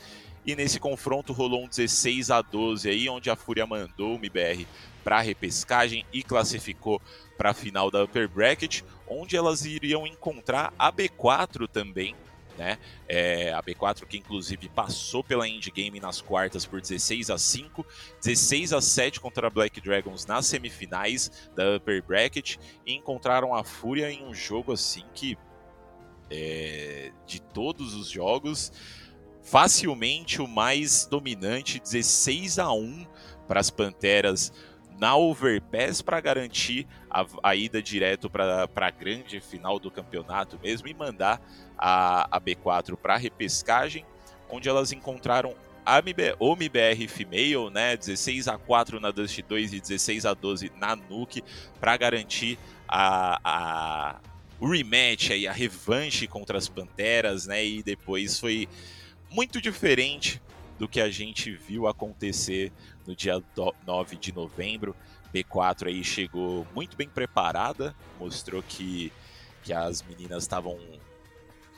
E 0.47 0.55
nesse 0.55 0.79
confronto 0.79 1.33
rolou 1.33 1.65
um 1.65 1.69
16 1.69 2.31
a 2.31 2.43
12 2.43 2.89
aí, 2.89 3.09
onde 3.09 3.31
a 3.31 3.37
Fúria 3.37 3.67
mandou 3.67 4.13
o 4.13 4.17
MBR 4.17 4.67
para 5.03 5.21
repescagem 5.21 6.05
e 6.13 6.23
classificou 6.23 7.01
para 7.37 7.51
a 7.51 7.55
final 7.55 7.91
da 7.91 8.05
Upper 8.05 8.29
Bracket, 8.29 8.83
onde 9.09 9.37
elas 9.37 9.65
iriam 9.65 10.07
encontrar 10.07 10.73
a 10.79 10.93
B4 10.93 11.67
também, 11.67 12.15
né? 12.57 12.79
É, 13.09 13.53
a 13.53 13.62
B4 13.62 14.07
que 14.07 14.17
inclusive 14.17 14.69
passou 14.69 15.23
pela 15.23 15.49
Indie 15.49 15.71
Game 15.71 15.99
nas 16.01 16.21
quartas 16.21 16.64
por 16.64 16.81
16 16.81 17.31
a 17.31 17.38
5, 17.38 17.85
16 18.23 18.73
a 18.73 18.81
7 18.81 19.21
contra 19.21 19.47
a 19.47 19.51
Black 19.51 19.81
Dragons 19.81 20.27
nas 20.27 20.47
semifinais 20.47 21.51
da 21.55 21.77
Upper 21.77 22.03
Bracket 22.03 22.57
e 22.87 22.95
encontraram 22.95 23.55
a 23.55 23.64
Fúria 23.64 24.11
em 24.11 24.25
um 24.25 24.35
jogo 24.35 24.73
assim 24.73 25.05
que 25.14 25.37
é, 26.31 27.12
de 27.27 27.40
todos 27.40 27.95
os 27.95 28.09
jogos 28.09 28.73
facilmente 29.43 30.40
o 30.40 30.49
mais 30.49 31.07
dominante, 31.07 31.79
16 31.79 32.59
a 32.59 32.73
1 32.73 33.07
para 33.47 33.61
as 33.61 33.71
Panteras 33.71 34.53
na 34.98 35.16
Overpass 35.16 36.02
para 36.02 36.20
garantir 36.20 36.87
a, 37.11 37.26
a, 37.42 37.57
ida 37.57 37.83
direto 37.83 38.30
para 38.30 38.68
a 38.74 38.90
grande 38.90 39.40
final 39.40 39.78
do 39.78 39.90
campeonato 39.90 40.59
mesmo 40.62 40.88
e 40.88 40.94
mandar 40.94 41.40
a, 41.76 42.37
a 42.37 42.40
B4 42.40 42.96
para 42.96 43.16
repescagem, 43.16 44.04
onde 44.48 44.68
elas 44.68 44.92
encontraram 44.92 45.54
a 45.85 45.98
MBR 45.98 47.09
Female, 47.09 47.70
né, 47.70 47.96
16 47.96 48.48
a 48.48 48.57
4 48.57 48.98
na 49.00 49.11
Dust 49.11 49.38
2 49.42 49.74
e 49.74 49.80
16 49.80 50.24
a 50.24 50.33
12 50.33 50.72
na 50.76 50.96
Nuke, 50.96 51.44
para 51.78 51.96
garantir 51.96 52.59
a, 52.88 53.40
a, 53.44 54.20
o 54.59 54.66
rematch 54.66 55.30
aí, 55.30 55.46
a 55.46 55.52
revanche 55.52 56.26
contra 56.26 56.57
as 56.57 56.68
Panteras, 56.68 57.46
né, 57.46 57.64
e 57.64 57.83
depois 57.83 58.40
foi 58.40 58.66
muito 59.30 59.61
diferente 59.61 60.40
do 60.78 60.88
que 60.88 61.00
a 61.00 61.11
gente 61.11 61.52
viu 61.52 61.87
acontecer 61.87 62.72
no 63.07 63.14
dia 63.14 63.43
9 63.87 64.17
de 64.17 64.33
novembro. 64.33 64.95
B4 65.35 65.88
aí 65.88 66.05
chegou 66.05 66.67
muito 66.75 66.97
bem 66.97 67.09
preparada, 67.09 67.95
mostrou 68.21 68.62
que, 68.62 69.12
que 69.62 69.73
as 69.73 70.03
meninas 70.03 70.45
estavam 70.45 70.79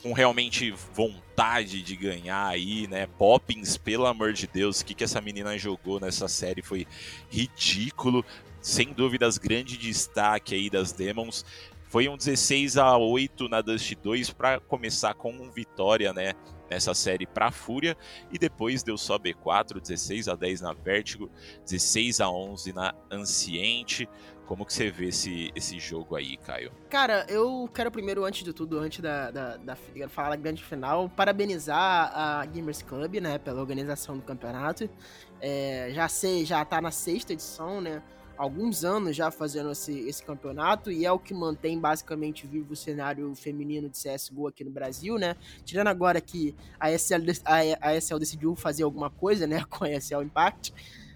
com 0.02 0.12
realmente 0.12 0.70
vontade 0.70 1.82
de 1.82 1.96
ganhar 1.96 2.46
aí, 2.46 2.86
né? 2.86 3.06
Poppins, 3.18 3.76
pelo 3.76 4.06
amor 4.06 4.32
de 4.32 4.46
Deus, 4.46 4.80
o 4.80 4.84
que, 4.84 4.94
que 4.94 5.04
essa 5.04 5.20
menina 5.20 5.56
jogou 5.58 5.98
nessa 5.98 6.28
série 6.28 6.62
foi 6.62 6.86
ridículo. 7.30 8.24
Sem 8.60 8.92
dúvidas, 8.92 9.38
grande 9.38 9.76
destaque 9.76 10.54
aí 10.54 10.68
das 10.68 10.92
Demons. 10.92 11.44
Foi 11.88 12.08
um 12.08 12.16
16 12.16 12.76
a 12.76 12.96
8 12.96 13.48
na 13.48 13.60
Dust 13.62 13.94
2 13.94 14.30
para 14.30 14.60
começar 14.60 15.14
com 15.14 15.50
vitória, 15.50 16.12
né? 16.12 16.34
Nessa 16.70 16.94
série 16.94 17.26
para 17.26 17.50
Fúria 17.50 17.96
e 18.30 18.38
depois 18.38 18.82
deu 18.82 18.96
só 18.96 19.18
B4, 19.18 19.80
16 19.80 20.28
a 20.28 20.34
10 20.34 20.60
na 20.60 20.72
Vertigo, 20.72 21.30
16 21.64 22.20
a 22.20 22.30
11 22.30 22.72
na 22.72 22.94
Anciente. 23.10 24.08
Como 24.46 24.64
que 24.64 24.72
você 24.72 24.90
vê 24.90 25.08
esse, 25.08 25.50
esse 25.56 25.78
jogo 25.80 26.14
aí, 26.14 26.36
Caio? 26.36 26.70
Cara, 26.88 27.26
eu 27.28 27.68
quero 27.74 27.90
primeiro, 27.90 28.24
antes 28.24 28.44
de 28.44 28.52
tudo, 28.52 28.78
antes 28.78 29.00
da, 29.00 29.30
da, 29.30 29.56
da 29.56 29.76
falar 30.08 30.30
da 30.30 30.36
grande 30.36 30.62
final, 30.62 31.08
parabenizar 31.08 32.12
a 32.14 32.46
Gamers 32.46 32.80
Club, 32.80 33.16
né, 33.16 33.38
pela 33.38 33.60
organização 33.60 34.16
do 34.16 34.22
campeonato. 34.22 34.88
É, 35.40 35.90
já 35.92 36.08
sei, 36.08 36.44
já 36.44 36.64
tá 36.64 36.80
na 36.80 36.92
sexta 36.92 37.32
edição, 37.32 37.80
né? 37.80 38.00
Alguns 38.36 38.84
anos 38.84 39.16
já 39.16 39.30
fazendo 39.30 39.70
esse, 39.70 39.92
esse 40.08 40.22
campeonato 40.22 40.90
e 40.90 41.04
é 41.04 41.12
o 41.12 41.18
que 41.18 41.34
mantém 41.34 41.78
basicamente 41.78 42.46
vivo 42.46 42.72
o 42.72 42.76
cenário 42.76 43.34
feminino 43.34 43.88
de 43.88 43.96
CSGO 43.96 44.48
aqui 44.48 44.64
no 44.64 44.70
Brasil, 44.70 45.18
né? 45.18 45.36
Tirando 45.64 45.88
agora 45.88 46.20
que 46.20 46.54
a 46.78 46.90
ESL, 46.90 47.22
a, 47.44 47.88
a 47.88 47.96
ESL 47.96 48.18
decidiu 48.18 48.54
fazer 48.54 48.82
alguma 48.82 49.10
coisa, 49.10 49.46
né, 49.46 49.64
com 49.70 49.84
a 49.84 49.90
ESL 49.90 50.22
Impact. 50.22 50.72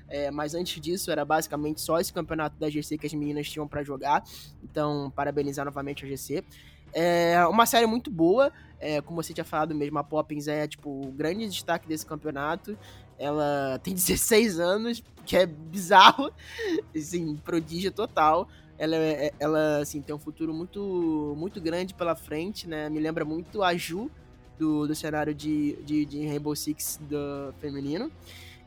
É, 0.09 0.28
mas 0.28 0.54
antes 0.54 0.80
disso 0.80 1.11
era 1.12 1.24
basicamente 1.24 1.80
só 1.80 2.00
esse 2.00 2.12
campeonato 2.12 2.59
da 2.59 2.68
GC 2.68 2.98
que 2.98 3.06
as 3.06 3.14
meninas 3.14 3.48
tinham 3.48 3.68
para 3.68 3.85
jogar. 3.85 4.24
Então, 4.62 5.11
parabenizar 5.14 5.64
novamente 5.64 6.04
a 6.04 6.09
GC. 6.09 6.44
É 6.92 7.46
uma 7.46 7.66
série 7.66 7.87
muito 7.87 8.11
boa, 8.11 8.52
é, 8.80 9.00
como 9.00 9.22
você 9.22 9.33
tinha 9.33 9.44
falado 9.44 9.72
mesmo, 9.72 9.96
a 9.98 10.04
Poppins 10.04 10.48
é 10.48 10.66
tipo 10.66 10.90
o 10.90 11.12
grande 11.12 11.48
destaque 11.48 11.87
desse 11.87 12.04
campeonato. 12.04 12.76
Ela 13.20 13.78
tem 13.83 13.92
16 13.94 14.59
anos, 14.59 15.02
que 15.26 15.37
é 15.37 15.46
bizarro, 15.46 16.33
assim, 16.96 17.37
prodígio 17.37 17.92
total. 17.92 18.48
Ela, 18.78 18.96
é, 18.96 19.26
é, 19.26 19.33
ela 19.38 19.78
assim, 19.78 20.00
tem 20.00 20.14
um 20.14 20.18
futuro 20.18 20.54
muito, 20.54 21.35
muito 21.37 21.61
grande 21.61 21.92
pela 21.92 22.16
frente, 22.16 22.66
né? 22.66 22.88
Me 22.88 22.98
lembra 22.98 23.24
muito 23.24 23.62
a 23.62 23.76
Ju, 23.76 24.11
do, 24.59 24.87
do 24.87 24.94
cenário 24.94 25.35
de, 25.35 25.76
de, 25.83 26.04
de 26.06 26.26
Rainbow 26.26 26.56
Six 26.56 26.98
do 27.02 27.52
feminino. 27.61 28.11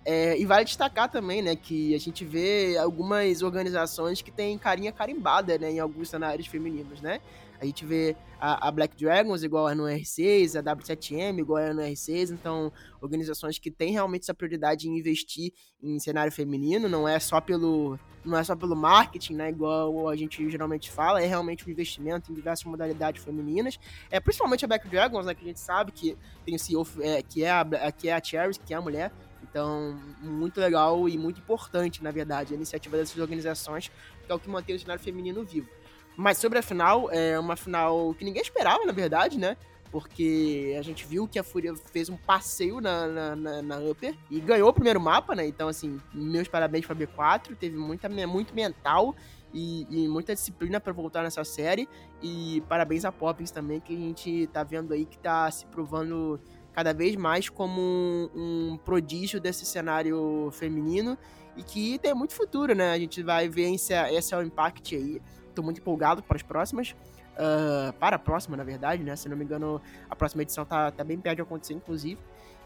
É, 0.06 0.38
e 0.38 0.46
vale 0.46 0.66
destacar 0.66 1.10
também, 1.10 1.42
né, 1.42 1.56
que 1.56 1.96
a 1.96 2.00
gente 2.00 2.26
vê 2.26 2.78
algumas 2.78 3.42
organizações 3.42 4.22
que 4.22 4.32
têm 4.32 4.58
carinha 4.58 4.92
carimbada, 4.92 5.58
né, 5.58 5.72
em 5.72 5.80
alguns 5.80 6.10
cenários 6.10 6.46
femininos, 6.48 7.00
né? 7.00 7.22
A 7.64 7.66
gente 7.66 7.86
vê 7.86 8.14
a, 8.38 8.68
a, 8.68 8.72
Black 8.72 8.98
Dragons 8.98 9.42
igual 9.42 9.70
é 9.70 9.74
no 9.74 9.84
R6, 9.84 10.60
a 10.60 10.64
W7M 10.76 11.40
igual 11.40 11.60
é 11.60 11.74
no 11.74 11.82
R6, 11.82 12.32
então 12.32 12.74
organizações 13.02 13.58
que 13.58 13.72
têm 13.72 13.94
realmente 13.94 14.24
essa 14.24 14.34
prioridade 14.34 14.90
em 14.90 15.00
investir 15.00 15.54
em 15.82 15.98
cenário 15.98 16.30
feminino, 16.30 16.90
não 16.90 17.08
é 17.08 17.18
só 17.20 17.40
pelo 17.40 17.98
não 18.26 18.38
é 18.38 18.44
só 18.44 18.56
pelo 18.56 18.76
marketing, 18.76 19.36
né, 19.36 19.50
igual 19.50 20.08
a 20.10 20.16
gente 20.16 20.50
geralmente 20.50 20.90
fala, 20.90 21.22
é 21.22 21.26
realmente 21.26 21.68
um 21.68 21.72
investimento 21.72 22.32
em 22.32 22.36
diversas 22.36 22.66
modalidades 22.66 23.24
femininas, 23.24 23.78
é 24.10 24.20
principalmente 24.20 24.64
a 24.64 24.68
Black 24.68 24.88
Dragons, 24.88 25.26
né, 25.26 25.34
que 25.34 25.44
a 25.44 25.48
gente 25.48 25.60
sabe 25.60 25.92
que 25.92 26.18
tem 26.46 26.56
o 26.56 26.60
CEO, 26.60 26.86
é, 27.00 27.22
que 27.22 27.44
é 27.44 27.52
a 27.52 27.92
que 27.92 28.10
é 28.10 28.14
a 28.14 28.24
Cherry, 28.24 28.58
que 28.60 28.74
é 28.74 28.78
a 28.78 28.82
mulher, 28.82 29.12
então, 29.42 29.98
muito 30.22 30.60
legal 30.60 31.08
e 31.08 31.18
muito 31.18 31.40
importante, 31.40 32.04
na 32.04 32.12
verdade, 32.12 32.54
a 32.54 32.56
iniciativa 32.56 32.98
dessas 32.98 33.18
organizações, 33.18 33.92
que 34.26 34.32
é 34.32 34.36
o 34.36 34.40
que 34.40 34.50
mantém 34.50 34.76
o 34.76 34.80
cenário 34.80 35.04
feminino 35.04 35.44
vivo. 35.44 35.70
Mas 36.16 36.38
sobre 36.38 36.60
a 36.60 36.62
final, 36.62 37.10
é 37.12 37.40
uma 37.40 37.56
final 37.56 38.14
que 38.14 38.24
ninguém 38.24 38.42
esperava, 38.42 38.86
na 38.86 38.92
verdade, 38.92 39.38
né? 39.38 39.58
Porque 39.92 40.76
a 40.78 40.82
gente 40.82 41.06
viu 41.06 41.28
que 41.28 41.38
a 41.38 41.44
Fúria 41.44 41.74
fez 41.92 42.10
um 42.10 42.18
passeio 42.18 42.82
na, 42.82 43.08
na, 43.08 43.36
na, 43.36 43.62
na 43.62 43.78
Upper 43.80 44.16
e 44.30 44.40
ganhou 44.40 44.70
o 44.70 44.74
primeiro 44.74 45.00
mapa, 45.00 45.36
né? 45.36 45.46
Então, 45.46 45.68
assim, 45.68 46.00
meus 46.14 46.48
parabéns 46.48 46.86
pra 46.86 46.96
B4. 46.96 47.56
Teve 47.56 47.78
muita, 47.78 48.10
muito 48.10 48.56
mental 48.56 49.16
e, 49.54 49.86
e 49.90 50.08
muita 50.08 50.34
disciplina 50.34 50.80
para 50.80 50.92
voltar 50.92 51.22
nessa 51.22 51.44
série. 51.44 51.88
E 52.24 52.64
parabéns 52.68 53.06
a 53.06 53.12
Poppins 53.12 53.52
também, 53.52 53.80
que 53.80 53.94
a 53.94 54.00
gente 54.00 54.48
tá 54.48 54.64
vendo 54.64 54.94
aí 54.94 55.06
que 55.06 55.18
tá 55.20 55.50
se 55.52 55.66
provando 55.68 56.40
cada 56.74 56.92
vez 56.92 57.16
mais 57.16 57.48
como 57.48 57.80
um, 57.80 58.30
um 58.74 58.78
prodígio 58.78 59.40
desse 59.40 59.64
cenário 59.64 60.50
feminino 60.52 61.16
e 61.56 61.62
que 61.62 62.00
tem 62.00 62.16
muito 62.16 62.34
futuro, 62.34 62.74
né? 62.74 62.92
A 62.92 62.98
gente 62.98 63.22
vai 63.22 63.48
ver 63.48 63.72
esse, 63.74 63.94
esse 63.94 64.34
é 64.34 64.38
o 64.38 64.42
impact 64.42 64.96
aí 64.96 65.22
Tô 65.54 65.62
muito 65.62 65.80
empolgado 65.80 66.22
para 66.24 66.36
as 66.36 66.44
próximas. 66.44 66.96
Uh, 67.34 67.92
para 67.94 68.16
a 68.18 68.20
próxima, 68.20 68.56
na 68.56 68.64
verdade, 68.64 69.04
né? 69.04 69.16
Se 69.16 69.28
não 69.28 69.36
me 69.36 69.44
engano, 69.44 69.82
a 70.10 70.16
próxima 70.16 70.44
edição 70.44 70.66
tá, 70.66 70.92
tá 70.92 71.04
bem 71.04 71.20
perto 71.20 71.38
de 71.38 71.42
acontecer, 71.42 71.74
inclusive. 71.74 72.20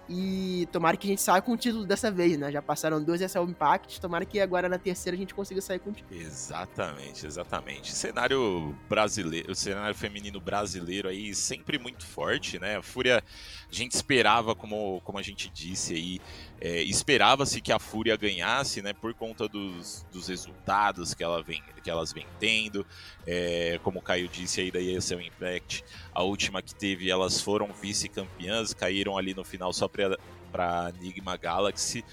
E 0.09 0.67
tomara 0.71 0.95
que 0.95 1.05
a 1.05 1.09
gente 1.09 1.21
saia 1.21 1.41
com 1.41 1.51
o 1.51 1.57
título 1.57 1.85
dessa 1.85 2.09
vez, 2.09 2.37
né? 2.37 2.49
Já 2.49 2.61
passaram 2.61 3.03
dois 3.03 3.21
essa 3.21 3.39
é 3.39 3.41
o 3.41 3.45
Impact, 3.45 3.99
tomara 3.99 4.23
que 4.23 4.39
agora 4.39 4.69
na 4.69 4.77
terceira 4.77 5.17
a 5.17 5.19
gente 5.19 5.33
consiga 5.33 5.59
sair 5.59 5.79
com 5.79 5.89
o 5.89 5.93
título. 5.93 6.17
Exatamente, 6.17 7.25
exatamente. 7.25 7.91
Cenário 7.93 8.73
brasileiro, 8.87 9.53
cenário 9.53 9.93
feminino 9.93 10.39
brasileiro 10.39 11.09
aí 11.09 11.35
sempre 11.35 11.77
muito 11.77 12.05
forte, 12.05 12.57
né? 12.57 12.77
A 12.77 12.81
Fúria, 12.81 13.21
a 13.69 13.75
gente 13.75 13.91
esperava, 13.91 14.55
como, 14.55 15.01
como 15.03 15.17
a 15.17 15.21
gente 15.21 15.49
disse 15.49 15.93
aí, 15.93 16.21
é, 16.61 16.83
esperava-se 16.83 17.59
que 17.59 17.73
a 17.73 17.79
Fúria 17.79 18.15
ganhasse, 18.15 18.81
né? 18.81 18.93
Por 18.93 19.13
conta 19.13 19.45
dos, 19.49 20.05
dos 20.09 20.29
resultados 20.29 21.13
que, 21.13 21.21
ela 21.21 21.43
vem, 21.43 21.61
que 21.87 21.91
elas 21.91 22.11
vêm 22.11 22.25
tendo. 22.37 22.85
É, 23.25 23.79
como 23.81 23.99
o 23.99 24.01
Caio 24.01 24.27
disse 24.27 24.59
aí 24.59 24.69
da 24.69 24.81
ESL 24.81 25.21
Impact, 25.21 25.85
a 26.13 26.21
última 26.21 26.61
que 26.61 26.75
teve, 26.75 27.09
elas 27.09 27.39
foram 27.39 27.71
vice-campeãs, 27.71 28.73
caíram 28.73 29.17
ali 29.17 29.33
no 29.33 29.45
final 29.45 29.71
só 29.71 29.87
para 29.87 30.91
Enigma 30.99 31.37
Galaxy, 31.37 32.03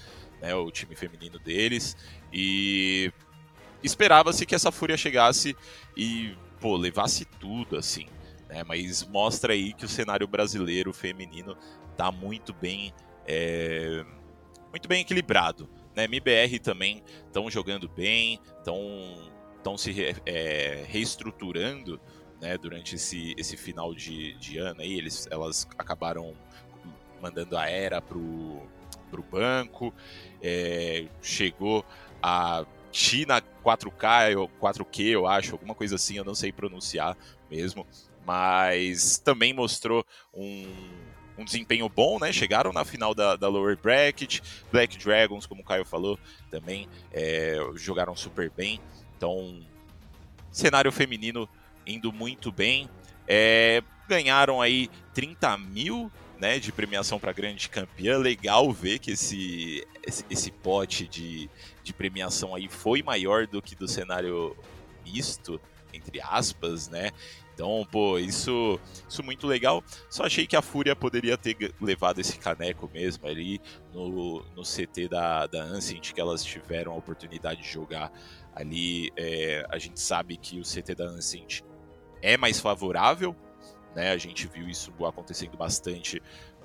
né, 0.41 0.55
o 0.55 0.71
time 0.71 0.95
feminino 0.95 1.37
deles, 1.39 1.97
e 2.31 3.11
esperava-se 3.83 4.45
que 4.45 4.55
essa 4.55 4.71
Fúria 4.71 4.95
chegasse 4.95 5.57
e 5.95 6.37
pô, 6.61 6.77
levasse 6.77 7.25
tudo, 7.25 7.75
assim, 7.75 8.07
né, 8.47 8.63
mas 8.63 9.03
mostra 9.03 9.51
aí 9.51 9.73
que 9.73 9.83
o 9.83 9.89
cenário 9.89 10.25
brasileiro 10.25 10.93
feminino 10.93 11.57
tá 11.97 12.13
muito 12.13 12.53
bem, 12.53 12.93
é, 13.27 14.05
muito 14.71 14.87
bem 14.87 15.01
equilibrado. 15.01 15.67
Né, 15.93 16.05
MBR 16.05 16.59
também 16.59 17.01
estão 17.27 17.49
jogando 17.49 17.87
bem, 17.89 18.39
estão 18.57 19.34
estão 19.65 19.77
se 19.77 20.15
é, 20.27 20.85
reestruturando 20.87 21.99
né, 22.39 22.55
durante 22.55 22.95
esse, 22.95 23.33
esse 23.35 23.57
final 23.57 23.95
de, 23.95 24.33
de 24.35 24.59
ano 24.59 24.81
aí, 24.81 24.93
eles, 24.93 25.27
elas 25.31 25.67
acabaram 25.75 26.35
mandando 27.19 27.57
a 27.57 27.67
era 27.67 27.99
pro, 27.99 28.61
pro 29.09 29.23
banco, 29.23 29.91
é, 30.43 31.07
chegou 31.19 31.83
a 32.21 32.63
China 32.91 33.41
4K, 33.63 34.37
ou 34.37 34.47
4Q, 34.61 35.05
eu 35.05 35.27
acho, 35.27 35.53
alguma 35.53 35.73
coisa 35.73 35.95
assim, 35.95 36.17
eu 36.17 36.23
não 36.23 36.35
sei 36.35 36.51
pronunciar 36.51 37.17
mesmo, 37.49 37.87
mas 38.23 39.17
também 39.17 39.51
mostrou 39.51 40.05
um, 40.31 40.67
um 41.37 41.43
desempenho 41.43 41.89
bom, 41.89 42.19
né? 42.19 42.31
Chegaram 42.31 42.71
na 42.71 42.85
final 42.85 43.15
da, 43.15 43.35
da 43.35 43.47
Lower 43.47 43.77
Bracket, 43.77 44.41
Black 44.71 44.97
Dragons, 44.97 45.45
como 45.45 45.61
o 45.61 45.65
Caio 45.65 45.85
falou, 45.85 46.19
também 46.49 46.87
é, 47.11 47.57
jogaram 47.75 48.15
super 48.15 48.51
bem. 48.51 48.79
Então, 49.17 49.61
cenário 50.51 50.91
feminino 50.91 51.47
indo 51.85 52.11
muito 52.11 52.51
bem. 52.51 52.89
É, 53.27 53.83
ganharam 54.07 54.61
aí 54.61 54.89
30 55.13 55.57
mil 55.57 56.11
né, 56.37 56.59
de 56.59 56.71
premiação 56.71 57.19
para 57.19 57.31
grande 57.31 57.69
campeã. 57.69 58.17
Legal 58.17 58.71
ver 58.71 58.99
que 58.99 59.11
esse, 59.11 59.85
esse, 60.05 60.25
esse 60.29 60.51
pote 60.51 61.07
de, 61.07 61.49
de 61.83 61.93
premiação 61.93 62.55
aí 62.55 62.67
foi 62.67 63.01
maior 63.01 63.47
do 63.47 63.61
que 63.61 63.75
do 63.75 63.87
cenário 63.87 64.55
misto, 65.05 65.59
entre 65.93 66.19
aspas, 66.21 66.89
né? 66.89 67.11
Então, 67.53 67.87
pô, 67.89 68.19
isso, 68.19 68.77
isso 69.07 69.23
muito 69.23 69.47
legal. 69.47 69.81
Só 70.09 70.25
achei 70.25 70.45
que 70.45 70.57
a 70.57 70.61
Fúria 70.61 70.93
poderia 70.93 71.37
ter 71.37 71.73
levado 71.79 72.19
esse 72.19 72.37
caneco 72.37 72.89
mesmo 72.93 73.25
ali 73.25 73.61
no, 73.93 74.43
no 74.53 74.63
CT 74.63 75.07
da, 75.07 75.47
da 75.47 75.63
Ancient, 75.63 76.11
que 76.11 76.19
elas 76.19 76.43
tiveram 76.43 76.91
a 76.91 76.95
oportunidade 76.95 77.61
de 77.61 77.69
jogar 77.69 78.11
ali. 78.55 79.11
É, 79.15 79.65
a 79.69 79.77
gente 79.77 79.99
sabe 79.99 80.37
que 80.37 80.59
o 80.59 80.63
CT 80.63 80.95
da 80.95 81.05
Ancient 81.05 81.61
é 82.21 82.37
mais 82.37 82.59
favorável, 82.59 83.35
né? 83.95 84.11
A 84.11 84.17
gente 84.17 84.47
viu 84.47 84.67
isso 84.67 84.91
acontecendo 85.05 85.55
bastante 85.57 86.21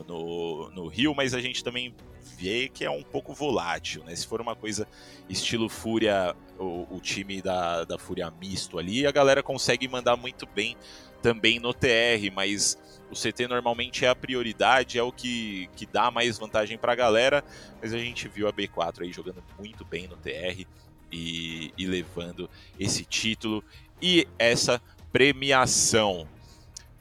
no, 0.06 0.70
no 0.70 0.86
Rio, 0.88 1.14
mas 1.14 1.34
a 1.34 1.40
gente 1.40 1.62
também 1.62 1.94
vê 2.36 2.68
que 2.68 2.84
é 2.84 2.90
um 2.90 3.02
pouco 3.02 3.34
volátil, 3.34 4.02
né? 4.04 4.14
Se 4.14 4.26
for 4.26 4.40
uma 4.40 4.56
coisa 4.56 4.86
estilo 5.28 5.68
Fúria, 5.68 6.34
o, 6.58 6.96
o 6.96 7.00
time 7.00 7.42
da, 7.42 7.84
da 7.84 7.98
Fúria 7.98 8.30
misto 8.30 8.78
ali, 8.78 9.06
a 9.06 9.12
galera 9.12 9.42
consegue 9.42 9.86
mandar 9.86 10.16
muito 10.16 10.46
bem 10.46 10.76
também 11.22 11.60
no 11.60 11.74
TR, 11.74 12.32
mas 12.34 12.78
o 13.10 13.14
CT 13.14 13.46
normalmente 13.46 14.04
é 14.04 14.08
a 14.08 14.14
prioridade, 14.14 14.98
é 14.98 15.02
o 15.02 15.12
que, 15.12 15.68
que 15.76 15.84
dá 15.84 16.10
mais 16.10 16.38
vantagem 16.38 16.78
para 16.78 16.92
a 16.92 16.96
galera, 16.96 17.44
mas 17.80 17.92
a 17.92 17.98
gente 17.98 18.26
viu 18.26 18.48
a 18.48 18.52
B4 18.52 19.02
aí 19.02 19.12
jogando 19.12 19.42
muito 19.58 19.84
bem 19.84 20.08
no 20.08 20.16
TR 20.16 20.66
e, 21.10 21.72
e 21.76 21.86
levando 21.86 22.48
esse 22.78 23.04
título 23.04 23.64
e 24.00 24.26
essa 24.38 24.80
premiação. 25.12 26.28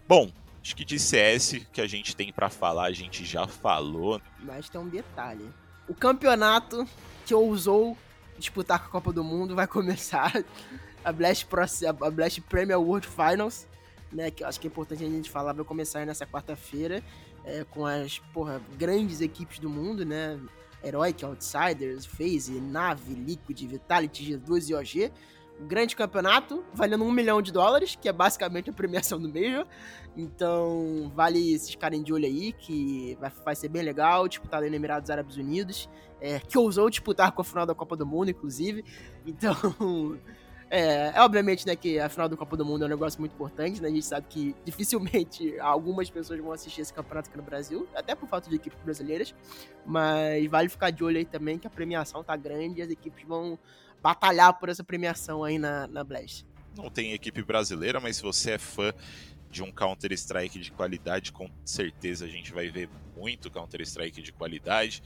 Bom, 0.08 0.32
Acho 0.69 0.76
que 0.76 0.86
de 0.86 1.00
CS 1.00 1.65
que 1.72 1.82
a 1.82 1.88
gente 1.88 2.15
tem 2.15 2.32
para 2.32 2.48
falar, 2.48 2.84
a 2.86 2.91
gente 2.91 3.26
já 3.26 3.48
falou. 3.48 4.22
Mas 4.39 4.69
tem 4.69 4.80
um 4.80 4.88
detalhe. 4.88 5.50
O 5.88 5.95
campeonato 5.95 6.88
que 7.26 7.34
ousou 7.34 7.98
disputar 8.38 8.80
com 8.80 8.86
a 8.86 8.89
Copa 8.89 9.12
do 9.12 9.24
Mundo 9.24 9.56
vai 9.56 9.65
começar 9.67 10.32
a 11.04 11.12
Blast, 11.12 11.45
Pro, 11.48 11.62
a 11.62 12.12
Blast 12.12 12.41
Premier 12.41 12.80
World 12.80 13.08
Finals, 13.08 13.67
né? 14.12 14.30
Que 14.30 14.43
eu 14.43 14.48
acho 14.48 14.60
que 14.60 14.67
é 14.67 14.69
importante 14.69 15.04
a 15.04 15.10
gente 15.10 15.30
falar, 15.30 15.54
vai 15.54 15.65
começar 15.65 16.06
nessa 16.06 16.26
quarta-feira 16.28 17.04
é, 17.43 17.63
com 17.63 17.86
as 17.86 18.19
porra, 18.34 18.62
grandes 18.78 19.22
equipes 19.22 19.60
do 19.60 19.69
mundo, 19.69 20.06
né? 20.06 20.39
Heroic, 20.84 21.24
Outsiders, 21.26 22.06
FaZe, 22.06 22.60
Nave, 22.60 23.13
Liquid, 23.13 23.60
Vitality, 23.68 24.34
G2 24.38 24.70
e 24.70 24.76
OG 24.76 25.12
um 25.60 25.68
grande 25.68 25.96
campeonato, 25.96 26.63
valendo 26.74 27.04
um 27.04 27.12
milhão 27.12 27.42
de 27.42 27.52
dólares, 27.52 27.98
que 28.00 28.08
é 28.08 28.13
basicamente 28.13 28.70
a 28.70 28.74
premiação 28.74 29.20
do 29.20 29.28
Major. 29.28 29.68
Então, 30.15 31.12
vale 31.13 31.54
esses 31.54 31.72
ficarem 31.72 32.02
de 32.02 32.13
olho 32.13 32.26
aí, 32.26 32.54
que 32.54 33.18
vai, 33.20 33.32
vai 33.44 33.56
ser 33.56 33.68
bem 33.68 33.82
legal, 33.82 34.28
disputado 34.28 34.63
aí 34.63 34.70
no 34.70 34.76
Emirados 34.76 35.10
Árabes 35.10 35.36
Unidos, 35.36 35.89
é, 36.22 36.39
que 36.39 36.58
ousou 36.58 36.89
disputar 36.89 37.32
com 37.34 37.42
a 37.42 37.46
final 37.46 37.65
da 37.65 37.76
Copa 37.76 37.96
do 37.98 38.06
Mundo, 38.06 38.32
inclusive. 38.32 38.86
Então, 39.26 39.54
é, 40.70 41.12
é, 41.16 41.22
obviamente, 41.22 41.66
né, 41.66 41.76
que 41.76 42.00
a 42.00 42.08
final 42.08 42.30
da 42.30 42.38
Copa 42.38 42.56
do 42.56 42.64
Mundo 42.64 42.84
é 42.84 42.86
um 42.86 42.90
negócio 42.90 43.20
muito 43.20 43.34
importante, 43.34 43.82
né? 43.82 43.88
A 43.88 43.92
gente 43.92 44.06
sabe 44.06 44.28
que 44.30 44.56
dificilmente 44.64 45.60
algumas 45.60 46.10
pessoas 46.10 46.40
vão 46.40 46.52
assistir 46.52 46.82
esse 46.82 46.94
campeonato 46.94 47.30
aqui 47.30 47.38
no 47.38 47.44
Brasil, 47.44 47.88
até 47.96 48.14
por 48.14 48.30
falta 48.30 48.50
de 48.50 48.56
equipes 48.56 48.80
brasileiras, 48.84 49.34
mas 49.86 50.46
vale 50.48 50.70
ficar 50.70 50.92
de 50.92 51.04
olho 51.04 51.18
aí 51.18 51.26
também 51.26 51.58
que 51.58 51.66
a 51.66 51.70
premiação 51.70 52.24
tá 52.24 52.36
grande 52.36 52.80
e 52.80 52.84
as 52.84 52.90
equipes 52.90 53.26
vão 53.28 53.58
batalhar 54.02 54.54
por 54.60 54.70
essa 54.70 54.84
premiação 54.84 55.44
aí 55.44 55.58
na, 55.58 55.88
na 55.88 56.04
Blast. 56.04 56.46
Não 56.78 56.90
tem 56.90 57.14
equipe 57.14 57.44
brasileira, 57.44 58.00
mas 58.00 58.18
se 58.18 58.22
você 58.22 58.52
é 58.52 58.58
fã 58.58 58.94
de 59.50 59.64
um 59.64 59.72
Counter-Strike 59.72 60.60
de 60.60 60.72
qualidade, 60.72 61.32
com 61.32 61.50
certeza 61.66 62.26
a 62.26 62.28
gente 62.28 62.54
vai 62.54 62.70
ver 62.70 62.88
muito 63.18 63.50
Counter-Strike 63.50 64.22
de 64.22 64.32
qualidade. 64.32 65.02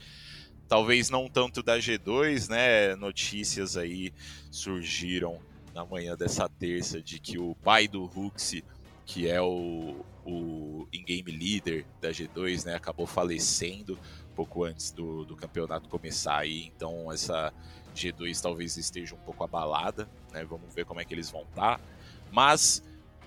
Talvez 0.68 1.08
não 1.08 1.26
tanto 1.28 1.62
da 1.62 1.78
G2, 1.78 2.50
né? 2.50 2.94
Notícias 2.96 3.76
aí 3.76 4.12
surgiram 4.50 5.40
na 5.74 5.84
manhã 5.84 6.16
dessa 6.16 6.48
terça 6.48 7.02
de 7.02 7.18
que 7.18 7.38
o 7.38 7.54
pai 7.56 7.88
do 7.88 8.04
Huxi, 8.04 8.64
que 9.04 9.28
é 9.28 9.42
o, 9.42 10.04
o 10.24 10.88
in-game 10.92 11.30
leader 11.30 11.84
da 12.00 12.10
G2, 12.10 12.64
né, 12.64 12.74
acabou 12.74 13.06
falecendo 13.06 13.98
pouco 14.34 14.64
antes 14.64 14.90
do, 14.90 15.24
do 15.24 15.36
campeonato 15.36 15.88
começar 15.88 16.38
aí. 16.38 16.72
Então 16.74 17.10
essa 17.12 17.52
G2 17.94 18.40
talvez 18.40 18.76
esteja 18.76 19.14
um 19.14 19.18
pouco 19.18 19.44
abalada, 19.44 20.08
né? 20.32 20.44
Vamos 20.44 20.74
ver 20.74 20.84
como 20.84 21.00
é 21.00 21.04
que 21.04 21.14
eles 21.14 21.30
vão 21.30 21.42
estar. 21.42 21.78
Tá. 21.78 21.84
Mas, 22.30 22.82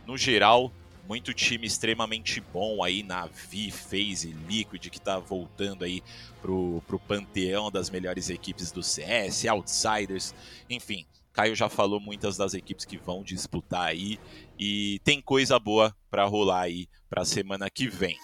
no 0.06 0.18
geral, 0.18 0.72
muito 1.08 1.34
time 1.34 1.66
extremamente 1.66 2.42
bom 2.42 2.84
aí 2.84 3.02
na 3.02 3.26
Vi, 3.28 3.72
FaZe, 3.72 4.36
Liquid, 4.48 4.90
que 4.90 4.98
está 4.98 5.18
voltando 5.18 5.86
aí 5.86 6.04
pro, 6.42 6.84
pro 6.86 7.00
panteão 7.00 7.72
das 7.72 7.90
melhores 7.90 8.30
equipes 8.30 8.72
do 8.72 8.84
CS, 8.84 9.46
Outsiders, 9.46 10.36
enfim. 10.70 11.06
Caio 11.38 11.56
já 11.56 11.70
falou 11.70 12.00
muitas 12.00 12.36
das 12.36 12.56
equipes 12.56 12.84
que 12.84 12.98
vão 12.98 13.22
disputar 13.22 13.90
aí 13.90 14.20
e 14.58 15.00
tem 15.04 15.22
coisa 15.22 15.60
boa 15.60 15.96
para 16.10 16.26
rolar 16.26 16.62
aí 16.62 16.88
para 17.08 17.24
semana 17.26 17.70
que 17.70 17.88
vem. 17.88 18.18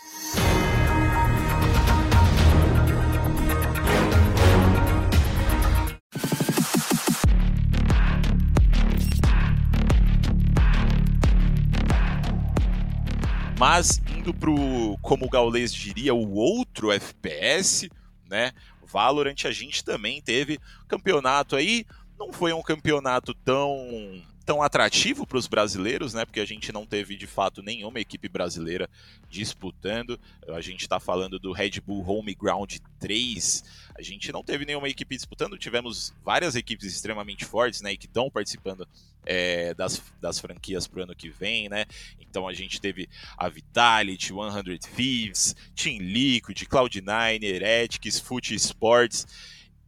Mas 13.60 14.02
indo 14.10 14.34
pro, 14.34 14.98
como 15.04 15.28
o 15.28 15.30
Gaules 15.30 15.72
diria, 15.72 16.16
o 16.16 16.34
outro 16.34 16.92
FPS, 16.92 17.92
né? 18.28 18.54
Valorant 18.94 19.46
a 19.46 19.52
gente 19.52 19.84
também 19.84 20.22
teve 20.22 20.60
campeonato 20.88 21.56
aí. 21.56 21.86
Não 22.18 22.32
foi 22.32 22.54
um 22.54 22.62
campeonato 22.62 23.34
tão 23.34 24.24
tão 24.46 24.62
atrativo 24.62 25.26
para 25.26 25.38
os 25.38 25.48
brasileiros, 25.48 26.14
né? 26.14 26.26
Porque 26.26 26.40
a 26.40 26.46
gente 26.46 26.72
não 26.72 26.86
teve 26.86 27.16
de 27.16 27.26
fato 27.26 27.62
nenhuma 27.62 28.00
equipe 28.00 28.28
brasileira 28.28 28.90
disputando. 29.30 30.20
A 30.50 30.60
gente 30.60 30.82
está 30.82 31.00
falando 31.00 31.40
do 31.40 31.54
Red 31.54 31.80
Bull 31.86 32.06
Home 32.06 32.36
Ground 32.36 32.76
3. 33.00 33.64
A 33.98 34.02
gente 34.02 34.32
não 34.32 34.44
teve 34.44 34.66
nenhuma 34.66 34.90
equipe 34.90 35.16
disputando. 35.16 35.58
Tivemos 35.58 36.14
várias 36.24 36.56
equipes 36.56 36.86
extremamente 36.86 37.46
fortes, 37.46 37.82
né? 37.82 37.94
E 37.94 37.98
que 37.98 38.06
estão 38.06 38.30
participando 38.30 38.88
é, 39.26 39.74
das, 39.74 40.02
das 40.20 40.40
franquias 40.40 40.88
para 40.88 41.00
o 41.00 41.04
ano 41.04 41.16
que 41.16 41.30
vem, 41.30 41.70
né? 41.70 41.86
Então 42.20 42.48
a 42.48 42.54
gente 42.54 42.82
teve 42.82 43.08
a 43.38 43.48
Vitality, 43.48 44.34
100 44.34 44.78
Thieves, 44.96 45.56
Team 45.76 46.00
Liquid, 46.00 46.64
Cloud9, 46.64 47.44
Heretics, 47.44 48.20
Foot 48.20 48.54
Sports 48.56 49.26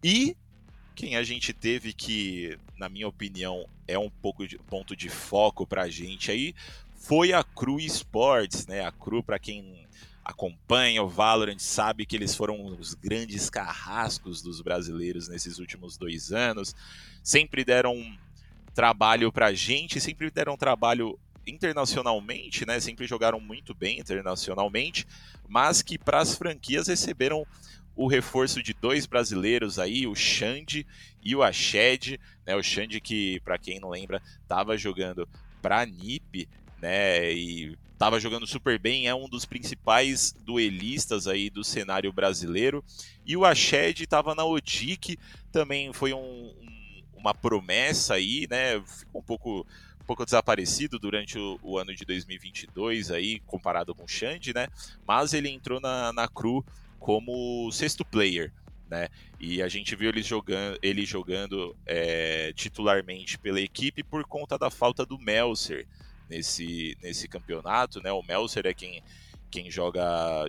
e 0.01 0.37
quem 0.95 1.15
a 1.15 1.23
gente 1.23 1.53
teve 1.53 1.93
que, 1.93 2.57
na 2.77 2.89
minha 2.89 3.07
opinião, 3.07 3.67
é 3.87 3.99
um 3.99 4.09
pouco 4.09 4.47
de 4.47 4.57
ponto 4.57 4.95
de 4.95 5.09
foco 5.09 5.67
para 5.67 5.83
a 5.83 5.89
gente 5.89 6.31
aí, 6.31 6.55
foi 6.95 7.33
a 7.33 7.43
Cru 7.43 7.79
Sports, 7.79 8.65
né? 8.65 8.83
A 8.83 8.91
Cru, 8.91 9.21
para 9.21 9.37
quem 9.37 9.85
acompanha 10.23 11.03
o 11.03 11.07
Valorant, 11.07 11.59
sabe 11.59 12.05
que 12.05 12.15
eles 12.15 12.33
foram 12.33 12.65
os 12.65 12.95
grandes 12.95 13.47
carrascos 13.47 14.41
dos 14.41 14.59
brasileiros 14.59 15.27
nesses 15.27 15.59
últimos 15.59 15.97
dois 15.97 16.31
anos. 16.31 16.75
Sempre 17.21 17.63
deram 17.63 18.17
trabalho 18.73 19.31
para 19.31 19.47
a 19.47 19.53
gente, 19.53 20.01
sempre 20.01 20.31
deram 20.31 20.57
trabalho 20.57 21.19
internacionalmente, 21.45 22.65
né? 22.65 22.79
Sempre 22.79 23.05
jogaram 23.05 23.39
muito 23.39 23.75
bem 23.75 23.99
internacionalmente, 23.99 25.05
mas 25.47 25.83
que 25.83 25.97
para 25.97 26.19
as 26.19 26.35
franquias 26.35 26.87
receberam 26.87 27.45
o 27.95 28.07
reforço 28.07 28.61
de 28.61 28.73
dois 28.73 29.05
brasileiros 29.05 29.79
aí, 29.79 30.05
o 30.05 30.15
Xande 30.15 30.85
e 31.23 31.35
o 31.35 31.41
Ashed, 31.41 32.19
né? 32.45 32.55
O 32.55 32.63
Xande 32.63 32.99
que, 32.99 33.39
para 33.41 33.57
quem 33.57 33.79
não 33.79 33.89
lembra, 33.89 34.21
estava 34.41 34.77
jogando 34.77 35.27
para 35.61 35.85
NiP, 35.85 36.47
né? 36.81 37.33
E 37.33 37.77
estava 37.93 38.19
jogando 38.19 38.45
super 38.45 38.77
bem, 38.77 39.07
é 39.07 39.15
um 39.15 39.29
dos 39.29 39.45
principais 39.45 40.33
duelistas 40.45 41.27
aí 41.27 41.49
do 41.49 41.63
cenário 41.63 42.11
brasileiro. 42.11 42.83
E 43.25 43.37
o 43.37 43.45
Ashed 43.45 44.01
estava 44.01 44.35
na 44.35 44.45
Odic, 44.45 45.17
também 45.51 45.93
foi 45.93 46.13
um, 46.13 46.17
um, 46.19 47.03
uma 47.15 47.33
promessa 47.33 48.15
aí, 48.15 48.45
né? 48.49 48.81
Ficou 48.81 49.21
um 49.21 49.23
pouco 49.23 49.65
um 50.01 50.05
pouco 50.05 50.23
desaparecido 50.23 50.99
durante 50.99 51.39
o, 51.39 51.59
o, 51.63 51.79
ano 51.79 51.95
de 51.95 52.05
2022 52.05 53.09
aí, 53.09 53.39
comparado 53.39 53.95
com 53.95 54.03
o 54.03 54.07
Xande, 54.07 54.53
né? 54.53 54.67
Mas 55.07 55.33
ele 55.33 55.49
entrou 55.49 55.81
na, 55.81 56.13
na 56.13 56.27
Cru 56.27 56.63
como 56.99 57.71
sexto 57.71 58.03
player, 58.05 58.51
né? 58.89 59.09
E 59.39 59.61
a 59.61 59.67
gente 59.67 59.95
viu 59.95 60.09
ele 60.09 60.21
jogando, 60.21 60.77
ele 60.81 61.05
jogando 61.05 61.75
é, 61.85 62.53
titularmente 62.53 63.37
pela 63.37 63.59
equipe 63.59 64.03
por 64.03 64.25
conta 64.25 64.57
da 64.57 64.69
falta 64.69 65.05
do 65.05 65.19
Melser 65.19 65.87
nesse, 66.29 66.97
nesse 67.01 67.27
campeonato, 67.27 68.01
né? 68.01 68.11
O 68.11 68.23
Melser 68.23 68.65
é 68.65 68.73
quem, 68.73 69.01
quem 69.49 69.69
joga 69.69 70.03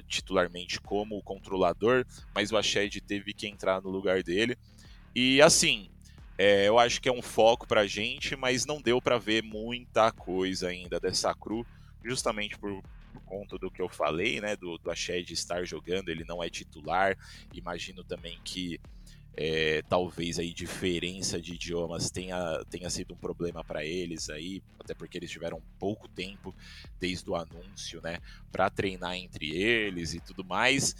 titularmente 0.08 0.80
como 0.80 1.22
controlador, 1.22 2.04
mas 2.34 2.52
o 2.52 2.56
Ashed 2.56 3.00
teve 3.00 3.32
que 3.32 3.46
entrar 3.46 3.80
no 3.82 3.90
lugar 3.90 4.22
dele. 4.22 4.56
E 5.14 5.40
assim, 5.40 5.88
é, 6.38 6.68
eu 6.68 6.78
acho 6.78 7.00
que 7.00 7.08
é 7.08 7.12
um 7.12 7.22
foco 7.22 7.66
pra 7.66 7.86
gente, 7.86 8.36
mas 8.36 8.66
não 8.66 8.80
deu 8.80 9.00
para 9.00 9.18
ver 9.18 9.42
muita 9.42 10.12
coisa 10.12 10.68
ainda 10.68 11.00
dessa 11.00 11.34
cru, 11.34 11.66
justamente 12.04 12.58
por, 12.58 12.82
por 13.16 13.20
conta 13.22 13.58
do 13.58 13.70
que 13.70 13.80
eu 13.80 13.88
falei, 13.88 14.40
né? 14.40 14.56
Do, 14.56 14.76
do 14.78 14.90
Ashed 14.90 15.30
estar 15.30 15.64
jogando, 15.64 16.10
ele 16.10 16.24
não 16.24 16.42
é 16.42 16.50
titular. 16.50 17.16
Imagino 17.54 18.04
também 18.04 18.38
que 18.44 18.78
é, 19.36 19.82
talvez 19.88 20.38
aí 20.38 20.52
diferença 20.52 21.40
de 21.40 21.54
idiomas 21.54 22.10
tenha, 22.10 22.64
tenha 22.70 22.88
sido 22.88 23.14
um 23.14 23.16
problema 23.16 23.62
para 23.62 23.84
eles 23.84 24.30
aí, 24.30 24.62
até 24.78 24.94
porque 24.94 25.18
eles 25.18 25.30
tiveram 25.30 25.62
pouco 25.78 26.08
tempo 26.08 26.54
desde 26.98 27.28
o 27.28 27.36
anúncio, 27.36 28.00
né, 28.02 28.18
para 28.50 28.70
treinar 28.70 29.14
entre 29.14 29.54
eles 29.54 30.14
e 30.14 30.20
tudo 30.20 30.44
mais. 30.44 30.96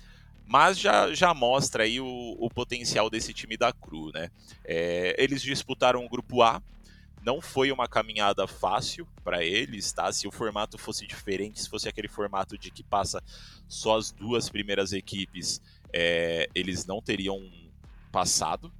Mas 0.48 0.78
já, 0.78 1.12
já 1.12 1.34
mostra 1.34 1.82
aí 1.84 1.98
o, 2.00 2.36
o 2.38 2.48
potencial 2.48 3.10
desse 3.10 3.32
time 3.32 3.56
da 3.56 3.72
Cru, 3.72 4.12
né? 4.14 4.30
É, 4.64 5.16
eles 5.18 5.42
disputaram 5.42 6.04
o 6.04 6.08
grupo 6.08 6.40
A, 6.40 6.62
não 7.26 7.40
foi 7.40 7.72
uma 7.72 7.88
caminhada 7.88 8.46
fácil 8.46 9.04
para 9.24 9.42
eles, 9.44 9.90
tá? 9.90 10.12
Se 10.12 10.28
o 10.28 10.30
formato 10.30 10.78
fosse 10.78 11.04
diferente, 11.04 11.60
se 11.60 11.68
fosse 11.68 11.88
aquele 11.88 12.06
formato 12.06 12.56
de 12.56 12.70
que 12.70 12.84
passa 12.84 13.20
só 13.66 13.98
as 13.98 14.12
duas 14.12 14.48
primeiras 14.48 14.92
equipes, 14.92 15.60
é, 15.92 16.48
eles 16.54 16.86
não 16.86 17.02
teriam 17.02 17.42
passado, 18.12 18.72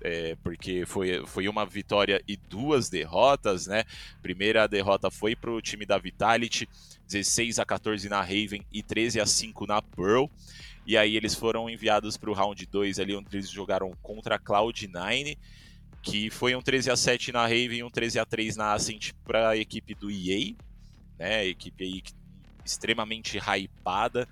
é, 0.00 0.36
porque 0.42 0.84
foi, 0.84 1.24
foi 1.26 1.46
uma 1.46 1.64
vitória 1.64 2.20
e 2.26 2.36
duas 2.36 2.88
derrotas, 2.88 3.68
né? 3.68 3.84
Primeira 4.20 4.66
derrota 4.66 5.08
foi 5.08 5.36
para 5.36 5.52
o 5.52 5.62
time 5.62 5.86
da 5.86 5.96
Vitality, 5.96 6.68
16 7.06 7.60
a 7.60 7.64
14 7.64 8.08
na 8.08 8.20
Raven 8.20 8.66
e 8.72 8.82
13 8.82 9.20
a 9.20 9.26
5 9.26 9.64
na 9.64 9.80
Pearl. 9.80 10.26
E 10.84 10.96
aí 10.96 11.16
eles 11.16 11.36
foram 11.36 11.70
enviados 11.70 12.16
para 12.16 12.30
o 12.30 12.34
round 12.34 12.66
2 12.66 12.98
ali, 12.98 13.14
onde 13.14 13.36
eles 13.36 13.48
jogaram 13.48 13.92
contra 14.02 14.34
a 14.34 14.38
Cloud9, 14.40 15.38
que 16.02 16.28
foi 16.30 16.54
um 16.56 16.60
13 16.60 16.90
a 16.90 16.96
7 16.96 17.32
na 17.32 17.42
Raven 17.42 17.78
e 17.78 17.82
um 17.82 17.90
13 17.90 18.18
a 18.18 18.26
3 18.26 18.56
na 18.56 18.72
Ascent 18.72 19.12
para 19.24 19.50
a 19.50 19.56
equipe 19.56 19.94
do 19.94 20.10
EA, 20.10 20.54
né? 21.18 21.46
Equipe 21.46 21.84
aí 21.84 22.02
extremamente 22.64 23.38
hypada. 23.38 24.28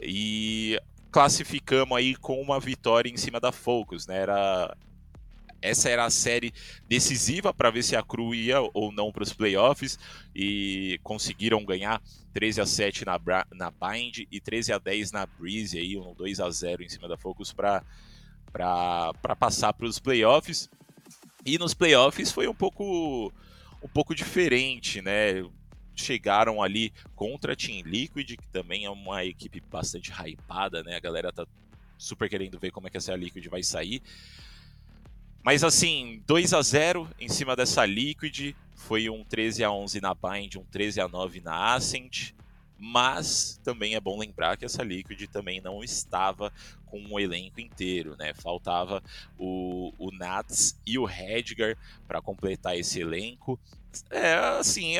E 0.00 0.78
classificamos 1.10 1.96
aí 1.96 2.14
com 2.14 2.40
uma 2.40 2.60
vitória 2.60 3.08
em 3.08 3.16
cima 3.16 3.40
da 3.40 3.50
Focus, 3.50 4.06
né? 4.06 4.18
Era 4.18 4.76
essa 5.62 5.88
era 5.88 6.04
a 6.04 6.10
série 6.10 6.52
decisiva 6.86 7.54
para 7.54 7.70
ver 7.70 7.82
se 7.82 7.96
a 7.96 8.02
Cru 8.02 8.34
ia 8.34 8.60
ou 8.74 8.92
não 8.92 9.10
para 9.10 9.22
os 9.22 9.32
playoffs 9.32 9.98
e 10.36 11.00
conseguiram 11.02 11.64
ganhar 11.64 12.02
13 12.34 12.60
a 12.60 12.66
7 12.66 13.06
na, 13.06 13.18
na 13.54 13.70
Bind 13.70 14.26
e 14.30 14.40
13 14.42 14.74
a 14.74 14.78
10 14.78 15.12
na 15.12 15.24
Breeze 15.24 15.78
aí, 15.78 15.96
um 15.96 16.12
2 16.12 16.38
a 16.40 16.50
0 16.50 16.82
em 16.82 16.88
cima 16.90 17.08
da 17.08 17.16
Focus 17.16 17.50
para 17.50 17.82
para 18.52 19.34
passar 19.36 19.72
para 19.72 19.86
os 19.86 19.98
playoffs. 19.98 20.70
E 21.44 21.58
nos 21.58 21.74
playoffs 21.74 22.32
foi 22.32 22.48
um 22.48 22.54
pouco 22.54 23.32
um 23.82 23.88
pouco 23.88 24.14
diferente, 24.14 25.02
né? 25.02 25.44
chegaram 25.94 26.62
ali 26.62 26.92
contra 27.14 27.52
a 27.52 27.56
Team 27.56 27.82
Liquid, 27.82 28.36
que 28.36 28.46
também 28.48 28.84
é 28.84 28.90
uma 28.90 29.24
equipe 29.24 29.60
bastante 29.60 30.10
hypada, 30.10 30.82
né? 30.82 30.96
A 30.96 31.00
galera 31.00 31.32
tá 31.32 31.46
super 31.96 32.28
querendo 32.28 32.58
ver 32.58 32.70
como 32.70 32.86
é 32.86 32.90
que 32.90 32.96
essa 32.96 33.14
Liquid 33.14 33.46
vai 33.46 33.62
sair. 33.62 34.02
Mas 35.42 35.62
assim, 35.62 36.22
2 36.26 36.52
a 36.54 36.62
0 36.62 37.08
em 37.20 37.28
cima 37.28 37.54
dessa 37.54 37.84
Liquid, 37.84 38.54
foi 38.74 39.08
um 39.08 39.22
13 39.24 39.62
a 39.62 39.70
11 39.70 40.00
na 40.00 40.14
Bind, 40.14 40.56
um 40.56 40.64
13 40.64 41.00
a 41.00 41.08
9 41.08 41.40
na 41.40 41.74
Ascent. 41.74 42.34
Mas 42.78 43.60
também 43.62 43.94
é 43.94 44.00
bom 44.00 44.18
lembrar 44.18 44.56
que 44.56 44.64
essa 44.64 44.82
Liquid 44.82 45.26
também 45.28 45.60
não 45.60 45.82
estava 45.82 46.52
com 46.86 46.98
o 46.98 47.14
um 47.14 47.20
elenco 47.20 47.60
inteiro, 47.60 48.16
né? 48.18 48.34
Faltava 48.34 49.02
o, 49.38 49.92
o 49.98 50.10
Nats 50.10 50.78
e 50.86 50.98
o 50.98 51.04
Redgar 51.04 51.76
para 52.06 52.20
completar 52.20 52.76
esse 52.76 53.00
elenco. 53.00 53.58
É, 54.10 54.34
assim, 54.58 54.96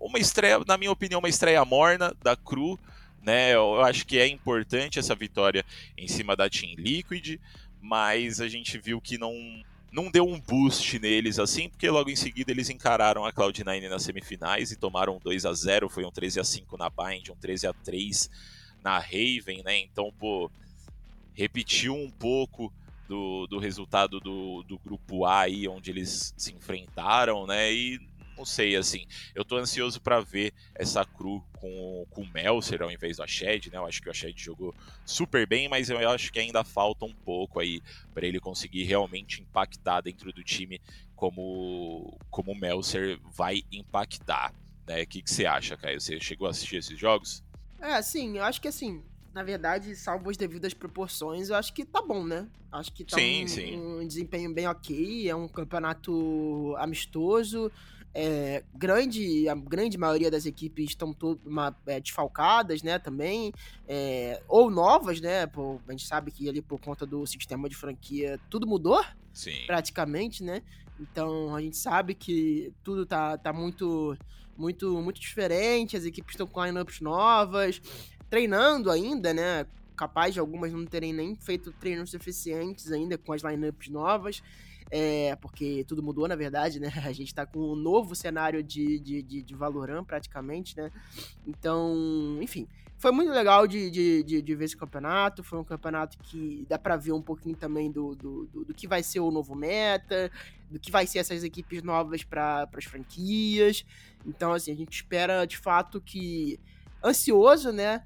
uma 0.00 0.18
estreia, 0.18 0.60
na 0.66 0.76
minha 0.76 0.92
opinião, 0.92 1.18
uma 1.18 1.28
estreia 1.28 1.64
morna 1.64 2.14
da 2.22 2.36
Cru, 2.36 2.78
né? 3.22 3.54
Eu 3.54 3.80
acho 3.80 4.06
que 4.06 4.18
é 4.18 4.26
importante 4.26 4.98
essa 4.98 5.14
vitória 5.14 5.64
em 5.96 6.06
cima 6.06 6.36
da 6.36 6.48
Team 6.48 6.74
Liquid, 6.76 7.40
mas 7.80 8.40
a 8.40 8.48
gente 8.48 8.78
viu 8.78 9.00
que 9.00 9.16
não 9.16 9.32
não 9.94 10.10
deu 10.10 10.26
um 10.26 10.40
boost 10.40 10.98
neles 10.98 11.38
assim, 11.38 11.68
porque 11.68 11.88
logo 11.88 12.10
em 12.10 12.16
seguida 12.16 12.50
eles 12.50 12.68
encararam 12.68 13.24
a 13.24 13.32
Cloud9 13.32 13.88
nas 13.88 14.02
semifinais 14.02 14.72
e 14.72 14.76
tomaram 14.76 15.20
2 15.22 15.46
a 15.46 15.52
0 15.52 15.88
foi 15.88 16.04
um 16.04 16.10
13 16.10 16.40
a 16.40 16.44
5 16.44 16.76
na 16.76 16.90
Bind, 16.90 17.30
um 17.30 17.36
13 17.36 17.68
a 17.68 17.72
3 17.72 18.28
na 18.82 18.98
Raven, 18.98 19.62
né? 19.64 19.78
Então, 19.78 20.12
pô, 20.18 20.50
repetiu 21.32 21.94
um 21.94 22.10
pouco 22.10 22.72
do, 23.08 23.46
do 23.46 23.58
resultado 23.58 24.18
do, 24.18 24.64
do 24.64 24.78
grupo 24.78 25.24
A 25.24 25.42
aí, 25.42 25.68
onde 25.68 25.92
eles 25.92 26.34
se 26.36 26.52
enfrentaram, 26.52 27.46
né? 27.46 27.72
E 27.72 28.00
não 28.36 28.44
sei, 28.44 28.76
assim, 28.76 29.06
eu 29.34 29.44
tô 29.44 29.56
ansioso 29.56 30.00
para 30.00 30.20
ver 30.20 30.52
essa 30.74 31.04
cru 31.04 31.42
com, 31.54 32.06
com 32.10 32.22
o 32.22 32.32
Melser 32.32 32.82
ao 32.82 32.90
invés 32.90 33.16
do 33.16 33.22
Ashed, 33.22 33.70
né? 33.70 33.78
Eu 33.78 33.86
acho 33.86 34.02
que 34.02 34.08
o 34.08 34.10
Ashed 34.10 34.40
jogou 34.42 34.74
super 35.04 35.46
bem, 35.46 35.68
mas 35.68 35.90
eu 35.90 36.08
acho 36.10 36.32
que 36.32 36.38
ainda 36.38 36.64
falta 36.64 37.04
um 37.04 37.14
pouco 37.14 37.60
aí 37.60 37.80
para 38.12 38.26
ele 38.26 38.40
conseguir 38.40 38.84
realmente 38.84 39.42
impactar 39.42 40.00
dentro 40.00 40.32
do 40.32 40.42
time 40.42 40.80
como, 41.14 42.18
como 42.30 42.52
o 42.52 42.58
Melser 42.58 43.18
vai 43.32 43.62
impactar, 43.72 44.52
né? 44.86 45.02
O 45.02 45.06
que, 45.06 45.22
que 45.22 45.30
você 45.30 45.46
acha, 45.46 45.76
Caio? 45.76 46.00
Você 46.00 46.20
chegou 46.20 46.46
a 46.46 46.50
assistir 46.50 46.76
esses 46.76 46.98
jogos? 46.98 47.42
É, 47.80 48.00
sim, 48.02 48.38
eu 48.38 48.44
acho 48.44 48.60
que 48.60 48.68
assim, 48.68 49.02
na 49.34 49.42
verdade, 49.42 49.96
salvo 49.96 50.30
as 50.30 50.36
devidas 50.36 50.72
proporções, 50.72 51.50
eu 51.50 51.56
acho 51.56 51.74
que 51.74 51.84
tá 51.84 52.00
bom, 52.00 52.24
né? 52.24 52.46
Acho 52.70 52.92
que 52.92 53.04
tá 53.04 53.16
sim, 53.16 53.44
um, 53.44 53.48
sim. 53.48 53.76
um, 53.76 54.06
desempenho 54.06 54.52
bem 54.52 54.66
ok, 54.66 55.28
é 55.28 55.34
um 55.34 55.48
campeonato 55.48 56.74
amistoso, 56.78 57.70
é, 58.14 58.62
grande, 58.72 59.48
a 59.48 59.54
grande 59.54 59.98
maioria 59.98 60.30
das 60.30 60.46
equipes 60.46 60.90
estão 60.90 61.12
todo, 61.12 61.40
uma, 61.44 61.76
é, 61.86 61.98
desfalcadas, 61.98 62.82
né, 62.82 62.98
também, 62.98 63.52
é, 63.88 64.40
ou 64.48 64.70
novas, 64.70 65.20
né, 65.20 65.42
a 65.42 65.90
gente 65.90 66.06
sabe 66.06 66.30
que 66.30 66.48
ali 66.48 66.62
por 66.62 66.80
conta 66.80 67.04
do 67.04 67.26
sistema 67.26 67.68
de 67.68 67.74
franquia 67.74 68.38
tudo 68.48 68.66
mudou, 68.66 69.04
Sim. 69.32 69.64
praticamente, 69.66 70.44
né, 70.44 70.62
então 71.00 71.54
a 71.56 71.60
gente 71.60 71.76
sabe 71.76 72.14
que 72.14 72.72
tudo 72.84 73.04
tá, 73.04 73.36
tá 73.36 73.52
muito, 73.52 74.16
muito, 74.56 75.02
muito 75.02 75.20
diferente, 75.20 75.96
as 75.96 76.04
equipes 76.04 76.34
estão 76.34 76.46
com 76.46 76.64
lineups 76.64 77.00
novas, 77.00 77.82
treinando 78.30 78.90
ainda, 78.92 79.34
né, 79.34 79.66
capaz 79.96 80.34
de 80.34 80.40
algumas 80.40 80.72
não 80.72 80.84
terem 80.84 81.12
nem 81.12 81.34
feito 81.34 81.72
treinos 81.72 82.10
suficientes 82.10 82.90
ainda 82.92 83.16
com 83.18 83.32
as 83.32 83.42
lineups 83.42 83.88
novas, 83.88 84.42
é, 84.90 85.36
porque 85.36 85.84
tudo 85.86 86.02
mudou, 86.02 86.28
na 86.28 86.36
verdade, 86.36 86.78
né? 86.78 86.88
A 87.04 87.12
gente 87.12 87.34
tá 87.34 87.46
com 87.46 87.72
um 87.72 87.76
novo 87.76 88.14
cenário 88.14 88.62
de, 88.62 88.98
de, 88.98 89.22
de, 89.22 89.42
de 89.42 89.54
Valorant, 89.54 90.04
praticamente, 90.04 90.76
né? 90.76 90.90
Então, 91.46 92.38
enfim, 92.40 92.68
foi 92.96 93.12
muito 93.12 93.32
legal 93.32 93.66
de, 93.66 93.90
de, 93.90 94.22
de, 94.22 94.40
de, 94.40 94.54
ver 94.54 94.64
esse 94.64 94.76
campeonato. 94.76 95.42
Foi 95.42 95.58
um 95.58 95.64
campeonato 95.64 96.16
que 96.18 96.64
dá 96.68 96.78
pra 96.78 96.96
ver 96.96 97.12
um 97.12 97.20
pouquinho 97.20 97.56
também 97.56 97.90
do, 97.90 98.14
do, 98.14 98.46
do, 98.46 98.64
do 98.64 98.74
que 98.74 98.86
vai 98.86 99.02
ser 99.02 99.20
o 99.20 99.30
novo 99.30 99.54
meta, 99.54 100.30
do 100.70 100.78
que 100.78 100.90
vai 100.90 101.06
ser 101.06 101.18
essas 101.18 101.44
equipes 101.44 101.82
novas 101.82 102.22
para 102.22 102.68
as 102.74 102.84
franquias. 102.84 103.84
Então, 104.24 104.52
assim, 104.52 104.72
a 104.72 104.76
gente 104.76 104.94
espera 104.94 105.44
de 105.44 105.58
fato 105.58 106.00
que. 106.00 106.58
Ansioso, 107.04 107.70
né? 107.70 108.02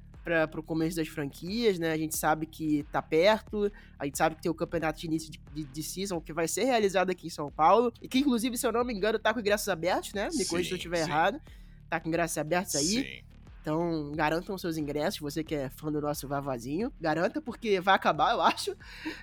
Para 0.48 0.60
o 0.60 0.62
começo 0.62 0.96
das 0.96 1.08
franquias, 1.08 1.78
né? 1.78 1.92
A 1.92 1.96
gente 1.96 2.16
sabe 2.16 2.46
que 2.46 2.84
tá 2.92 3.00
perto, 3.00 3.70
a 3.98 4.04
gente 4.04 4.18
sabe 4.18 4.36
que 4.36 4.42
tem 4.42 4.50
o 4.50 4.54
campeonato 4.54 5.00
de 5.00 5.06
início 5.06 5.30
de, 5.30 5.40
de, 5.54 5.64
de 5.64 5.82
season 5.82 6.20
que 6.20 6.32
vai 6.32 6.46
ser 6.46 6.64
realizado 6.64 7.10
aqui 7.10 7.26
em 7.26 7.30
São 7.30 7.50
Paulo, 7.50 7.92
e 8.02 8.08
que 8.08 8.18
inclusive, 8.18 8.56
se 8.58 8.66
eu 8.66 8.72
não 8.72 8.84
me 8.84 8.92
engano, 8.92 9.18
tá 9.18 9.32
com 9.32 9.40
ingressos 9.40 9.68
abertos, 9.68 10.12
né? 10.12 10.28
Me 10.34 10.44
corrija 10.44 10.68
se 10.68 10.74
eu 10.74 10.76
estiver 10.76 11.00
errado. 11.00 11.40
Tá 11.88 11.98
com 11.98 12.08
ingressos 12.08 12.36
abertos 12.36 12.74
aí. 12.74 12.84
Sim. 12.84 13.28
Então, 13.60 14.12
garantam 14.12 14.56
seus 14.56 14.76
ingressos, 14.76 15.20
você 15.20 15.44
que 15.44 15.54
é 15.54 15.68
fã 15.68 15.92
do 15.92 16.00
nosso 16.00 16.26
Vavazinho. 16.26 16.92
Garanta, 17.00 17.40
porque 17.40 17.80
vai 17.80 17.94
acabar, 17.94 18.32
eu 18.32 18.40
acho. 18.40 18.74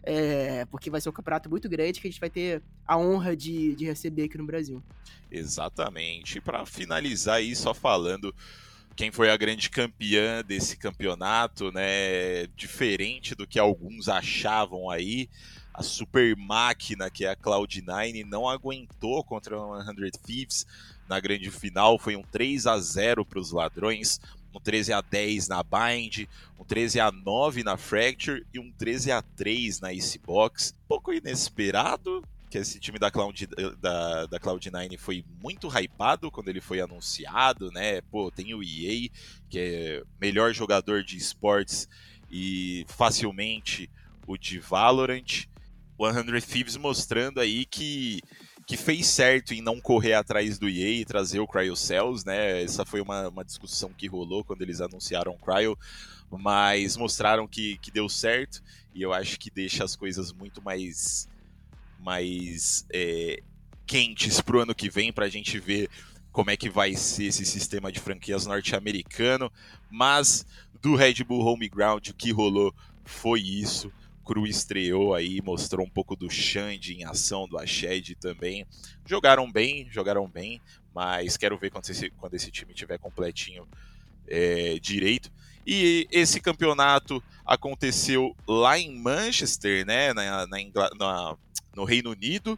É, 0.03 0.65
porque 0.65 0.89
vai 0.89 1.01
ser 1.01 1.09
um 1.09 1.13
campeonato 1.13 1.49
muito 1.49 1.67
grande 1.67 1.99
que 1.99 2.07
a 2.07 2.11
gente 2.11 2.19
vai 2.19 2.29
ter 2.29 2.61
a 2.85 2.97
honra 2.97 3.35
de, 3.35 3.75
de 3.75 3.85
receber 3.85 4.25
aqui 4.25 4.37
no 4.37 4.45
Brasil. 4.45 4.83
Exatamente. 5.31 6.39
Para 6.41 6.65
finalizar 6.65 7.35
aí, 7.35 7.55
só 7.55 7.73
falando 7.73 8.35
quem 8.95 9.11
foi 9.11 9.29
a 9.29 9.37
grande 9.37 9.69
campeã 9.69 10.43
desse 10.43 10.77
campeonato, 10.77 11.71
né? 11.71 12.47
Diferente 12.55 13.35
do 13.35 13.45
que 13.45 13.59
alguns 13.59 14.07
achavam 14.07 14.89
aí, 14.89 15.29
a 15.73 15.83
super 15.83 16.35
máquina 16.37 17.09
que 17.09 17.25
é 17.25 17.29
a 17.29 17.35
Cloud9 17.35 18.25
não 18.25 18.47
aguentou 18.47 19.23
contra 19.23 19.59
o 19.59 19.83
100 19.83 20.11
Thieves 20.23 20.65
na 21.07 21.19
grande 21.19 21.51
final, 21.51 21.99
foi 21.99 22.15
um 22.15 22.23
3 22.23 22.65
a 22.65 22.79
0 22.79 23.25
para 23.25 23.39
os 23.39 23.51
ladrões, 23.51 24.19
um 24.53 24.59
13 24.59 24.93
a 24.93 25.01
10 25.01 25.49
na 25.49 25.61
Bind, 25.61 26.27
um 26.57 26.63
13 26.63 26.99
a 27.01 27.11
9 27.11 27.63
na 27.63 27.75
Fracture 27.75 28.45
e 28.53 28.59
um 28.59 28.71
13 28.71 29.11
a 29.11 29.21
3 29.21 29.81
na 29.81 29.93
Icebox. 29.93 30.73
Pouco 30.87 31.13
inesperado, 31.13 32.23
que 32.55 32.59
esse 32.59 32.79
time 32.79 32.97
da, 32.97 33.11
Cloud, 33.11 33.47
da, 33.81 34.25
da 34.27 34.39
Cloud9 34.39 34.97
foi 34.97 35.25
muito 35.41 35.67
hypado 35.67 36.31
quando 36.31 36.47
ele 36.47 36.61
foi 36.61 36.79
anunciado, 36.79 37.69
né? 37.71 37.99
Pô, 38.09 38.31
tem 38.31 38.53
o 38.53 38.63
EA, 38.63 39.09
que 39.49 39.59
é 39.59 40.03
melhor 40.21 40.53
jogador 40.53 41.03
de 41.03 41.17
esportes 41.17 41.89
e 42.31 42.85
facilmente 42.87 43.89
o 44.25 44.37
de 44.37 44.57
Valorant. 44.59 45.47
O 45.97 46.09
100 46.09 46.41
Thieves 46.41 46.77
mostrando 46.77 47.41
aí 47.41 47.65
que, 47.65 48.21
que 48.65 48.77
fez 48.77 49.07
certo 49.07 49.53
em 49.53 49.61
não 49.61 49.81
correr 49.81 50.13
atrás 50.13 50.57
do 50.57 50.69
EA 50.69 51.01
e 51.01 51.05
trazer 51.05 51.41
o 51.41 51.47
Cryo 51.47 51.75
Cells, 51.75 52.25
né? 52.25 52.63
Essa 52.63 52.85
foi 52.85 53.01
uma, 53.01 53.27
uma 53.27 53.43
discussão 53.43 53.91
que 53.91 54.07
rolou 54.07 54.45
quando 54.45 54.61
eles 54.61 54.79
anunciaram 54.79 55.33
o 55.33 55.37
Cryo, 55.37 55.77
mas 56.31 56.95
mostraram 56.95 57.47
que, 57.47 57.77
que 57.79 57.91
deu 57.91 58.07
certo 58.07 58.63
e 58.93 59.01
eu 59.01 59.11
acho 59.11 59.37
que 59.37 59.51
deixa 59.51 59.83
as 59.83 59.93
coisas 59.95 60.31
muito 60.31 60.61
mais 60.61 61.27
mais 62.05 62.85
é, 62.93 63.41
quentes 63.87 64.39
para 64.39 64.57
o 64.57 64.59
ano 64.59 64.75
que 64.75 64.89
vem, 64.89 65.11
para 65.11 65.25
a 65.25 65.29
gente 65.29 65.59
ver 65.59 65.89
como 66.31 66.51
é 66.51 66.57
que 66.57 66.69
vai 66.69 66.95
ser 66.95 67.25
esse 67.25 67.45
sistema 67.45 67.91
de 67.91 67.99
franquias 67.99 68.45
norte-americano. 68.45 69.51
Mas 69.89 70.45
do 70.81 70.95
Red 70.95 71.23
Bull 71.23 71.43
Home 71.43 71.67
Ground, 71.67 72.09
o 72.09 72.13
que 72.13 72.31
rolou 72.31 72.73
foi 73.03 73.41
isso. 73.41 73.91
Cru 74.23 74.45
estreou 74.45 75.13
aí, 75.15 75.41
mostrou 75.41 75.85
um 75.85 75.89
pouco 75.89 76.15
do 76.15 76.29
Xande 76.29 76.93
em 76.93 77.05
ação, 77.05 77.47
do 77.47 77.57
Ashed 77.57 78.15
também. 78.15 78.65
Jogaram 79.05 79.51
bem, 79.51 79.87
jogaram 79.91 80.27
bem, 80.27 80.61
mas 80.93 81.37
quero 81.37 81.57
ver 81.57 81.71
quando 81.71 81.89
esse, 81.89 82.09
quando 82.11 82.33
esse 82.35 82.51
time 82.51 82.73
tiver 82.73 82.99
completinho 82.99 83.67
é, 84.27 84.77
direito. 84.79 85.31
E 85.65 86.07
esse 86.11 86.39
campeonato 86.39 87.23
aconteceu 87.45 88.35
lá 88.47 88.77
em 88.77 88.95
Manchester, 88.99 89.85
né, 89.85 90.13
na, 90.13 90.45
na, 90.45 90.57
na 90.97 91.37
no 91.75 91.83
Reino 91.83 92.11
Unido. 92.11 92.57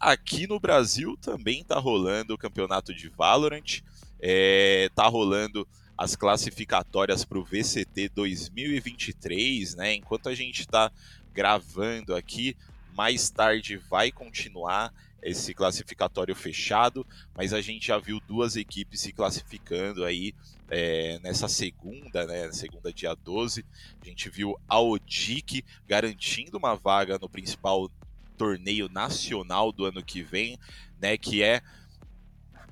Aqui 0.00 0.48
no 0.48 0.58
Brasil 0.58 1.16
também 1.20 1.60
está 1.60 1.78
rolando 1.78 2.34
o 2.34 2.38
campeonato 2.38 2.92
de 2.92 3.08
Valorant, 3.08 3.82
é, 4.20 4.90
tá 4.96 5.06
rolando 5.06 5.68
as 5.96 6.16
classificatórias 6.16 7.24
para 7.24 7.38
o 7.38 7.44
VCT 7.44 8.08
2023, 8.08 9.76
né? 9.76 9.94
Enquanto 9.94 10.28
a 10.28 10.34
gente 10.34 10.62
está 10.62 10.90
gravando 11.32 12.16
aqui, 12.16 12.56
mais 12.96 13.30
tarde 13.30 13.76
vai 13.76 14.10
continuar 14.10 14.92
esse 15.22 15.54
classificatório 15.54 16.34
fechado, 16.34 17.06
mas 17.36 17.52
a 17.52 17.60
gente 17.60 17.86
já 17.86 17.98
viu 17.98 18.20
duas 18.26 18.56
equipes 18.56 19.00
se 19.00 19.12
classificando 19.12 20.04
aí 20.04 20.34
é, 20.74 21.20
nessa 21.22 21.48
segunda, 21.48 22.26
né, 22.26 22.50
segunda 22.50 22.90
dia 22.90 23.14
12, 23.14 23.62
a 24.00 24.06
gente 24.06 24.30
viu 24.30 24.58
a 24.66 24.80
Odic 24.80 25.62
garantindo 25.86 26.56
uma 26.56 26.74
vaga 26.74 27.18
no 27.18 27.28
principal 27.28 27.90
torneio 28.38 28.88
nacional 28.88 29.70
do 29.70 29.84
ano 29.84 30.02
que 30.02 30.22
vem, 30.22 30.58
né, 30.98 31.18
que 31.18 31.42
é 31.42 31.60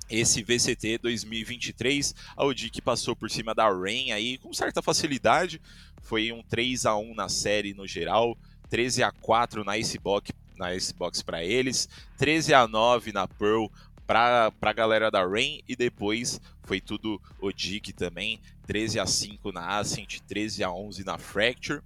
esse 0.09 0.41
VCT 0.41 0.97
2023. 0.97 2.15
A 2.35 2.43
Odic 2.43 2.81
passou 2.81 3.15
por 3.15 3.29
cima 3.29 3.53
da 3.53 3.69
Rain 3.69 4.11
aí 4.11 4.39
com 4.39 4.51
certa 4.51 4.81
facilidade, 4.81 5.61
foi 6.01 6.31
um 6.31 6.41
3 6.41 6.87
a 6.87 6.97
1 6.97 7.13
na 7.13 7.29
série 7.29 7.71
no 7.75 7.85
geral, 7.85 8.35
13 8.71 9.03
a 9.03 9.11
4 9.11 9.63
na 9.63 9.77
Icebox 9.77 10.31
na 10.57 10.77
Xbox 10.79 11.21
para 11.21 11.43
eles, 11.43 11.87
13 12.17 12.53
a 12.55 12.67
9 12.67 13.11
na 13.11 13.27
Pearl 13.27 13.67
para 14.05 14.51
a 14.61 14.73
galera 14.73 15.09
da 15.09 15.25
Rain 15.25 15.61
e 15.67 15.75
depois 15.75 16.39
foi 16.63 16.79
tudo 16.79 17.21
Odic 17.41 17.93
também, 17.93 18.39
13 18.67 18.99
a 18.99 19.05
5 19.05 19.51
na 19.51 19.77
Ascent, 19.77 20.19
13 20.27 20.63
a 20.63 20.71
11 20.71 21.03
na 21.03 21.17
Fracture. 21.17 21.81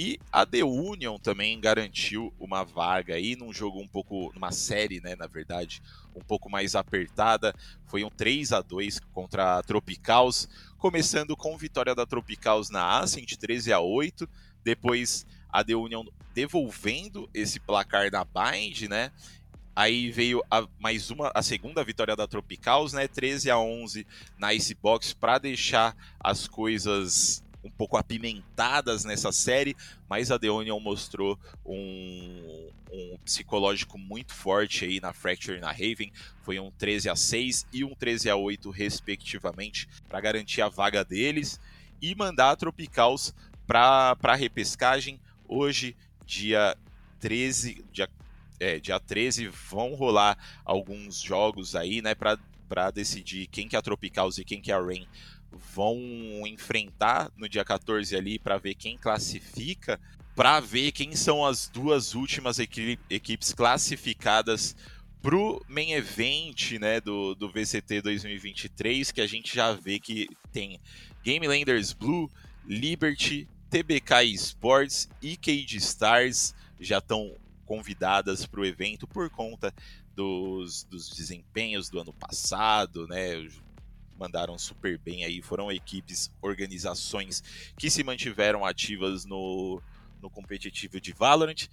E 0.00 0.16
a 0.30 0.46
The 0.46 0.62
Union 0.62 1.18
também 1.18 1.58
garantiu 1.60 2.32
uma 2.38 2.62
vaga 2.62 3.14
aí 3.14 3.34
num 3.34 3.52
jogo 3.52 3.80
um 3.80 3.88
pouco, 3.88 4.30
numa 4.32 4.52
série, 4.52 5.00
né, 5.00 5.16
na 5.16 5.26
verdade, 5.26 5.82
um 6.14 6.20
pouco 6.20 6.48
mais 6.48 6.76
apertada. 6.76 7.52
Foi 7.86 8.04
um 8.04 8.10
3 8.10 8.52
a 8.52 8.60
2 8.60 9.00
contra 9.12 9.58
a 9.58 9.62
Tropicals, 9.62 10.48
começando 10.78 11.36
com 11.36 11.58
vitória 11.58 11.96
da 11.96 12.06
Tropicals 12.06 12.70
na 12.70 13.00
Ascent, 13.00 13.34
13 13.34 13.72
a 13.72 13.80
8, 13.80 14.28
depois 14.62 15.26
a 15.50 15.64
The 15.64 15.74
Union 15.74 16.04
devolvendo 16.32 17.28
esse 17.34 17.58
placar 17.58 18.08
na 18.12 18.24
Bind, 18.24 18.82
né? 18.82 19.10
Aí 19.78 20.10
veio 20.10 20.42
a, 20.50 20.66
mais 20.80 21.08
uma, 21.08 21.30
a 21.32 21.40
segunda 21.40 21.84
vitória 21.84 22.16
da 22.16 22.26
Tropicals, 22.26 22.92
né? 22.92 23.06
13 23.06 23.48
a 23.48 23.60
11 23.60 24.04
na 24.36 24.52
Icebox 24.52 25.12
para 25.12 25.38
deixar 25.38 25.96
as 26.18 26.48
coisas 26.48 27.44
um 27.62 27.70
pouco 27.70 27.96
apimentadas 27.96 29.04
nessa 29.04 29.30
série, 29.30 29.76
mas 30.08 30.32
a 30.32 30.38
The 30.38 30.48
mostrou 30.82 31.38
um, 31.64 32.70
um, 32.90 33.18
psicológico 33.24 33.96
muito 33.96 34.34
forte 34.34 34.84
aí 34.84 35.00
na 35.00 35.12
Fracture 35.12 35.58
e 35.58 35.60
na 35.60 35.70
Raven. 35.70 36.10
Foi 36.42 36.58
um 36.58 36.72
13 36.72 37.08
a 37.10 37.14
6 37.14 37.68
e 37.72 37.84
um 37.84 37.94
13 37.94 38.30
a 38.30 38.34
8 38.34 38.68
respectivamente 38.70 39.88
para 40.08 40.20
garantir 40.20 40.60
a 40.60 40.68
vaga 40.68 41.04
deles 41.04 41.60
e 42.02 42.16
mandar 42.16 42.50
a 42.50 42.56
Tropicals 42.56 43.32
para 43.64 44.16
a 44.20 44.34
repescagem. 44.34 45.20
Hoje, 45.46 45.96
dia 46.26 46.76
13, 47.20 47.84
dia, 47.92 48.08
é, 48.60 48.78
dia 48.78 48.98
13, 48.98 49.48
vão 49.48 49.94
rolar 49.94 50.36
alguns 50.64 51.20
jogos 51.20 51.74
aí, 51.74 52.02
né, 52.02 52.14
para 52.14 52.90
decidir 52.90 53.46
quem 53.46 53.68
que 53.68 53.76
é 53.76 53.78
a 53.78 53.82
Tropicals 53.82 54.38
e 54.38 54.44
quem 54.44 54.60
que 54.60 54.70
é 54.70 54.74
a 54.74 54.80
Rain. 54.80 55.06
Vão 55.50 55.98
enfrentar 56.46 57.30
no 57.36 57.48
dia 57.48 57.64
14 57.64 58.14
ali 58.14 58.38
para 58.38 58.58
ver 58.58 58.74
quem 58.74 58.98
classifica, 58.98 59.98
para 60.34 60.60
ver 60.60 60.92
quem 60.92 61.16
são 61.16 61.44
as 61.44 61.68
duas 61.68 62.14
últimas 62.14 62.58
equi 62.58 62.98
equipes 63.08 63.52
classificadas 63.52 64.76
pro 65.20 65.64
main 65.68 65.92
event, 65.92 66.72
né, 66.78 67.00
do, 67.00 67.34
do 67.34 67.50
VCT 67.50 68.02
2023, 68.02 69.10
que 69.10 69.20
a 69.20 69.26
gente 69.26 69.54
já 69.54 69.72
vê 69.72 69.98
que 69.98 70.28
tem 70.52 70.78
Game 71.24 71.46
Landers 71.46 71.92
Blue, 71.92 72.30
Liberty, 72.66 73.48
TBK 73.70 74.24
Esports 74.24 75.08
e 75.20 75.36
Cage 75.36 75.76
Stars 75.76 76.54
já 76.80 76.98
estão 76.98 77.34
convidadas 77.68 78.46
para 78.46 78.60
o 78.60 78.64
evento 78.64 79.06
por 79.06 79.28
conta 79.28 79.74
dos, 80.16 80.84
dos, 80.84 81.10
desempenhos 81.10 81.90
do 81.90 82.00
ano 82.00 82.14
passado, 82.14 83.06
né? 83.06 83.46
Mandaram 84.18 84.58
super 84.58 84.96
bem 84.98 85.22
aí, 85.22 85.42
foram 85.42 85.70
equipes, 85.70 86.32
organizações 86.40 87.44
que 87.76 87.90
se 87.90 88.02
mantiveram 88.02 88.64
ativas 88.64 89.26
no, 89.26 89.82
no 90.20 90.30
competitivo 90.30 90.98
de 90.98 91.12
Valorant. 91.12 91.68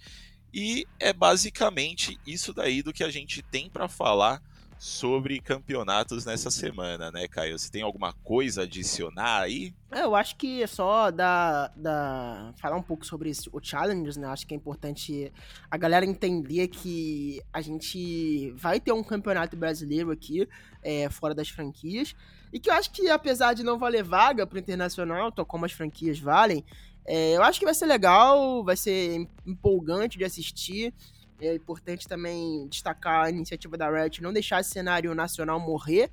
E 0.52 0.86
é 1.00 1.14
basicamente 1.14 2.20
isso 2.26 2.52
daí 2.52 2.82
do 2.82 2.92
que 2.92 3.02
a 3.02 3.10
gente 3.10 3.40
tem 3.40 3.70
para 3.70 3.88
falar 3.88 4.42
sobre 4.78 5.40
campeonatos 5.40 6.24
nessa 6.24 6.50
semana, 6.50 7.10
né, 7.10 7.26
Caio? 7.26 7.58
Você 7.58 7.70
tem 7.70 7.82
alguma 7.82 8.12
coisa 8.12 8.62
a 8.62 8.64
adicionar 8.64 9.42
aí? 9.42 9.74
É, 9.90 10.02
eu 10.02 10.14
acho 10.14 10.36
que 10.36 10.62
é 10.62 10.66
só 10.66 11.10
dar, 11.10 11.72
dar, 11.76 12.52
falar 12.56 12.76
um 12.76 12.82
pouco 12.82 13.06
sobre 13.06 13.32
o 13.52 13.60
Challengers, 13.60 14.16
né? 14.16 14.26
Acho 14.26 14.46
que 14.46 14.54
é 14.54 14.56
importante 14.56 15.32
a 15.70 15.76
galera 15.76 16.04
entender 16.04 16.68
que 16.68 17.42
a 17.52 17.60
gente 17.60 18.50
vai 18.52 18.78
ter 18.78 18.92
um 18.92 19.02
campeonato 19.02 19.56
brasileiro 19.56 20.10
aqui, 20.10 20.48
é, 20.82 21.08
fora 21.08 21.34
das 21.34 21.48
franquias, 21.48 22.14
e 22.52 22.60
que 22.60 22.70
eu 22.70 22.74
acho 22.74 22.90
que 22.90 23.08
apesar 23.08 23.54
de 23.54 23.62
não 23.62 23.78
valer 23.78 24.04
vaga 24.04 24.46
pro 24.46 24.58
internacional, 24.58 25.32
tal 25.32 25.46
como 25.46 25.64
as 25.64 25.72
franquias 25.72 26.18
valem, 26.18 26.64
é, 27.06 27.36
eu 27.36 27.42
acho 27.42 27.58
que 27.58 27.64
vai 27.64 27.74
ser 27.74 27.86
legal, 27.86 28.64
vai 28.64 28.76
ser 28.76 29.28
empolgante 29.46 30.18
de 30.18 30.24
assistir. 30.24 30.92
É 31.40 31.54
importante 31.54 32.08
também 32.08 32.66
destacar 32.68 33.26
a 33.26 33.30
iniciativa 33.30 33.76
da 33.76 33.90
Riot 33.90 34.22
não 34.22 34.32
deixar 34.32 34.60
esse 34.60 34.70
cenário 34.70 35.14
nacional 35.14 35.60
morrer, 35.60 36.10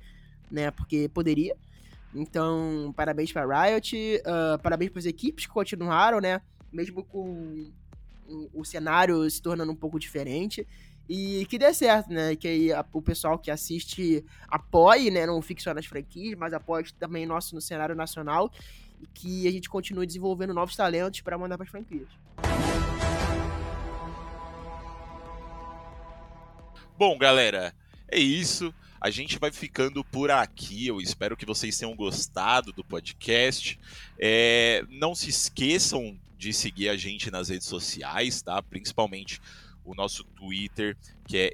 né? 0.50 0.70
Porque 0.70 1.08
poderia. 1.08 1.56
Então, 2.14 2.92
parabéns 2.96 3.32
para 3.32 3.44
Riot, 3.44 3.96
uh, 4.20 4.58
parabéns 4.62 4.90
para 4.90 5.00
as 5.00 5.06
equipes 5.06 5.46
que 5.46 5.52
continuaram, 5.52 6.20
né? 6.20 6.40
Mesmo 6.72 7.02
com 7.04 7.70
o 8.52 8.64
cenário 8.64 9.28
se 9.28 9.40
tornando 9.42 9.72
um 9.72 9.76
pouco 9.76 9.98
diferente. 9.98 10.66
E 11.08 11.44
que 11.46 11.58
dê 11.58 11.72
certo, 11.74 12.10
né? 12.10 12.36
Que 12.36 12.48
aí 12.48 12.72
a, 12.72 12.84
o 12.92 13.02
pessoal 13.02 13.38
que 13.38 13.50
assiste 13.50 14.24
apoie, 14.48 15.10
né? 15.10 15.26
Não 15.26 15.40
fique 15.42 15.62
só 15.62 15.74
nas 15.74 15.86
franquias, 15.86 16.38
mas 16.38 16.52
apoie 16.52 16.84
também 16.98 17.26
nosso 17.26 17.54
no 17.54 17.60
cenário 17.60 17.94
nacional. 17.94 18.50
E 19.02 19.06
que 19.06 19.48
a 19.48 19.50
gente 19.50 19.68
continue 19.68 20.06
desenvolvendo 20.06 20.54
novos 20.54 20.76
talentos 20.76 21.20
para 21.20 21.36
mandar 21.36 21.56
para 21.58 21.64
as 21.64 21.70
franquias. 21.70 22.08
Bom, 26.96 27.18
galera, 27.18 27.74
é 28.06 28.20
isso. 28.20 28.72
A 29.00 29.10
gente 29.10 29.36
vai 29.36 29.50
ficando 29.50 30.04
por 30.04 30.30
aqui. 30.30 30.86
Eu 30.86 31.00
espero 31.00 31.36
que 31.36 31.44
vocês 31.44 31.76
tenham 31.76 31.96
gostado 31.96 32.72
do 32.72 32.84
podcast. 32.84 33.80
É, 34.16 34.84
não 34.88 35.12
se 35.12 35.28
esqueçam 35.28 36.16
de 36.38 36.52
seguir 36.52 36.88
a 36.88 36.96
gente 36.96 37.32
nas 37.32 37.48
redes 37.48 37.66
sociais, 37.66 38.42
tá? 38.42 38.62
Principalmente 38.62 39.40
o 39.84 39.92
nosso 39.92 40.22
Twitter, 40.22 40.96
que 41.26 41.36
é 41.36 41.52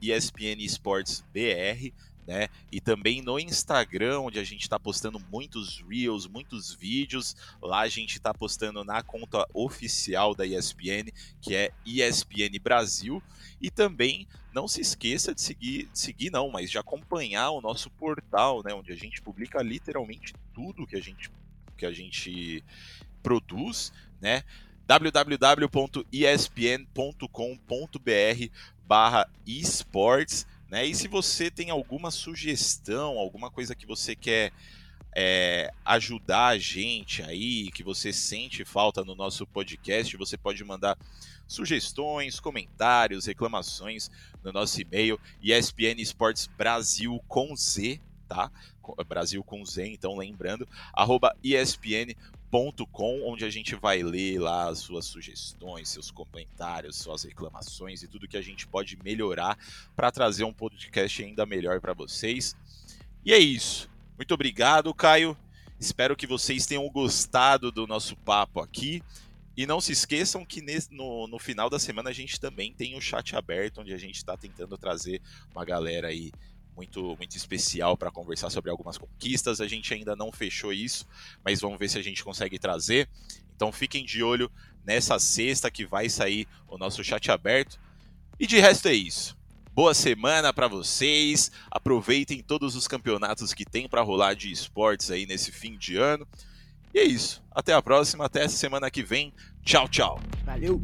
ESPNSportsBR 0.00 1.92
né? 2.30 2.48
E 2.70 2.80
também 2.80 3.20
no 3.20 3.40
Instagram, 3.40 4.20
onde 4.20 4.38
a 4.38 4.44
gente 4.44 4.62
está 4.62 4.78
postando 4.78 5.18
muitos 5.32 5.80
reels, 5.80 6.28
muitos 6.28 6.72
vídeos. 6.72 7.34
Lá 7.60 7.80
a 7.80 7.88
gente 7.88 8.18
está 8.18 8.32
postando 8.32 8.84
na 8.84 9.02
conta 9.02 9.44
oficial 9.52 10.32
da 10.32 10.46
ESPN, 10.46 11.10
que 11.40 11.56
é 11.56 11.72
ESPN 11.84 12.56
Brasil. 12.62 13.20
E 13.60 13.68
também 13.68 14.28
não 14.54 14.68
se 14.68 14.80
esqueça 14.80 15.34
de 15.34 15.40
seguir, 15.40 15.88
seguir 15.92 16.30
não, 16.30 16.48
mas 16.48 16.70
de 16.70 16.78
acompanhar 16.78 17.50
o 17.50 17.60
nosso 17.60 17.90
portal, 17.90 18.62
né? 18.62 18.72
Onde 18.72 18.92
a 18.92 18.96
gente 18.96 19.20
publica 19.20 19.60
literalmente 19.60 20.32
tudo 20.54 20.86
que 20.86 20.94
a 20.94 21.02
gente, 21.02 21.32
que 21.76 21.84
a 21.84 21.92
gente 21.92 22.62
produz, 23.24 23.92
né? 24.20 24.44
www.espn.com.br 24.86 26.10
barra 28.86 29.28
esportes 29.44 30.46
né? 30.70 30.86
E 30.86 30.94
se 30.94 31.08
você 31.08 31.50
tem 31.50 31.70
alguma 31.70 32.10
sugestão, 32.10 33.18
alguma 33.18 33.50
coisa 33.50 33.74
que 33.74 33.86
você 33.86 34.14
quer 34.14 34.52
é, 35.14 35.72
ajudar 35.84 36.48
a 36.48 36.58
gente 36.58 37.22
aí, 37.22 37.70
que 37.72 37.82
você 37.82 38.12
sente 38.12 38.64
falta 38.64 39.04
no 39.04 39.14
nosso 39.14 39.46
podcast, 39.46 40.16
você 40.16 40.38
pode 40.38 40.62
mandar 40.62 40.96
sugestões, 41.46 42.38
comentários, 42.38 43.26
reclamações 43.26 44.08
no 44.42 44.52
nosso 44.52 44.80
e-mail 44.80 45.18
ESPN 45.42 46.00
Esportes 46.00 46.46
Brasil 46.46 47.20
com 47.26 47.56
Z, 47.56 48.00
tá? 48.28 48.50
Brasil 49.06 49.42
com 49.42 49.64
Z, 49.64 49.88
então 49.88 50.16
lembrando, 50.16 50.68
arroba 50.92 51.34
ESPN.com, 52.50 53.22
onde 53.24 53.44
a 53.44 53.50
gente 53.50 53.76
vai 53.76 54.02
ler 54.02 54.40
lá 54.40 54.68
as 54.68 54.80
suas 54.80 55.06
sugestões, 55.06 55.88
seus 55.88 56.10
comentários, 56.10 56.96
suas 56.96 57.22
reclamações 57.22 58.02
e 58.02 58.08
tudo 58.08 58.26
que 58.26 58.36
a 58.36 58.42
gente 58.42 58.66
pode 58.66 58.98
melhorar 59.02 59.56
para 59.94 60.10
trazer 60.10 60.44
um 60.44 60.52
podcast 60.52 61.22
ainda 61.22 61.46
melhor 61.46 61.80
para 61.80 61.94
vocês. 61.94 62.56
E 63.24 63.32
é 63.32 63.38
isso. 63.38 63.88
Muito 64.16 64.34
obrigado, 64.34 64.92
Caio. 64.92 65.36
Espero 65.78 66.16
que 66.16 66.26
vocês 66.26 66.66
tenham 66.66 66.88
gostado 66.90 67.70
do 67.70 67.86
nosso 67.86 68.16
papo 68.16 68.60
aqui. 68.60 69.02
E 69.56 69.66
não 69.66 69.80
se 69.80 69.92
esqueçam 69.92 70.44
que 70.44 70.62
no, 70.90 71.26
no 71.26 71.38
final 71.38 71.68
da 71.68 71.78
semana 71.78 72.10
a 72.10 72.12
gente 72.12 72.40
também 72.40 72.72
tem 72.72 72.96
o 72.96 73.00
chat 73.00 73.36
aberto, 73.36 73.80
onde 73.80 73.92
a 73.92 73.98
gente 73.98 74.16
está 74.16 74.36
tentando 74.36 74.76
trazer 74.78 75.20
uma 75.54 75.64
galera 75.64 76.08
aí 76.08 76.32
muito, 76.76 77.16
muito 77.16 77.36
especial 77.36 77.96
para 77.96 78.10
conversar 78.10 78.50
sobre 78.50 78.70
algumas 78.70 78.98
conquistas. 78.98 79.60
A 79.60 79.68
gente 79.68 79.92
ainda 79.92 80.16
não 80.16 80.32
fechou 80.32 80.72
isso, 80.72 81.06
mas 81.44 81.60
vamos 81.60 81.78
ver 81.78 81.88
se 81.88 81.98
a 81.98 82.02
gente 82.02 82.24
consegue 82.24 82.58
trazer. 82.58 83.08
Então 83.54 83.70
fiquem 83.70 84.04
de 84.04 84.22
olho 84.22 84.50
nessa 84.84 85.18
sexta 85.18 85.70
que 85.70 85.84
vai 85.84 86.08
sair 86.08 86.46
o 86.68 86.78
nosso 86.78 87.04
chat 87.04 87.30
aberto. 87.30 87.78
E 88.38 88.46
de 88.46 88.58
resto 88.58 88.88
é 88.88 88.94
isso. 88.94 89.38
Boa 89.72 89.94
semana 89.94 90.52
para 90.52 90.66
vocês. 90.66 91.52
Aproveitem 91.70 92.42
todos 92.42 92.74
os 92.74 92.88
campeonatos 92.88 93.54
que 93.54 93.64
tem 93.64 93.88
para 93.88 94.02
rolar 94.02 94.34
de 94.34 94.50
esportes 94.50 95.10
aí 95.10 95.26
nesse 95.26 95.52
fim 95.52 95.76
de 95.76 95.96
ano. 95.96 96.26
E 96.92 96.98
é 96.98 97.04
isso. 97.04 97.42
Até 97.50 97.72
a 97.72 97.82
próxima, 97.82 98.24
até 98.24 98.48
semana 98.48 98.90
que 98.90 99.02
vem. 99.02 99.32
Tchau, 99.62 99.88
tchau. 99.88 100.20
Valeu. 100.44 100.82